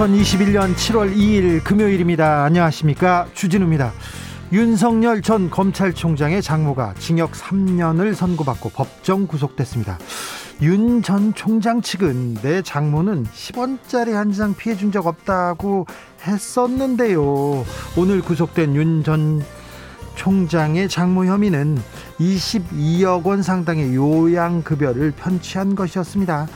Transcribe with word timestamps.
2021년 0.00 0.74
7월 0.74 1.14
2일 1.14 1.62
금요일입니다. 1.62 2.44
안녕하십니까. 2.44 3.26
주진우입니다. 3.34 3.92
윤석열 4.50 5.20
전 5.20 5.50
검찰총장의 5.50 6.40
장모가 6.40 6.94
징역 6.98 7.32
3년을 7.32 8.14
선고받고 8.14 8.70
법정 8.70 9.26
구속됐습니다. 9.26 9.98
윤 10.62 11.02
전 11.02 11.34
총장 11.34 11.82
측은 11.82 12.34
내 12.36 12.62
장모는 12.62 13.26
10원짜리 13.26 14.12
한 14.12 14.32
장 14.32 14.54
피해 14.54 14.74
준 14.74 14.90
적 14.90 15.06
없다고 15.06 15.86
했었는데요. 16.26 17.66
오늘 17.98 18.22
구속된 18.22 18.74
윤 18.76 19.02
전 19.04 19.44
총장의 20.14 20.88
장모 20.88 21.26
혐의는 21.26 21.78
22억 22.18 23.24
원 23.26 23.42
상당의 23.42 23.94
요양급여를 23.94 25.10
편취한 25.12 25.74
것이었습니다. 25.74 26.48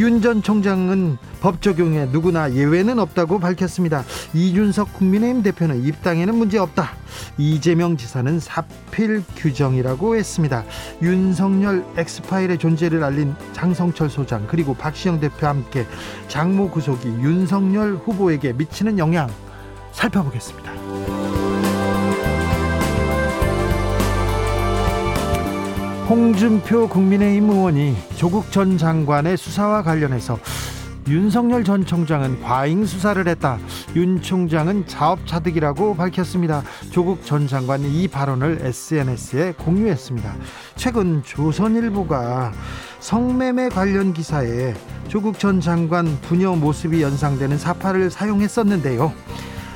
윤 0.00 0.22
전 0.22 0.42
총장은 0.42 1.18
법 1.42 1.60
적용에 1.60 2.06
누구나 2.06 2.54
예외는 2.54 2.98
없다고 2.98 3.38
밝혔습니다. 3.38 4.02
이준석 4.32 4.94
국민의힘 4.94 5.42
대표는 5.42 5.84
입당에는 5.84 6.34
문제 6.34 6.56
없다. 6.56 6.92
이재명 7.36 7.98
지사는 7.98 8.40
사필 8.40 9.22
규정이라고 9.36 10.16
했습니다. 10.16 10.64
윤석열 11.02 11.84
엑스파일의 11.98 12.56
존재를 12.56 13.04
알린 13.04 13.34
장성철 13.52 14.08
소장 14.08 14.46
그리고 14.46 14.72
박시영 14.72 15.20
대표와 15.20 15.52
함께 15.52 15.86
장모 16.28 16.70
구속이 16.70 17.06
윤석열 17.06 17.96
후보에게 17.96 18.54
미치는 18.54 18.98
영향 18.98 19.28
살펴보겠습니다. 19.92 20.89
홍준표 26.10 26.88
국민의힘 26.88 27.50
의원이 27.50 27.96
조국 28.16 28.50
전 28.50 28.76
장관의 28.76 29.36
수사와 29.36 29.84
관련해서 29.84 30.40
윤석열 31.06 31.62
전 31.62 31.86
총장은 31.86 32.42
과잉 32.42 32.84
수사를 32.84 33.28
했다. 33.28 33.60
윤 33.94 34.20
총장은 34.20 34.88
자업자득이라고 34.88 35.94
밝혔습니다. 35.94 36.64
조국 36.90 37.24
전 37.24 37.46
장관이 37.46 37.88
이 37.88 38.08
발언을 38.08 38.58
SNS에 38.60 39.52
공유했습니다. 39.52 40.34
최근 40.74 41.22
조선일보가 41.22 42.54
성매매 42.98 43.68
관련 43.68 44.12
기사에 44.12 44.74
조국 45.06 45.38
전 45.38 45.60
장관 45.60 46.20
부녀 46.22 46.56
모습이 46.56 47.02
연상되는 47.02 47.56
사파를 47.56 48.10
사용했었는데요. 48.10 49.12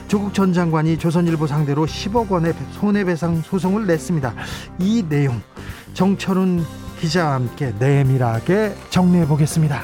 조국 0.08 0.34
전 0.34 0.52
장관이 0.52 0.98
조선일보 0.98 1.46
상대로 1.46 1.86
10억 1.86 2.28
원의 2.28 2.55
손해배상 2.72 3.42
소송을 3.42 3.86
냈습니다. 3.86 4.34
이 4.80 5.05
내용 5.08 5.40
정철훈 5.94 6.64
기자와 7.00 7.34
함께 7.34 7.72
내밀하게 7.78 8.74
정리해 8.90 9.27
보겠습니다. 9.27 9.82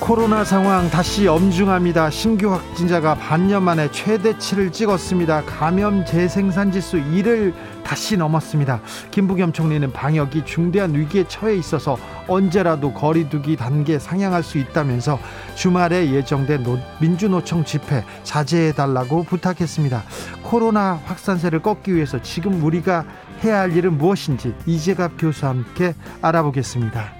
코로나 0.00 0.44
상황 0.44 0.90
다시 0.90 1.28
엄중합니다. 1.28 2.10
신규 2.10 2.52
확진자가 2.52 3.14
반년 3.14 3.62
만에 3.62 3.90
최대치를 3.92 4.72
찍었습니다. 4.72 5.42
감염 5.44 6.04
재생산 6.04 6.72
지수 6.72 6.96
1을 6.96 7.54
다시 7.84 8.16
넘었습니다. 8.16 8.80
김부겸 9.10 9.52
총리는 9.52 9.92
방역이 9.92 10.44
중대한 10.44 10.94
위기에 10.94 11.24
처해 11.28 11.56
있어서 11.56 11.98
언제라도 12.28 12.92
거리두기 12.92 13.56
단계 13.56 13.98
상향할 13.98 14.42
수 14.42 14.58
있다면서 14.58 15.18
주말에 15.54 16.10
예정된 16.10 16.64
민주노총 17.00 17.64
집회 17.64 18.04
자제해달라고 18.22 19.24
부탁했습니다. 19.24 20.02
코로나 20.42 21.00
확산세를 21.04 21.60
꺾기 21.60 21.94
위해서 21.94 22.20
지금 22.22 22.62
우리가 22.62 23.04
해야 23.44 23.60
할 23.60 23.76
일은 23.76 23.98
무엇인지 23.98 24.54
이재갑 24.66 25.12
교수와 25.18 25.50
함께 25.50 25.94
알아보겠습니다. 26.20 27.12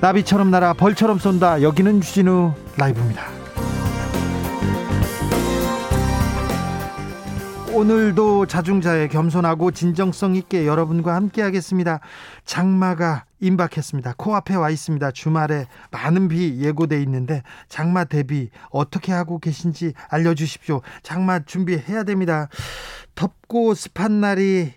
나비처럼 0.00 0.50
날아 0.50 0.72
벌처럼 0.74 1.18
쏜다. 1.18 1.62
여기는 1.62 2.00
주진우 2.00 2.54
라이브입니다. 2.76 3.41
오늘도 7.74 8.46
자중자의 8.46 9.08
겸손하고 9.08 9.70
진정성 9.70 10.36
있게 10.36 10.66
여러분과 10.66 11.14
함께 11.14 11.40
하겠습니다. 11.40 12.00
장마가 12.44 13.24
임박했습니다. 13.40 14.14
코앞에 14.18 14.54
와 14.56 14.68
있습니다. 14.68 15.10
주말에 15.12 15.66
많은 15.90 16.28
비 16.28 16.60
예고돼 16.60 17.00
있는데 17.02 17.42
장마 17.68 18.04
대비 18.04 18.50
어떻게 18.70 19.12
하고 19.12 19.38
계신지 19.38 19.94
알려 20.10 20.34
주십시오. 20.34 20.82
장마 21.02 21.40
준비해야 21.40 22.04
됩니다. 22.04 22.48
덥고 23.14 23.72
습한 23.72 24.20
날이 24.20 24.74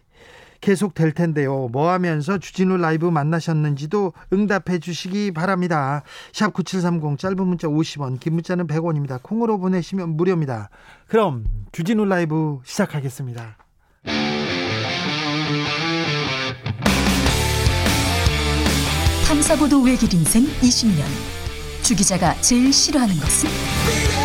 계속 0.65 0.95
될 0.95 1.11
텐데요. 1.11 1.69
뭐 1.71 1.91
하면서 1.91 2.39
주진우 2.39 2.77
라이브 2.77 3.05
만나셨는지도 3.05 4.13
응답해 4.33 4.79
주시기 4.79 5.31
바랍니다. 5.31 6.01
샵 6.33 6.53
9730 6.53 7.19
짧은 7.19 7.47
문자 7.47 7.67
50원, 7.67 8.19
긴 8.19 8.33
문자는 8.33 8.65
100원입니다. 8.65 9.21
콩으로 9.21 9.59
보내시면 9.59 10.17
무료입니다. 10.17 10.71
그럼 11.07 11.45
주진우 11.71 12.05
라이브 12.05 12.61
시작하겠습니다. 12.65 13.57
탐사보도 19.27 19.83
외길 19.83 20.11
인생 20.15 20.45
20년. 20.61 21.03
주 21.83 21.95
기자가 21.95 22.33
제일 22.41 22.73
싫어하는 22.73 23.13
것은? 23.17 24.24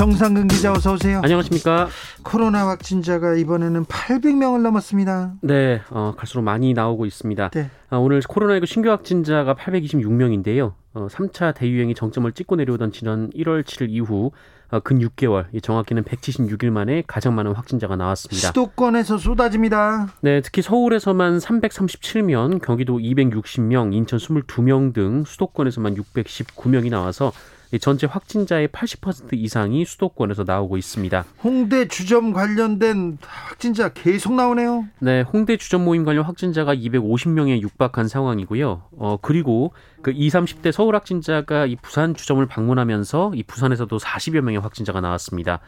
정상근 0.00 0.48
기자 0.48 0.72
어서 0.72 0.94
오세요. 0.94 1.20
안녕하십니까. 1.22 1.86
코로나 2.22 2.66
확진자가 2.66 3.34
이번에는 3.34 3.84
800명을 3.84 4.62
넘었습니다. 4.62 5.34
네, 5.42 5.82
어, 5.90 6.14
갈수록 6.16 6.40
많이 6.40 6.72
나오고 6.72 7.04
있습니다. 7.04 7.50
네. 7.50 7.70
어, 7.90 7.98
오늘 7.98 8.20
코로나19 8.20 8.64
신규 8.64 8.88
확진자가 8.88 9.54
826명인데요. 9.56 10.72
어, 10.94 11.06
3차 11.10 11.54
대유행이 11.54 11.94
정점을 11.94 12.32
찍고 12.32 12.56
내려오던 12.56 12.92
지난 12.92 13.28
1월 13.32 13.62
7일 13.62 13.90
이후 13.90 14.30
어, 14.70 14.80
근 14.80 15.00
6개월, 15.00 15.44
정확히는 15.62 16.04
176일 16.04 16.70
만에 16.70 17.02
가장 17.06 17.34
많은 17.34 17.52
확진자가 17.52 17.96
나왔습니다. 17.96 18.48
수도권에서 18.48 19.18
쏟아집니다. 19.18 20.14
네, 20.22 20.40
특히 20.40 20.62
서울에서만 20.62 21.36
337명, 21.36 22.62
경기도 22.62 22.96
260명, 22.96 23.92
인천 23.92 24.18
22명 24.18 24.94
등 24.94 25.24
수도권에서만 25.26 25.96
619명이 25.96 26.88
나와서 26.88 27.32
전체 27.78 28.06
확진자의 28.06 28.68
80% 28.68 29.34
이상이 29.34 29.84
수도권에서 29.84 30.44
나오고 30.44 30.76
있습니다. 30.76 31.24
홍대 31.44 31.86
주점 31.86 32.32
관련된 32.32 33.18
확진자 33.20 33.90
계속 33.90 34.34
나오네요. 34.34 34.86
네, 34.98 35.22
홍대 35.22 35.56
주점 35.56 35.84
모임 35.84 36.04
관련 36.04 36.24
확진자가 36.24 36.74
250명에 36.74 37.60
육박한 37.60 38.08
상황이고요. 38.08 38.82
어, 38.98 39.18
그리고 39.22 39.72
그 40.02 40.10
20, 40.10 40.40
30대 40.40 40.72
서울 40.72 40.96
확진자가 40.96 41.66
이 41.66 41.76
부산 41.76 42.14
주점을 42.14 42.44
방문하면서 42.44 43.32
이 43.34 43.42
부산에서도 43.44 43.96
40여 43.96 44.40
명의 44.40 44.58
확진자가 44.58 45.00
나왔습니다. 45.00 45.60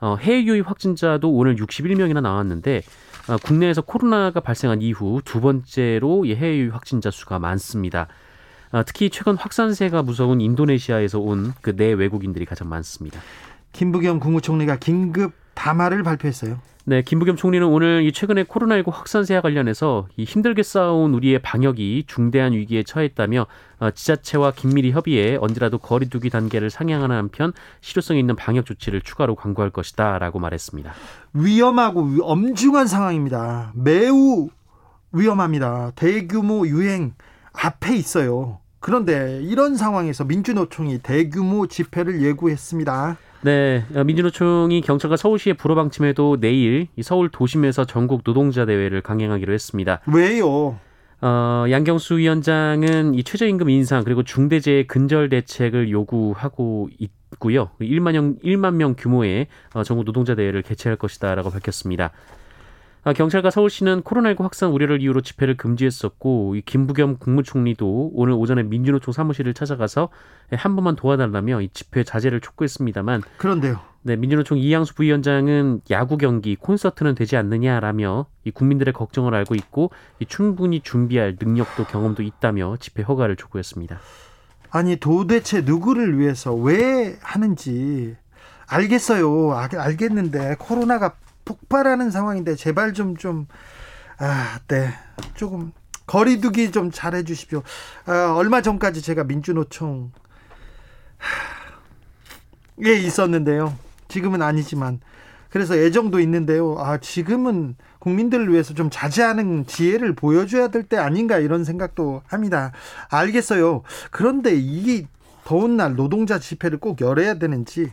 어, 0.00 0.16
해외 0.20 0.44
유입 0.44 0.68
확진자도 0.68 1.30
오늘 1.30 1.56
61명이나 1.56 2.20
나왔는데 2.20 2.82
어, 3.28 3.36
국내에서 3.36 3.82
코로나가 3.82 4.40
발생한 4.40 4.80
이후 4.82 5.20
두 5.24 5.40
번째로 5.40 6.24
해외 6.26 6.58
유입 6.58 6.74
확진자 6.74 7.10
수가 7.10 7.38
많습니다. 7.38 8.08
아, 8.70 8.82
특히 8.82 9.10
최근 9.10 9.36
확산세가 9.36 10.02
무서운 10.02 10.40
인도네시아에서 10.40 11.18
온 11.20 11.54
그 11.62 11.74
내 11.76 11.92
외국인들이 11.92 12.44
가장 12.44 12.68
많습니다. 12.68 13.20
김부겸 13.72 14.20
국무총리가 14.20 14.76
긴급 14.76 15.32
담화를 15.54 16.02
발표했어요. 16.02 16.58
네, 16.84 17.02
김부겸 17.02 17.36
총리는 17.36 17.66
오늘 17.66 18.02
이 18.02 18.12
최근에 18.12 18.44
코로나19 18.44 18.90
확산세와 18.90 19.42
관련해서 19.42 20.08
이 20.16 20.24
힘들게 20.24 20.62
싸운 20.62 21.12
우리의 21.12 21.38
방역이 21.40 22.04
중대한 22.06 22.52
위기에 22.54 22.82
처했다며 22.82 23.46
어, 23.80 23.90
지자체와 23.90 24.52
긴밀히 24.52 24.92
협의해 24.92 25.36
언제라도 25.38 25.76
거리두기 25.76 26.30
단계를 26.30 26.70
상향하는 26.70 27.14
한편 27.14 27.52
실효성 27.82 28.16
있는 28.16 28.36
방역 28.36 28.64
조치를 28.64 29.02
추가로 29.02 29.34
강구할 29.34 29.70
것이다라고 29.70 30.38
말했습니다. 30.38 30.92
위험하고 31.34 32.08
엄중한 32.22 32.86
상황입니다. 32.86 33.72
매우 33.74 34.48
위험합니다. 35.12 35.92
대규모 35.94 36.66
유행 36.66 37.12
앞에 37.60 37.96
있어요. 37.96 38.58
그런데 38.80 39.40
이런 39.42 39.76
상황에서 39.76 40.24
민주노총이 40.24 41.00
대규모 41.02 41.66
집회를 41.66 42.22
예고했습니다. 42.22 43.16
네, 43.42 43.84
어, 43.94 44.04
민주노총이 44.04 44.80
경찰과 44.80 45.16
서울시의 45.16 45.54
불허 45.54 45.74
방침에도 45.74 46.38
내일 46.40 46.88
서울 47.02 47.28
도심에서 47.28 47.84
전국 47.84 48.24
노동자 48.24 48.64
대회를 48.66 49.00
강행하기로 49.00 49.52
했습니다. 49.52 50.00
왜요? 50.06 50.78
어, 51.20 51.64
양경수 51.68 52.18
위원장은 52.18 53.14
이 53.14 53.24
최저임금 53.24 53.70
인상 53.70 54.04
그리고 54.04 54.22
중대재해 54.22 54.86
근절 54.86 55.28
대책을 55.28 55.90
요구하고 55.90 56.88
있고요. 56.98 57.70
1만 57.80 58.12
명 58.12 58.36
1만 58.44 58.74
명 58.74 58.94
규모의 58.96 59.48
어, 59.74 59.82
전국 59.82 60.04
노동자 60.04 60.36
대회를 60.36 60.62
개최할 60.62 60.96
것이다라고 60.96 61.50
밝혔습니다. 61.50 62.12
아, 63.08 63.14
경찰과 63.14 63.48
서울시는 63.48 64.02
코로나19 64.02 64.42
확산 64.42 64.68
우려를 64.68 65.00
이유로 65.00 65.22
집회를 65.22 65.56
금지했었고 65.56 66.56
이 66.56 66.60
김부겸 66.60 67.16
국무총리도 67.16 68.10
오늘 68.12 68.34
오전에 68.34 68.64
민주노총 68.64 69.12
사무실을 69.12 69.54
찾아가서 69.54 70.10
한 70.52 70.76
번만 70.76 70.94
도와달라며 70.94 71.62
이 71.62 71.70
집회 71.72 72.04
자제를 72.04 72.42
촉구했습니다만 72.42 73.22
그런데요. 73.38 73.80
네, 74.02 74.16
민주노총 74.16 74.58
이양수 74.58 74.94
부위원장은 74.94 75.80
야구 75.90 76.18
경기, 76.18 76.54
콘서트는 76.54 77.14
되지 77.14 77.38
않느냐라며 77.38 78.26
이 78.44 78.50
국민들의 78.50 78.92
걱정을 78.92 79.34
알고 79.34 79.54
있고 79.54 79.90
이 80.18 80.26
충분히 80.26 80.82
준비할 80.82 81.38
능력도 81.40 81.84
경험도 81.84 82.22
있다며 82.22 82.76
집회 82.78 83.02
허가를 83.02 83.36
촉구했습니다. 83.36 84.00
아니 84.68 84.96
도대체 84.96 85.62
누구를 85.62 86.18
위해서 86.18 86.54
왜 86.54 87.16
하는지 87.22 88.18
알겠어요. 88.66 89.54
알 89.54 89.96
겠는데 89.96 90.56
코로나가 90.58 91.14
폭발하는 91.48 92.10
상황인데 92.10 92.54
제발 92.56 92.92
좀 92.92 93.16
좀 93.16 93.46
아, 94.18 94.58
네. 94.68 94.90
조금 95.34 95.72
거리두기 96.06 96.72
좀 96.72 96.90
잘해 96.90 97.22
주십시오. 97.24 97.62
아, 98.06 98.34
얼마 98.36 98.60
전까지 98.62 99.00
제가 99.00 99.24
민주노총 99.24 100.12
예 102.84 102.92
있었는데요. 102.94 103.76
지금은 104.08 104.42
아니지만 104.42 105.00
그래서 105.50 105.74
애정도 105.76 106.20
있는데요. 106.20 106.76
아, 106.78 106.98
지금은 106.98 107.76
국민들을 108.00 108.52
위해서 108.52 108.74
좀 108.74 108.90
자제하는 108.90 109.66
지혜를 109.66 110.14
보여줘야 110.14 110.68
될 110.68 110.82
때 110.84 110.96
아닌가 110.98 111.38
이런 111.38 111.64
생각도 111.64 112.22
합니다. 112.26 112.72
알겠어요. 113.10 113.82
그런데 114.10 114.52
이 114.54 115.06
더운 115.44 115.76
날 115.76 115.96
노동자 115.96 116.38
집회를 116.38 116.78
꼭 116.78 117.00
열어야 117.00 117.34
되는지 117.34 117.90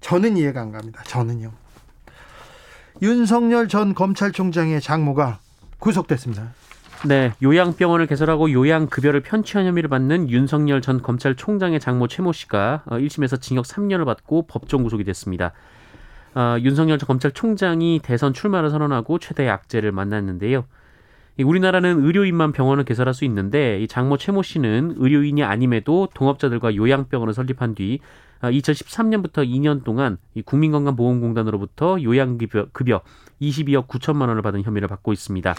저는 0.00 0.36
이해가 0.38 0.60
안 0.62 0.72
갑니다. 0.72 1.02
저는요. 1.04 1.52
윤석열 3.02 3.66
전 3.66 3.94
검찰총장의 3.94 4.82
장모가 4.82 5.38
구속됐습니다. 5.78 6.52
네, 7.08 7.32
요양병원을 7.42 8.06
개설하고 8.06 8.52
요양급여를 8.52 9.22
편취한 9.22 9.66
혐의를 9.66 9.88
받는 9.88 10.28
윤석열 10.28 10.82
전 10.82 11.00
검찰총장의 11.00 11.80
장모 11.80 12.08
최모 12.08 12.32
씨가 12.32 12.82
1심에서 12.86 13.34
어, 13.34 13.36
징역 13.38 13.64
3년을 13.64 14.04
받고 14.04 14.46
법정 14.46 14.82
구속이 14.82 15.04
됐습니다. 15.04 15.52
어, 16.34 16.56
윤석열 16.60 16.98
전 16.98 17.06
검찰총장이 17.06 18.00
대선 18.02 18.34
출마를 18.34 18.68
선언하고 18.68 19.18
최대 19.18 19.48
악재를 19.48 19.92
만났는데요. 19.92 20.66
우리나라는 21.42 22.04
의료인만 22.04 22.52
병원을 22.52 22.84
개설할 22.84 23.14
수 23.14 23.24
있는데 23.24 23.80
이 23.80 23.88
장모 23.88 24.18
최모 24.18 24.42
씨는 24.42 24.96
의료인이 24.98 25.42
아님에도 25.42 26.08
동업자들과 26.12 26.76
요양병원을 26.76 27.32
설립한 27.32 27.74
뒤 27.74 28.00
2013년부터 28.42 29.38
아, 29.38 29.44
2년 29.44 29.84
동안 29.84 30.18
국민건강보험공단으로부터 30.44 32.02
요양급여 32.02 32.68
급여 32.72 33.02
22억 33.40 33.86
9천만 33.86 34.28
원을 34.28 34.42
받은 34.42 34.62
혐의를 34.62 34.88
받고 34.88 35.12
있습니다. 35.12 35.54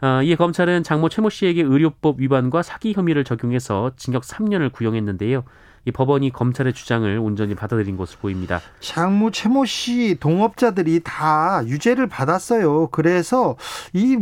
아, 0.00 0.22
이에 0.22 0.36
검찰은 0.36 0.84
장모 0.84 1.08
최모 1.08 1.28
씨에게 1.28 1.62
의료법 1.62 2.20
위반과 2.20 2.62
사기 2.62 2.92
혐의를 2.92 3.24
적용해서 3.24 3.92
징역 3.96 4.22
3년을 4.22 4.72
구형했는데요. 4.72 5.44
이 5.84 5.90
법원이 5.90 6.30
검찰의 6.30 6.74
주장을 6.74 7.18
온전히 7.18 7.54
받아들인 7.54 7.96
것으로 7.96 8.20
보입니다. 8.20 8.60
장모 8.80 9.30
최모 9.30 9.64
씨 9.64 10.16
동업자들이 10.20 11.00
다 11.02 11.62
유죄를 11.66 12.06
받았어요. 12.08 12.88
그래서 12.88 13.56
이 13.94 14.18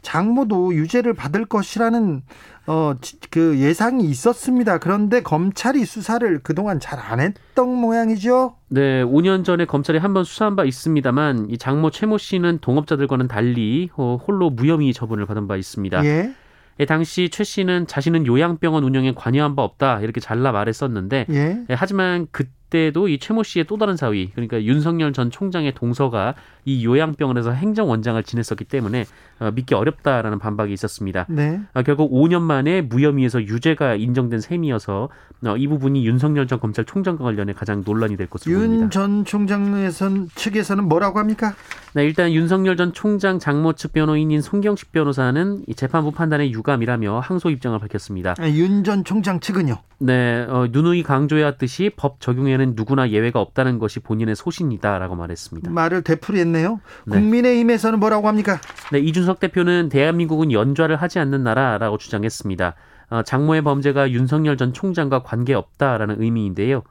장모도 0.00 0.74
유죄를 0.74 1.12
받을 1.12 1.44
것이라는 1.44 2.22
어, 2.66 2.94
그 3.30 3.58
예상이 3.58 4.04
있었습니다. 4.04 4.78
그런데 4.78 5.20
검찰이 5.22 5.84
수사를 5.84 6.40
그동안 6.42 6.78
잘 6.80 6.98
안 7.00 7.18
했던 7.20 7.68
모양이죠. 7.74 8.54
네, 8.68 9.02
5년 9.02 9.44
전에 9.44 9.64
검찰이 9.64 9.98
한 9.98 10.14
번 10.14 10.22
수사한 10.24 10.54
바 10.56 10.64
있습니다만 10.64 11.48
이 11.50 11.58
장모 11.58 11.90
최모 11.90 12.18
씨는 12.18 12.58
동업자들과는 12.60 13.26
달리 13.28 13.90
어, 13.96 14.16
홀로 14.26 14.50
무혐의 14.50 14.92
처분을 14.92 15.26
받은 15.26 15.48
바 15.48 15.56
있습니다. 15.56 16.04
예. 16.04 16.32
예, 16.80 16.86
당시 16.86 17.28
최 17.30 17.44
씨는 17.44 17.86
자신은 17.86 18.26
요양병원 18.26 18.84
운영에 18.84 19.12
관여한 19.14 19.56
바 19.56 19.62
없다 19.62 20.00
이렇게 20.00 20.20
잘라 20.20 20.52
말했었는데 20.52 21.26
예. 21.30 21.64
예, 21.68 21.74
하지만 21.74 22.26
그 22.30 22.44
때도 22.72 23.08
이 23.08 23.18
최모 23.18 23.42
씨의 23.42 23.66
또 23.66 23.76
다른 23.76 23.96
사위 23.96 24.30
그러니까 24.32 24.62
윤석열 24.64 25.12
전 25.12 25.30
총장의 25.30 25.74
동서가 25.74 26.34
이 26.64 26.84
요양병원에서 26.86 27.50
행정원장을 27.52 28.22
지냈었기 28.22 28.64
때문에 28.64 29.04
어, 29.40 29.50
믿기 29.52 29.74
어렵다라는 29.74 30.38
반박이 30.38 30.72
있었습니다. 30.72 31.26
네. 31.28 31.60
어, 31.74 31.82
결국 31.82 32.10
5년 32.12 32.40
만에 32.40 32.80
무혐의에서 32.80 33.42
유죄가 33.42 33.96
인정된 33.96 34.40
셈이어서 34.40 35.08
어, 35.44 35.56
이 35.56 35.66
부분이 35.66 36.06
윤석열 36.06 36.46
전 36.46 36.60
검찰총장과 36.60 37.22
관련해 37.24 37.52
가장 37.52 37.82
논란이 37.84 38.16
될 38.16 38.28
것으로 38.28 38.56
보입니다. 38.56 38.84
윤 38.84 38.90
전 38.90 39.24
총장에선 39.24 40.28
측에서는 40.34 40.84
뭐라고 40.84 41.18
합니까? 41.18 41.54
네, 41.94 42.04
일단 42.04 42.32
윤석열 42.32 42.76
전 42.76 42.92
총장 42.92 43.38
장모 43.38 43.74
측 43.74 43.92
변호인인 43.92 44.40
송경식 44.40 44.92
변호사는 44.92 45.64
이 45.66 45.74
재판부 45.74 46.10
판단의 46.12 46.52
유감이라며 46.52 47.18
항소 47.20 47.50
입장을 47.50 47.78
밝혔습니다. 47.78 48.34
아, 48.38 48.48
윤전 48.48 49.04
총장 49.04 49.40
측은요? 49.40 49.76
네, 49.98 50.46
어, 50.48 50.66
누누이 50.70 51.02
강조해왔듯이 51.02 51.90
법 51.96 52.20
적용에는 52.20 52.61
누구나 52.76 53.10
예외가 53.10 53.40
없다는 53.40 53.78
것이 53.78 54.00
본인의 54.00 54.36
소신이다라고 54.36 55.16
말했습니다. 55.16 55.70
말을 55.70 56.02
되풀이했 56.02 56.42
했네요. 56.42 56.80
네. 57.06 57.16
국민의힘에서는 57.16 57.98
뭐라고 57.98 58.28
합니까? 58.28 58.60
네, 58.92 58.98
이준석 58.98 59.40
대표는 59.40 59.88
대한민국은 59.88 60.52
연좌를 60.52 60.96
하지 60.96 61.18
않는 61.18 61.42
나라라고 61.42 61.98
주장했습니다. 61.98 62.74
어, 63.10 63.22
장모의 63.22 63.62
범죄가 63.62 64.10
윤석열 64.10 64.56
전 64.56 64.72
총장과 64.72 65.22
관계없다라는 65.22 66.22
의미인데요. 66.22 66.82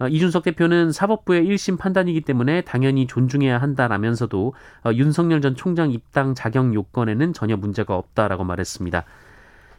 어, 0.00 0.08
이준석 0.08 0.42
대표는 0.44 0.92
사법부의 0.92 1.46
1심 1.46 1.78
판단이기 1.78 2.22
때문에 2.22 2.62
당연히 2.62 3.06
존중해야 3.06 3.58
한다라면서도 3.58 4.54
어, 4.84 4.92
윤석열 4.92 5.40
전 5.40 5.54
총장 5.54 5.90
입당 5.90 6.34
자격 6.34 6.74
요건에는 6.74 7.32
전혀 7.32 7.56
문제가 7.56 7.96
없다라고 7.96 8.44
말했습니다. 8.44 9.04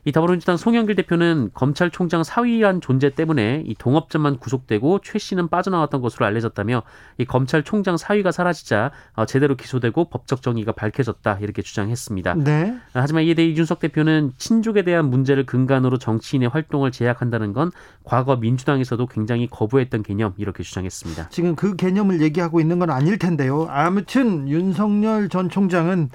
이 0.08 0.12
더불어민주당 0.12 0.56
송영길 0.56 0.96
대표는 0.96 1.50
검찰총장 1.56 2.24
사위한 2.24 2.80
존재 2.80 3.10
때문에 3.10 3.64
이 3.66 3.74
동업자만 3.74 4.38
구속되고 4.38 5.00
최 5.04 5.18
씨는 5.18 5.48
빠져나왔던 5.48 6.00
것으로 6.00 6.28
알려졌다며 6.28 6.84
이 7.18 7.26
검찰총장 7.26 7.98
사위가 7.98 8.32
사라지자 8.32 8.92
어, 9.16 9.26
제대로 9.26 9.56
기소되고 9.56 10.10
법적 10.10 10.44
정의가 10.44 10.74
밝혀졌다 10.74 11.40
이렇게 11.42 11.64
주장했습니다. 11.64 12.36
네. 12.36 12.78
하지만 12.94 13.24
이에 13.24 13.34
대해 13.34 13.50
이준석 13.50 13.80
대표는 13.80 14.34
친족에 14.38 14.84
대한 14.84 15.10
문제를 15.10 15.48
근간으로 15.48 15.98
정치인의 15.98 16.50
활동을 16.50 16.92
제약한다는 16.92 17.54
건 17.54 17.72
과거 18.04 18.36
민주당에서도 18.36 19.04
굉장히 19.08 19.48
거부했던 19.48 20.04
개념 20.04 20.36
이렇게 20.38 20.62
주장했습니다. 20.62 21.30
지금 21.30 21.56
그 21.56 21.76
개념을 21.76 22.22
얘기하고 22.22 22.62
있는 22.62 22.78
건 22.78 22.92
아닐 22.92 23.18
텐데요. 23.18 23.66
아무튼 23.72 24.48
윤석열 24.50 25.30
전 25.30 25.50
총장은 25.50 26.12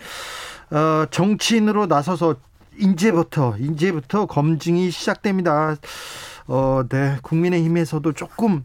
어, 0.70 1.06
정치인으로 1.10 1.86
나서서 1.86 2.36
이제부터 2.80 3.56
이제부터 3.58 4.26
검증이 4.26 4.90
시작됩니다. 4.90 5.76
어, 6.46 6.82
네. 6.88 7.16
국민의힘에서도 7.22 8.12
조금 8.12 8.64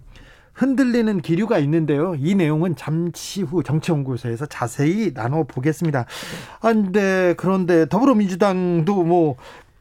흔들리는 0.53 1.21
기류가 1.21 1.59
있는데요. 1.59 2.15
이 2.17 2.33
내용은 2.33 2.75
잠시 2.75 3.41
후 3.41 3.61
정치연구소에서 3.61 4.45
자세히 4.45 5.11
나눠보겠습니다. 5.13 6.05
아, 6.61 6.73
네. 6.73 7.33
그런데 7.37 7.87
더불어민주당도 7.87 9.03
뭐, 9.03 9.35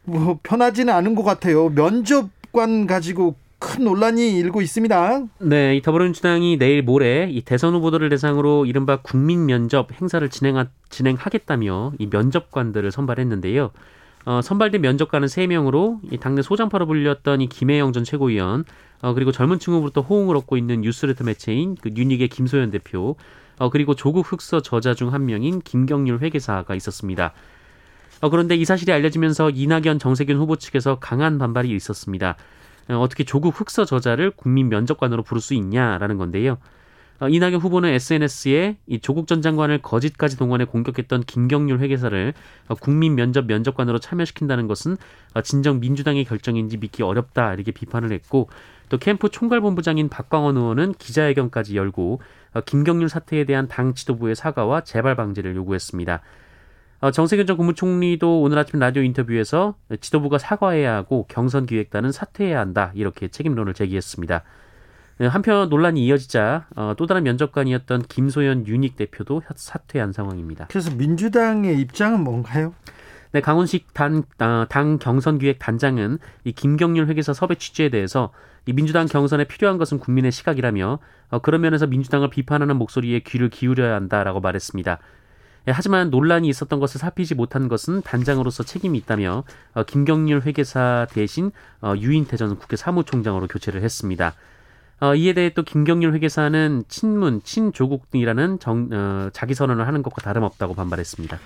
뭐 0.04 0.38
편하지는 0.42 0.92
않은 0.92 1.14
것 1.14 1.22
같아요. 1.22 1.68
면접관 1.70 2.86
가지고 2.86 3.36
큰 3.64 3.84
논란이 3.84 4.36
일고 4.36 4.60
있습니다. 4.60 5.22
네, 5.38 5.76
이 5.76 5.80
더불어민주당이 5.80 6.58
내일 6.58 6.82
모레 6.82 7.28
이 7.30 7.40
대선 7.40 7.72
후보들을 7.74 8.10
대상으로 8.10 8.66
이른바 8.66 9.00
국민 9.00 9.46
면접 9.46 9.90
행사를 9.98 10.28
진행하, 10.28 10.66
진행하겠다며 10.90 11.92
이 11.98 12.08
면접관들을 12.08 12.92
선발했는데요. 12.92 13.70
어, 14.26 14.40
선발된 14.42 14.80
면접관은 14.80 15.28
3명으로 15.28 16.00
이 16.10 16.18
당내 16.18 16.42
소장파로 16.42 16.86
불렸던 16.86 17.40
이 17.42 17.46
김혜영 17.48 17.92
전 17.92 18.04
최고위원 18.04 18.64
어, 19.02 19.12
그리고 19.12 19.32
젊은 19.32 19.58
층으로부터 19.58 20.00
호응을 20.00 20.36
얻고 20.36 20.56
있는 20.56 20.80
뉴스레터 20.80 21.24
매체인 21.24 21.76
그 21.76 21.90
뉴닉의 21.92 22.28
김소연 22.28 22.70
대표 22.70 23.16
어, 23.58 23.70
그리고 23.70 23.94
조국 23.94 24.30
흑서 24.32 24.60
저자 24.62 24.94
중 24.94 25.12
한 25.12 25.26
명인 25.26 25.60
김경률 25.60 26.20
회계사가 26.20 26.74
있었습니다. 26.74 27.32
어, 28.20 28.30
그런데 28.30 28.56
이 28.56 28.64
사실이 28.64 28.92
알려지면서 28.92 29.50
이낙연 29.50 29.98
정세균 29.98 30.38
후보 30.38 30.56
측에서 30.56 30.98
강한 30.98 31.38
반발이 31.38 31.70
있었습니다. 31.70 32.36
어, 32.88 32.94
어떻게 32.96 33.24
조국 33.24 33.60
흑서 33.60 33.84
저자를 33.84 34.30
국민 34.30 34.70
면접관으로 34.70 35.22
부를 35.22 35.42
수 35.42 35.52
있냐라는 35.54 36.16
건데요. 36.16 36.56
어, 37.20 37.28
이낙연 37.28 37.60
후보는 37.60 37.90
SNS에 37.90 38.76
이 38.86 38.98
조국 38.98 39.28
전 39.28 39.40
장관을 39.40 39.78
거짓까지 39.82 40.36
동원해 40.36 40.64
공격했던 40.64 41.22
김경률 41.22 41.78
회계사를 41.78 42.34
어, 42.68 42.74
국민 42.74 43.14
면접 43.14 43.46
면접관으로 43.46 43.98
참여시킨다는 44.00 44.66
것은 44.66 44.96
어, 45.34 45.42
진정 45.42 45.78
민주당의 45.78 46.24
결정인지 46.24 46.78
믿기 46.78 47.02
어렵다 47.02 47.54
이렇게 47.54 47.70
비판을 47.70 48.12
했고 48.12 48.48
또 48.88 48.98
캠프 48.98 49.28
총괄본부장인 49.28 50.08
박광원 50.08 50.56
의원은 50.56 50.94
기자회견까지 50.94 51.76
열고 51.76 52.20
어, 52.54 52.60
김경률 52.62 53.08
사태에 53.08 53.44
대한 53.44 53.68
당 53.68 53.94
지도부의 53.94 54.34
사과와 54.34 54.82
재발 54.82 55.14
방지를 55.14 55.54
요구했습니다. 55.54 56.20
어, 57.00 57.10
정세균 57.12 57.46
전 57.46 57.56
국무총리도 57.56 58.40
오늘 58.40 58.58
아침 58.58 58.80
라디오 58.80 59.02
인터뷰에서 59.02 59.76
지도부가 60.00 60.38
사과해야 60.38 60.94
하고 60.94 61.26
경선 61.28 61.66
기획단은 61.66 62.10
사퇴해야 62.10 62.58
한다 62.58 62.90
이렇게 62.94 63.28
책임론을 63.28 63.74
제기했습니다. 63.74 64.42
네, 65.18 65.26
한편 65.26 65.68
논란이 65.68 66.04
이어지자 66.04 66.66
어, 66.74 66.94
또 66.96 67.06
다른 67.06 67.22
면접관이었던 67.22 68.02
김소연 68.02 68.66
유닉 68.66 68.96
대표도 68.96 69.42
사퇴한 69.54 70.12
상황입니다. 70.12 70.66
그래서 70.68 70.90
민주당의 70.94 71.78
입장은 71.80 72.20
뭔가요? 72.20 72.74
네, 73.32 73.40
강훈식 73.40 73.94
단, 73.94 74.24
어, 74.38 74.66
당 74.68 74.98
경선기획 74.98 75.58
단장은 75.58 76.18
이 76.44 76.52
김경률 76.52 77.06
회계사 77.08 77.32
섭외 77.32 77.56
취지에 77.56 77.88
대해서 77.88 78.32
이 78.66 78.72
민주당 78.72 79.06
경선에 79.06 79.44
필요한 79.44 79.78
것은 79.78 79.98
국민의 79.98 80.32
시각이라며 80.32 80.98
어, 81.30 81.38
그런 81.40 81.60
면에서 81.60 81.86
민주당을 81.86 82.30
비판하는 82.30 82.76
목소리에 82.76 83.20
귀를 83.20 83.50
기울여야 83.50 83.94
한다라고 83.94 84.40
말했습니다. 84.40 84.98
예, 85.66 85.70
하지만 85.70 86.10
논란이 86.10 86.48
있었던 86.48 86.78
것을 86.78 86.98
살피지 87.00 87.34
못한 87.34 87.68
것은 87.68 88.02
단장으로서 88.02 88.62
책임이 88.64 88.98
있다며 88.98 89.44
어, 89.74 89.82
김경률 89.84 90.42
회계사 90.42 91.06
대신 91.10 91.52
어, 91.80 91.94
유인태 91.96 92.36
전 92.36 92.58
국회 92.58 92.76
사무총장으로 92.76 93.46
교체를 93.46 93.82
했습니다. 93.82 94.34
어, 95.04 95.14
이에 95.14 95.34
대해 95.34 95.50
또 95.52 95.62
김경률 95.62 96.14
회계사는 96.14 96.84
친문, 96.88 97.42
친조국 97.44 98.10
등이라는 98.10 98.58
정, 98.58 98.88
어, 98.90 99.28
자기 99.34 99.52
선언을 99.52 99.86
하는 99.86 100.02
것과 100.02 100.22
다름없다고 100.22 100.74
반발했습니다. 100.74 101.38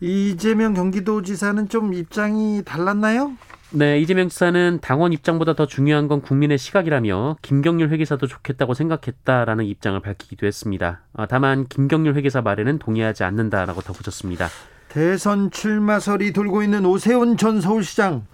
이재명 0.00 0.74
경기도지사는 0.74 1.68
좀 1.68 1.94
입장이 1.94 2.62
달랐나요? 2.64 3.32
네, 3.70 4.00
이재명 4.00 4.28
지사는 4.28 4.80
당원 4.82 5.12
입장보다 5.12 5.54
더 5.54 5.66
중요한 5.66 6.08
건 6.08 6.22
국민의 6.22 6.58
시각이라며 6.58 7.36
김경률 7.40 7.90
회계사도 7.90 8.26
좋겠다고 8.26 8.74
생각했다라는 8.74 9.64
입장을 9.66 10.00
밝히기도 10.00 10.46
했습니다. 10.46 11.02
어, 11.12 11.26
다만 11.26 11.68
김경률 11.68 12.14
회계사 12.16 12.40
말에는 12.40 12.80
동의하지 12.80 13.22
않는다라고 13.22 13.80
덧붙였습니다. 13.82 14.48
대선 14.88 15.52
출마설이 15.52 16.32
돌고 16.32 16.64
있는 16.64 16.84
오세훈 16.84 17.36
전 17.36 17.60
서울시장 17.60 18.26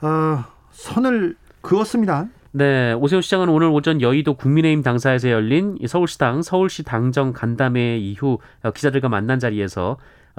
어, 0.00 0.44
선을 0.70 1.34
그었습니다. 1.60 2.28
네, 2.56 2.92
오세훈 2.92 3.20
시장은 3.20 3.48
오늘 3.48 3.66
오전 3.66 4.00
여의도 4.00 4.34
국민의힘 4.34 4.84
당사에서 4.84 5.28
열린 5.28 5.76
서울시당 5.88 6.42
서울시 6.42 6.84
당정 6.84 7.32
간담회 7.32 7.98
이후 7.98 8.38
기자들과 8.72 9.08
만난 9.08 9.40
자리에서 9.40 9.96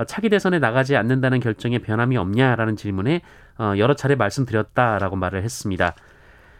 차기 0.07 0.29
대선에 0.29 0.59
나가지 0.59 0.95
않는다는 0.95 1.41
결정에 1.41 1.79
변함이 1.79 2.15
없냐라는 2.15 2.77
질문에 2.77 3.19
어, 3.57 3.73
여러 3.77 3.95
차례 3.95 4.15
말씀드렸다라고 4.15 5.17
말을 5.17 5.43
했습니다. 5.43 5.93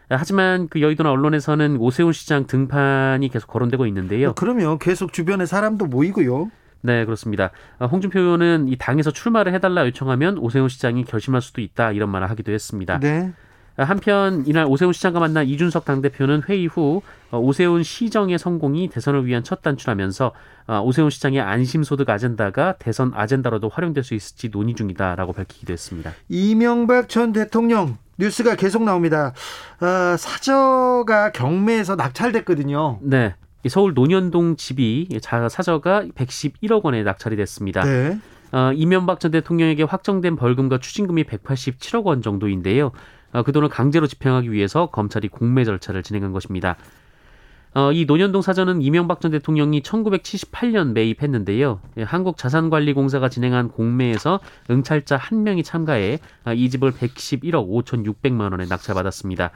하지만 0.10 0.68
그 0.68 0.82
여의도나 0.82 1.10
언론에서는 1.10 1.78
오세훈 1.78 2.12
시장 2.12 2.48
등판이 2.48 3.30
계속 3.30 3.48
거론되고 3.48 3.88
있는데요. 3.88 4.34
그러면 4.34 4.78
계속 4.78 5.14
주변에 5.14 5.46
사람도 5.46 5.86
모이고요. 5.86 6.52
네, 6.82 7.06
그렇습니다. 7.06 7.52
어, 7.80 7.86
홍준표 7.86 8.20
의원은 8.20 8.68
이 8.68 8.76
당에서 8.76 9.12
출마를 9.12 9.54
해달라 9.54 9.86
요청하면 9.86 10.38
오세훈 10.38 10.68
시장이 10.68 11.06
결심할 11.06 11.42
수도 11.42 11.62
있다 11.62 11.94
이런 11.94 12.10
말을 12.10 12.30
하기도 12.30 12.52
했습니다. 12.52 13.00
네. 13.00 13.32
한편 13.78 14.44
이날 14.46 14.66
오세훈 14.66 14.94
시장과 14.94 15.20
만난 15.20 15.46
이준석 15.48 15.86
당대표는 15.86 16.44
회의 16.48 16.68
후 16.68 17.02
어, 17.32 17.40
오세훈 17.40 17.84
시정의 17.84 18.40
성공이 18.40 18.90
대선을 18.90 19.26
위한 19.26 19.44
첫 19.44 19.62
단추라면서 19.62 20.32
어, 20.68 20.82
오세훈 20.82 21.10
시장의 21.10 21.42
안심소득 21.42 22.10
아젠다가 22.10 22.76
대선 22.80 23.12
아젠다로도 23.14 23.70
활용될 23.70 24.04
수 24.04 24.14
있을지 24.14 24.50
논의 24.50 24.76
중이다라고 24.76 25.34
밝히기도 25.34 25.74
했습니다. 25.74 26.14
이명박 26.30 27.10
전 27.10 27.34
대통령 27.34 27.98
뉴스가 28.18 28.56
계속 28.56 28.84
나옵니다. 28.84 29.34
어, 29.82 30.16
사저가 30.18 31.32
경매에서 31.32 31.96
낙찰됐거든요. 31.96 33.00
네. 33.02 33.36
서울 33.68 33.94
논현동 33.94 34.58
집이 34.58 35.10
사저가 35.22 36.04
111억 36.16 36.84
원에 36.84 37.04
낙찰이 37.04 37.36
됐습니다. 37.36 37.84
네. 37.84 38.20
어, 38.52 38.72
이명박 38.74 39.20
전 39.20 39.32
대통령에게 39.32 39.84
확정된 39.84 40.36
벌금과 40.36 40.78
추징금이 40.78 41.24
187억 41.24 42.06
원 42.06 42.22
정도인데요. 42.22 42.92
어, 43.36 43.44
그 43.44 43.52
돈을 43.52 43.68
강제로 43.68 44.08
집행하기 44.08 44.50
위해서 44.54 44.86
검찰이 44.88 45.28
공매 45.28 45.66
절차를 45.66 46.04
진행한 46.04 46.32
것입니다. 46.32 46.78
어, 47.74 47.92
이 47.92 48.06
논현동 48.06 48.42
사전은 48.42 48.82
이명박 48.82 49.20
전 49.20 49.32
대통령이 49.32 49.82
1978년 49.82 50.94
매입했는데요. 50.94 51.82
예, 51.98 52.04
한국자산관리공사가 52.04 53.28
진행한 53.28 53.68
공매에서 53.68 54.40
응찰자 54.70 55.18
한 55.18 55.44
명이 55.44 55.64
참가해 55.64 56.20
어, 56.46 56.54
이 56.54 56.70
집을 56.70 56.94
111억 56.94 57.68
5,600만 57.68 58.52
원에 58.52 58.66
낙찰받았습니다. 58.68 59.52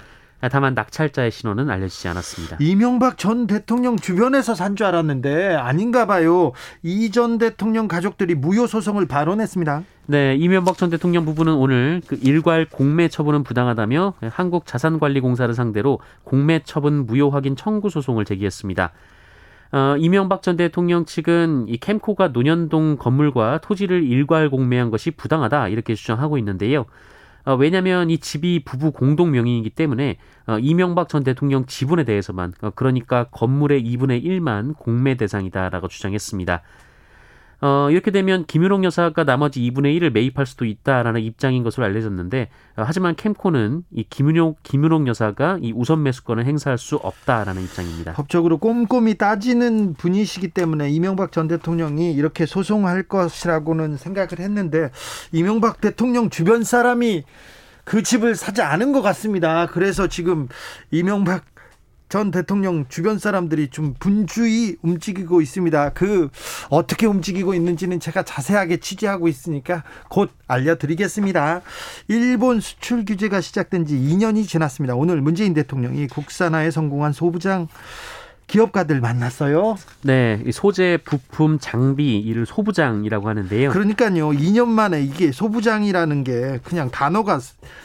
다만 0.48 0.74
낙찰자의 0.74 1.32
신원은 1.32 1.70
알려지지 1.70 2.08
않았습니다. 2.08 2.58
이명박 2.62 3.18
전 3.18 3.46
대통령 3.46 3.98
주변에서 3.98 4.56
산 4.56 4.76
줄 4.78 4.86
알았는데 4.86 5.56
아닌가 5.56 6.06
봐요. 6.06 6.54
이 6.84 7.12
전 7.12 7.38
대통령 7.38 7.88
가족들이 7.90 8.36
무효 8.36 8.68
소송을 8.68 9.08
발언했습니다. 9.08 9.84
네, 10.06 10.36
이명박 10.36 10.78
전 10.78 10.90
대통령 10.90 11.26
부부는 11.26 11.54
오늘 11.56 12.02
그 12.08 12.18
일괄 12.22 12.66
공매 12.66 13.10
처분은 13.10 13.44
부당하다며 13.44 14.14
한국자산관리공사를 14.22 15.54
상대로 15.54 16.00
공매 16.24 16.62
처분 16.64 17.06
무효 17.06 17.30
확인 17.30 17.56
청구 17.56 17.90
소송을 17.90 18.26
제기했습니다. 18.26 18.92
어, 19.72 19.96
이명박 20.00 20.42
전 20.42 20.58
대통령 20.58 21.06
측은 21.06 21.68
이 21.68 21.78
캠코가 21.78 22.30
논현동 22.30 22.98
건물과 22.98 23.60
토지를 23.62 24.04
일괄 24.04 24.50
공매한 24.50 24.90
것이 24.90 25.12
부당하다 25.12 25.68
이렇게 25.68 25.94
주장하고 25.94 26.38
있는데요. 26.40 26.86
어, 27.50 27.56
왜냐하면 27.56 28.12
이 28.12 28.20
집이 28.20 28.64
부부 28.64 28.92
공동 28.92 29.32
명의이기 29.32 29.72
때문에 29.72 30.18
어, 30.46 30.60
이명박 30.60 31.10
전 31.10 31.24
대통령 31.24 31.66
지분에 31.66 32.04
대해서만 32.04 32.54
어, 32.62 32.70
그러니까 32.76 33.24
건물의 33.32 33.84
2분의 33.86 34.24
1만 34.24 34.78
공매 34.78 35.16
대상이다라고 35.16 35.88
주장했습니다. 35.88 36.62
어, 37.62 37.90
이렇게 37.92 38.12
되면 38.12 38.46
김윤옥 38.46 38.86
여사가 38.86 39.26
나머지 39.26 39.60
2분의 39.62 40.00
1을 40.00 40.12
매입할 40.12 40.46
수도 40.46 40.66
있다라는 40.66 41.22
입장인 41.22 41.64
것으로 41.64 41.86
알려졌는데 41.86 42.50
어, 42.78 42.84
하지만 42.86 43.16
캠코는 43.16 43.84
이 43.92 44.06
김윤옥 44.10 44.64
김윤옥 44.64 45.08
여사가 45.08 45.60
이 45.62 45.74
우선 45.76 46.04
매수권을 46.04 46.46
행사할 46.46 46.78
수 46.78 46.96
없다라는 46.96 47.62
입장입니다. 47.64 48.14
법적으로 48.14 48.60
꼼꼼히 48.60 49.16
따지는 49.16 49.94
분이시기 49.96 50.50
때문에 50.50 50.90
이명박 50.90 51.34
전 51.34 51.48
대통령이 51.50 52.14
이렇게 52.14 52.46
소송할 52.46 53.04
것이라고는 53.04 53.98
생각을 53.98 54.40
했는데 54.40 54.92
이명박 55.34 55.82
대통령 55.82 56.30
주변 56.30 56.64
사람이 56.64 57.24
그 57.84 58.04
집을 58.04 58.36
사지 58.36 58.62
않은 58.62 58.94
것 58.94 59.02
같습니다. 59.02 59.66
그래서 59.66 60.08
지금 60.08 60.48
이명박 60.92 61.44
전 62.10 62.32
대통령 62.32 62.86
주변 62.90 63.20
사람들이 63.20 63.70
좀 63.70 63.94
분주히 64.00 64.78
움직이고 64.82 65.42
있습니다. 65.42 65.92
그 65.92 66.30
어떻게 66.70 67.06
움직이고 67.06 67.54
있는지는 67.54 68.00
제가 68.00 68.24
자세하게 68.24 68.78
취재하고 68.78 69.28
있으니까 69.28 69.84
곧 70.10 70.32
알려드리겠습니다. 70.48 71.62
일본 72.08 72.60
수출 72.60 73.06
규제가 73.06 73.42
시작된 73.42 73.86
지 73.86 73.96
2년이 73.96 74.48
지났습니다. 74.48 74.96
오늘 74.96 75.22
문재인 75.22 75.54
대통령이 75.54 76.08
국산화에 76.08 76.72
성공한 76.72 77.14
소부장 77.14 77.68
기업가들 78.50 79.00
만났어요. 79.00 79.78
네, 80.04 80.44
소재, 80.52 80.98
부품, 81.06 81.60
장비 81.60 82.18
이를 82.18 82.46
소부장이라고 82.46 83.30
하는데요. 83.30 83.70
그러니까요, 83.70 84.30
2년 84.30 84.68
만에 84.68 85.02
이게 85.02 85.32
소부장이라는 85.32 86.24
게 86.24 86.60
그냥 86.64 86.90
단어가 86.90 87.40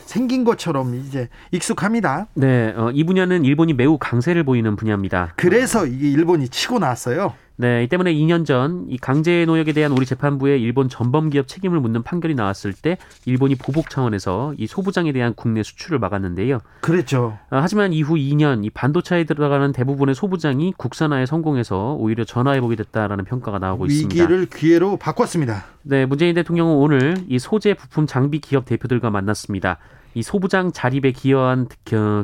생긴 0.06 0.42
것처럼 0.44 0.94
이제 0.94 1.28
익숙합니다. 1.52 2.26
네, 2.34 2.72
어, 2.76 2.90
이 2.92 3.04
분야는 3.04 3.44
일본이 3.44 3.74
매우 3.74 3.98
강세를 3.98 4.42
보이는 4.44 4.74
분야입니다. 4.74 5.34
그래서 5.36 5.86
이게 5.86 6.10
일본이 6.10 6.48
치고 6.48 6.78
나왔어요. 6.78 7.34
네, 7.56 7.84
이 7.84 7.86
때문에 7.86 8.12
2년 8.12 8.44
전 8.44 8.86
이 8.88 8.98
강제 8.98 9.44
노역에 9.46 9.72
대한 9.72 9.92
우리 9.92 10.04
재판부에 10.06 10.58
일본 10.58 10.88
전범 10.88 11.30
기업 11.30 11.46
책임을 11.46 11.78
묻는 11.80 12.02
판결이 12.02 12.34
나왔을 12.34 12.72
때 12.72 12.98
일본이 13.26 13.54
보복 13.54 13.90
차원에서 13.90 14.54
이 14.58 14.66
소부장에 14.66 15.12
대한 15.12 15.34
국내 15.34 15.62
수출을 15.62 15.98
막았는데요. 16.00 16.58
그랬죠. 16.80 17.38
아, 17.50 17.60
하지만 17.62 17.92
이후 17.92 18.14
2년 18.16 18.64
이 18.64 18.70
반도체에 18.70 19.24
들어가는 19.24 19.72
대부분의 19.72 20.14
소부장이 20.14 20.74
국산화에 20.76 21.26
성공해서 21.26 21.94
오히려 21.94 22.24
전화해보게 22.24 22.76
됐다라는 22.76 23.24
평가가 23.24 23.58
나오고 23.60 23.86
있습니다. 23.86 24.22
위기를 24.22 24.46
기회로 24.46 24.96
바꿨습니다. 24.96 25.64
네, 25.82 26.06
문재인 26.06 26.34
대통령은 26.34 26.74
오늘 26.74 27.16
이 27.28 27.38
소재 27.38 27.74
부품 27.74 28.06
장비 28.06 28.40
기업 28.40 28.64
대표들과 28.64 29.10
만났습니다. 29.10 29.78
이 30.14 30.22
소부장 30.22 30.72
자립에 30.72 31.12
기여한 31.12 31.68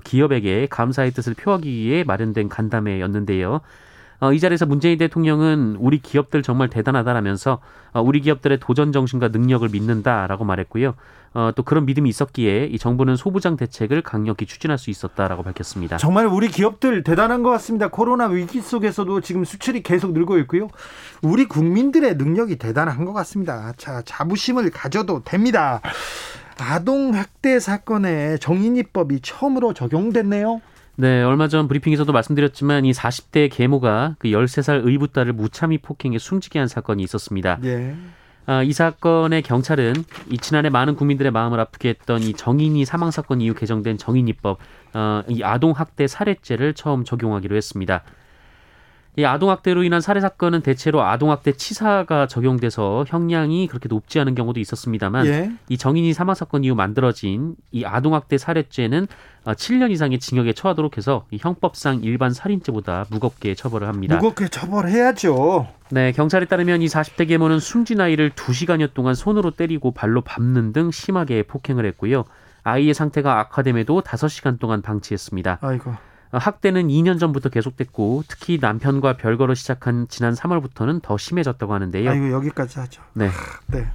기업에게 0.05 0.67
감사의 0.71 1.11
뜻을 1.13 1.35
표하기 1.35 1.69
위해 1.69 2.05
마련된 2.05 2.49
간담회였는데요. 2.49 3.61
어, 4.21 4.33
이 4.33 4.39
자리에서 4.41 4.67
문재인 4.67 4.99
대통령은 4.99 5.77
우리 5.79 5.99
기업들 5.99 6.43
정말 6.43 6.69
대단하다라면서 6.69 7.59
어, 7.93 8.03
우리 8.03 8.21
기업들의 8.21 8.59
도전 8.61 8.93
정신과 8.93 9.29
능력을 9.29 9.69
믿는다라고 9.69 10.45
말했고요. 10.45 10.95
어, 11.33 11.53
또 11.55 11.63
그런 11.63 11.87
믿음이 11.87 12.09
있었기에 12.09 12.67
이 12.67 12.79
정부는 12.79 13.17
소부장 13.17 13.57
대책을 13.57 14.03
강력히 14.03 14.47
추진할 14.47 14.79
수 14.79 14.91
있었다라고 14.91 15.43
밝혔습니다. 15.45 15.97
정말 15.97 16.27
우리 16.27 16.49
기업들 16.49 17.03
대단한 17.03 17.43
것 17.43 17.51
같습니다. 17.51 17.89
코로나 17.89 18.27
위기 18.27 18.61
속에서도 18.61 19.21
지금 19.21 19.45
수출이 19.45 19.83
계속 19.83 20.13
늘고 20.13 20.39
있고요. 20.41 20.69
우리 21.23 21.47
국민들의 21.47 22.17
능력이 22.17 22.57
대단한 22.57 23.05
것 23.05 23.13
같습니다. 23.13 23.73
자, 23.77 24.03
자부심을 24.05 24.71
가져도 24.71 25.23
됩니다. 25.25 25.81
아동 26.59 27.15
학대 27.15 27.59
사건에 27.59 28.37
정인이법이 28.37 29.21
처음으로 29.21 29.73
적용됐네요. 29.73 30.61
네, 31.01 31.23
얼마 31.23 31.49
전 31.49 31.67
브리핑에서도 31.67 32.13
말씀드렸지만 32.13 32.85
이 32.85 32.93
40대 32.93 33.49
계모가 33.51 34.17
그 34.19 34.29
13살 34.29 34.87
의붓딸을 34.87 35.33
무참히 35.33 35.79
폭행해 35.79 36.19
숨지게 36.19 36.59
한 36.59 36.69
사건이 36.69 37.03
있었습니다. 37.05 37.59
예. 37.65 37.97
아, 38.45 38.63
이 38.63 38.75
사건의 38.75 39.41
경찰은 39.41 39.95
이 40.29 40.37
지난해 40.37 40.69
많은 40.69 40.97
국민들의 40.97 41.33
마음을 41.33 41.59
아프게 41.59 41.89
했던 41.89 42.21
이 42.21 42.35
정인이 42.35 42.85
사망 42.85 43.11
사건 43.11 43.41
이후 43.41 43.55
개정된 43.55 43.97
정인이법, 43.97 44.59
어, 44.93 45.23
이 45.29 45.43
아동 45.43 45.73
학대 45.73 46.07
살해죄를 46.07 46.75
처음 46.75 47.05
적용하기로 47.05 47.57
했습니다. 47.57 48.03
이 49.17 49.25
아동학대로 49.25 49.83
인한 49.83 50.01
살해 50.01 50.21
사건은 50.21 50.61
대체로 50.63 51.03
아동학대 51.03 51.53
치사가 51.53 52.27
적용돼서 52.27 53.05
형량이 53.09 53.67
그렇게 53.67 53.89
높지 53.89 54.21
않은 54.21 54.35
경우도 54.35 54.61
있었습니다만 54.61 55.27
예. 55.27 55.53
이 55.69 55.77
정인이 55.77 56.13
사망 56.13 56.35
사건 56.35 56.63
이후 56.63 56.75
만들어진 56.75 57.57
이 57.73 57.85
아동학대 57.85 58.39
살해죄는 58.39 59.09
7년 59.45 59.89
어, 59.89 59.89
이상의 59.89 60.21
징역에 60.21 60.53
처하도록 60.53 60.97
해서 60.97 61.27
이 61.31 61.39
형법상 61.41 62.01
일반 62.03 62.33
살인죄보다 62.33 63.07
무겁게 63.11 63.55
처벌을 63.55 63.89
합니다. 63.89 64.17
무겁게 64.17 64.49
처벌해야죠. 64.49 65.67
네, 65.91 66.13
경찰에 66.13 66.47
따르면 66.47 66.83
이 66.83 66.87
40대 66.87 67.27
계모는 67.27 67.59
숨진 67.59 68.01
아이를 68.01 68.31
2시간여 68.31 68.95
동안 68.95 69.15
손으로 69.15 69.51
때리고 69.51 69.91
발로 69.91 70.21
밟는 70.21 70.73
등 70.73 70.91
심하게 70.93 71.43
폭행을 71.43 71.85
했고요. 71.87 72.25
아이의 72.63 72.95
상태가 72.95 73.41
악화됨에도 73.41 74.03
5시간 74.03 74.61
동안 74.61 74.83
방치했습니다. 74.83 75.59
아이고. 75.63 76.10
어, 76.33 76.39
학대는 76.39 76.89
2년 76.89 77.19
전부터 77.19 77.49
계속됐고 77.49 78.25
특히 78.29 78.59
남편과 78.61 79.17
별거를 79.17 79.57
시작한 79.57 80.07
지난 80.09 80.35
3월부터는 80.35 81.03
더 81.03 81.17
심해졌다고 81.17 81.73
하는데요. 81.73 82.11
아이고 82.11 82.31
여기까지 82.31 82.79
하죠. 82.79 83.03
네. 83.15 83.31
네. 83.69 83.87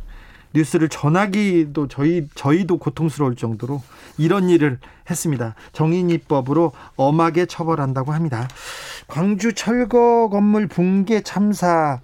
뉴스를 0.54 0.88
전하기도 0.88 1.90
저희 1.90 2.28
저희도 2.34 2.78
고통스러울 2.78 3.36
정도로 3.36 3.82
이런 4.18 4.50
일을 4.50 4.80
했습니다. 5.10 5.54
정인이법으로 5.74 6.72
엄하게 6.96 7.46
처벌한다고 7.46 8.14
합니다. 8.14 8.48
광주 9.08 9.54
철거 9.54 10.30
건물 10.30 10.68
붕괴 10.68 11.22
참사 11.22 12.00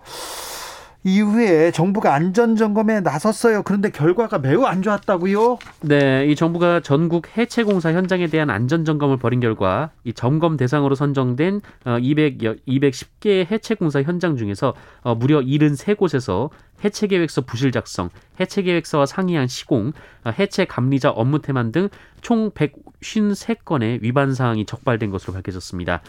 이후에 1.04 1.72
정부가 1.72 2.14
안전 2.14 2.56
점검에 2.56 3.02
나섰어요. 3.02 3.64
그런데 3.64 3.90
결과가 3.90 4.38
매우 4.38 4.66
안 4.66 4.82
좋았다고요? 4.84 5.58
네, 5.82 6.28
이 6.28 6.36
정부가 6.36 6.80
전국 6.82 7.38
해체 7.38 7.64
공사 7.64 7.92
현장에 7.92 8.28
대한 8.28 8.52
안전 8.52 8.86
점검을 8.86 9.18
벌인 9.18 9.40
결과 9.40 9.90
이 10.04 10.14
점검 10.14 10.58
대상으로 10.58 10.94
선정된 10.94 11.62
200 12.02 12.38
210개의 12.68 13.50
해체 13.50 13.74
공사 13.74 14.02
현장 14.04 14.38
중에서 14.38 14.76
어, 15.02 15.16
무려 15.16 15.40
73곳에서 15.42 16.52
해체 16.84 17.08
계획서 17.08 17.42
부실 17.42 17.72
작성, 17.72 18.10
해체 18.40 18.62
계획서와 18.62 19.06
상이한 19.06 19.48
시공, 19.48 19.94
어, 20.24 20.30
해체 20.38 20.66
감리자 20.66 21.10
업무 21.10 21.42
태만 21.42 21.72
등 21.72 21.90
총 22.22 22.52
153건의 22.52 24.02
위반 24.02 24.34
사항이 24.34 24.66
적발된 24.66 25.10
것으로 25.12 25.34
밝혀졌습니다. 25.34 26.02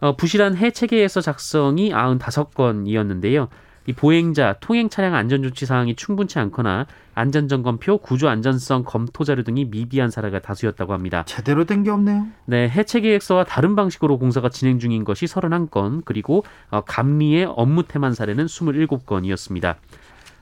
어, 0.00 0.16
부실한 0.16 0.56
해체 0.56 0.86
계획서 0.86 1.20
작성이 1.20 1.90
95건이었는데요. 1.92 3.48
이 3.86 3.92
보행자, 3.92 4.56
통행 4.60 4.88
차량 4.88 5.14
안전 5.14 5.42
조치 5.42 5.66
사항이 5.66 5.94
충분치 5.94 6.38
않거나 6.38 6.86
안전 7.14 7.48
점검표, 7.48 7.98
구조 7.98 8.28
안전성 8.28 8.84
검토 8.84 9.24
자료 9.24 9.42
등이 9.42 9.66
미비한 9.66 10.10
사례가 10.10 10.40
다수였다고 10.40 10.92
합니다. 10.94 11.22
제대로 11.26 11.64
된 11.64 11.84
게 11.84 11.90
없네요. 11.90 12.26
네, 12.46 12.68
해체 12.68 13.00
계획서와 13.00 13.44
다른 13.44 13.76
방식으로 13.76 14.18
공사가 14.18 14.48
진행 14.48 14.78
중인 14.78 15.04
것이 15.04 15.26
31건, 15.26 16.02
그리고 16.06 16.44
어, 16.70 16.80
감리의 16.80 17.44
업무 17.44 17.82
태만 17.82 18.14
사례는 18.14 18.46
27건이었습니다. 18.46 19.76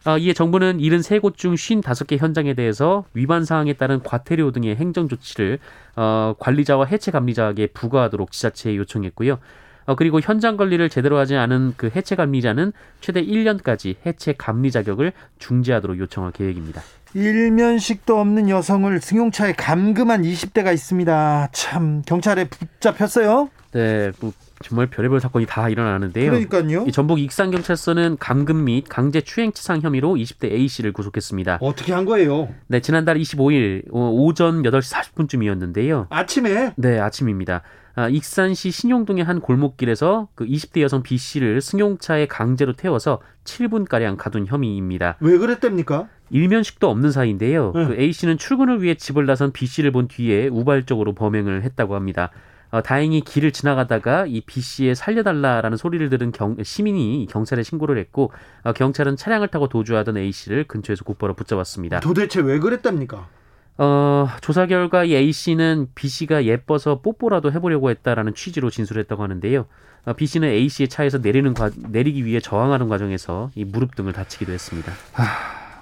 어, 0.05 0.19
이에 0.19 0.33
정부는 0.33 0.79
73곳 0.79 1.37
중 1.37 1.55
55개 1.55 2.19
현장에 2.19 2.55
대해서 2.55 3.05
위반 3.14 3.45
사항에 3.45 3.73
따른 3.75 4.03
과태료 4.03 4.51
등의 4.53 4.77
행정 4.77 5.09
조치를 5.09 5.59
어, 5.97 6.35
관리자와 6.38 6.87
해체 6.87 7.11
감리자에게 7.11 7.69
부과하도록 7.69 8.31
지자체에 8.33 8.77
요청했고요. 8.77 9.38
어, 9.87 9.95
그리고 9.95 10.21
현장 10.21 10.57
관리를 10.57 10.88
제대로 10.88 11.18
하지 11.18 11.37
않은 11.37 11.75
그 11.77 11.90
해체 11.95 12.16
감리자는 12.16 12.73
최대 13.01 13.25
1년까지 13.25 13.97
해체 14.07 14.35
감리 14.37 14.71
자격을 14.71 15.12
중지하도록 15.38 15.99
요청할 15.99 16.33
계획입니다. 16.33 16.83
일면식도 17.14 18.18
없는 18.18 18.49
여성을 18.49 18.99
승용차에 19.01 19.53
감금한 19.53 20.23
20대가 20.23 20.73
있습니다. 20.73 21.49
참 21.53 22.03
경찰에 22.07 22.49
붙잡혔어요. 22.49 23.51
네, 23.73 24.12
뭐 24.21 24.33
정말 24.62 24.87
별의별 24.87 25.20
사건이 25.20 25.46
다 25.46 25.68
일어나는데요. 25.68 26.31
그러니까요. 26.31 26.85
이 26.87 26.92
전북 26.92 27.20
익산경찰서는 27.20 28.16
감금 28.18 28.64
및 28.64 28.85
강제 28.88 29.20
추행치상 29.20 29.81
혐의로 29.83 30.14
20대 30.14 30.51
A 30.53 30.68
씨를 30.68 30.92
구속했습니다. 30.92 31.59
어떻게 31.61 31.92
한 31.92 32.05
거예요? 32.05 32.48
네, 32.68 32.81
지난달 32.81 33.18
25일 33.18 33.85
오전 33.90 34.62
8시 34.62 34.94
40분쯤이었는데요. 34.94 36.07
아침에 36.11 36.72
네, 36.77 36.98
아침입니다. 36.98 37.62
아, 37.94 38.09
익산시 38.09 38.70
신용동의 38.70 39.22
한 39.22 39.40
골목길에서 39.40 40.29
그 40.35 40.46
20대 40.46 40.81
여성 40.81 41.03
B 41.03 41.18
씨를 41.18 41.61
승용차에 41.61 42.27
강제로 42.27 42.72
태워서 42.72 43.20
7분 43.44 43.87
가량 43.87 44.16
가둔 44.16 44.46
혐의입니다. 44.46 45.16
왜 45.20 45.37
그랬답니까? 45.37 46.09
일면식도 46.31 46.88
없는 46.88 47.12
사이인데요. 47.12 47.72
네. 47.75 47.87
그 47.87 48.01
A 48.01 48.12
씨는 48.12 48.38
출근을 48.38 48.83
위해 48.83 48.94
집을 48.94 49.27
나선 49.27 49.53
B 49.53 49.66
씨를 49.66 49.92
본 49.92 50.09
뒤에 50.09 50.48
우발적으로 50.48 51.12
범행을 51.12 51.64
했다고 51.64 51.94
합니다. 51.94 52.31
어, 52.73 52.83
다행히 52.83 53.21
길을 53.21 53.53
지나가다가 53.53 54.25
이 54.27 54.41
B 54.41 54.63
씨의 54.63 54.95
살려달라라는 54.95 55.77
소리를 55.77 56.09
들은 56.09 56.33
경, 56.33 56.57
시민이 56.63 57.29
경찰에 57.31 57.63
신고를 57.63 57.99
했고 57.99 58.33
어, 58.65 58.73
경찰은 58.73 59.17
차량을 59.17 59.49
타고 59.49 59.69
도주하던 59.69 60.17
A 60.17 60.33
씨를 60.33 60.65
근처에서 60.65 61.05
곧바로 61.05 61.35
붙잡았습니다. 61.35 62.01
도대체 62.01 62.41
왜 62.41 62.59
그랬답니까? 62.59 63.29
어, 63.77 64.29
조사 64.41 64.67
결과 64.67 65.05
이 65.05 65.15
A 65.15 65.33
씨는 65.33 65.89
B 65.95 66.09
씨가 66.09 66.47
예뻐서 66.47 67.03
뽀뽀라도 67.03 67.53
해보려고 67.53 67.91
했다라는 67.91 68.35
취지로 68.35 68.71
진술했다고 68.71 69.23
하는데요. 69.23 69.67
어, 70.07 70.13
B 70.15 70.27
씨는 70.27 70.49
A 70.49 70.67
씨의 70.71 70.89
차에서 70.89 71.19
내리는 71.19 71.53
과, 71.53 71.71
내리기 71.77 72.25
위해 72.25 72.41
저항하는 72.41 72.89
과정에서 72.89 73.51
이 73.55 73.67
무릎 73.67 73.97
등을 73.97 74.15
다치기도 74.15 74.51
했습니다. 74.51 74.93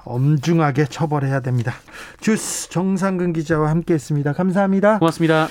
엄중하게 0.05 0.87
처벌해야 0.87 1.39
됩니다. 1.41 1.73
주스 2.21 2.69
정상근 2.71 3.33
기자와 3.33 3.71
함께했습니다. 3.71 4.33
감사합니다. 4.33 4.99
고맙습니다. 4.99 5.47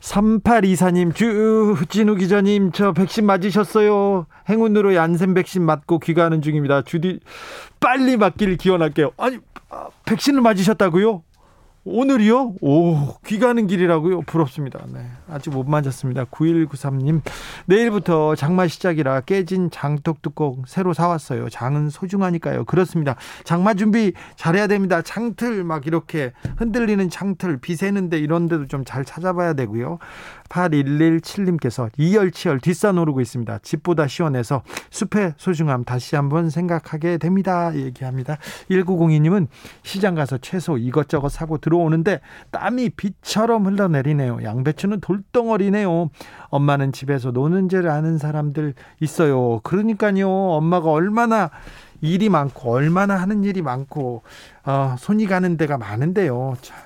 3824님, 0.00 1.14
주진우 1.14 2.16
기자님, 2.16 2.72
저 2.72 2.92
백신 2.92 3.26
맞으셨어요. 3.26 4.26
행운으로 4.48 4.94
얀센 4.94 5.34
백신 5.34 5.62
맞고 5.62 5.98
귀가하는 5.98 6.40
중입니다. 6.40 6.82
주디, 6.82 7.20
빨리 7.80 8.16
맞기를 8.16 8.56
기원할게요. 8.56 9.10
아니, 9.16 9.38
아, 9.70 9.88
백신을 10.06 10.40
맞으셨다고요? 10.40 11.22
오늘이요? 11.84 12.56
오, 12.60 13.14
귀가하는 13.24 13.66
길이라고요? 13.66 14.22
부럽습니다. 14.22 14.80
네. 14.92 15.06
아직 15.30 15.48
못 15.50 15.66
맞았습니다. 15.66 16.24
9193님, 16.24 17.22
내일부터 17.64 18.34
장마 18.34 18.66
시작이라 18.66 19.22
깨진 19.22 19.70
장독 19.70 20.20
뚜껑 20.20 20.64
새로 20.66 20.92
사왔어요. 20.92 21.48
장은 21.48 21.88
소중하니까요. 21.88 22.64
그렇습니다. 22.66 23.16
장마 23.44 23.72
준비 23.72 24.12
잘해야 24.36 24.66
됩니다. 24.66 25.00
창틀 25.00 25.64
막 25.64 25.86
이렇게 25.86 26.32
흔들리는 26.58 27.08
창틀, 27.08 27.58
비 27.58 27.74
새는데 27.74 28.18
이런 28.18 28.48
데도 28.48 28.66
좀 28.66 28.84
잘 28.84 29.04
찾아봐야 29.04 29.52
되고요. 29.54 29.98
8117님께서 30.48 31.90
이열치열 31.96 32.60
뒷산 32.60 32.98
오르고 32.98 33.20
있습니다. 33.20 33.58
집보다 33.62 34.06
시원해서 34.06 34.62
숲의 34.90 35.34
소중함 35.36 35.84
다시 35.84 36.16
한번 36.16 36.50
생각하게 36.50 37.18
됩니다. 37.18 37.74
얘기합니다. 37.74 38.38
1902님은 38.70 39.48
시장 39.82 40.14
가서 40.14 40.38
채소 40.38 40.78
이것저것 40.78 41.28
사고 41.28 41.58
들어오는데 41.58 42.20
땀이 42.50 42.90
비처럼 42.90 43.66
흘러내리네요. 43.66 44.38
양배추는 44.42 45.00
돌덩어리네요. 45.00 46.10
엄마는 46.50 46.92
집에서 46.92 47.30
노는 47.30 47.68
줄 47.68 47.88
아는 47.88 48.18
사람들 48.18 48.74
있어요. 49.00 49.60
그러니까요. 49.62 50.28
엄마가 50.28 50.90
얼마나 50.90 51.50
일이 52.00 52.28
많고 52.28 52.72
얼마나 52.72 53.16
하는 53.16 53.44
일이 53.44 53.62
많고 53.62 54.22
어, 54.64 54.96
손이 54.98 55.26
가는 55.26 55.56
데가 55.56 55.78
많은데요. 55.78 56.54
참. 56.60 56.76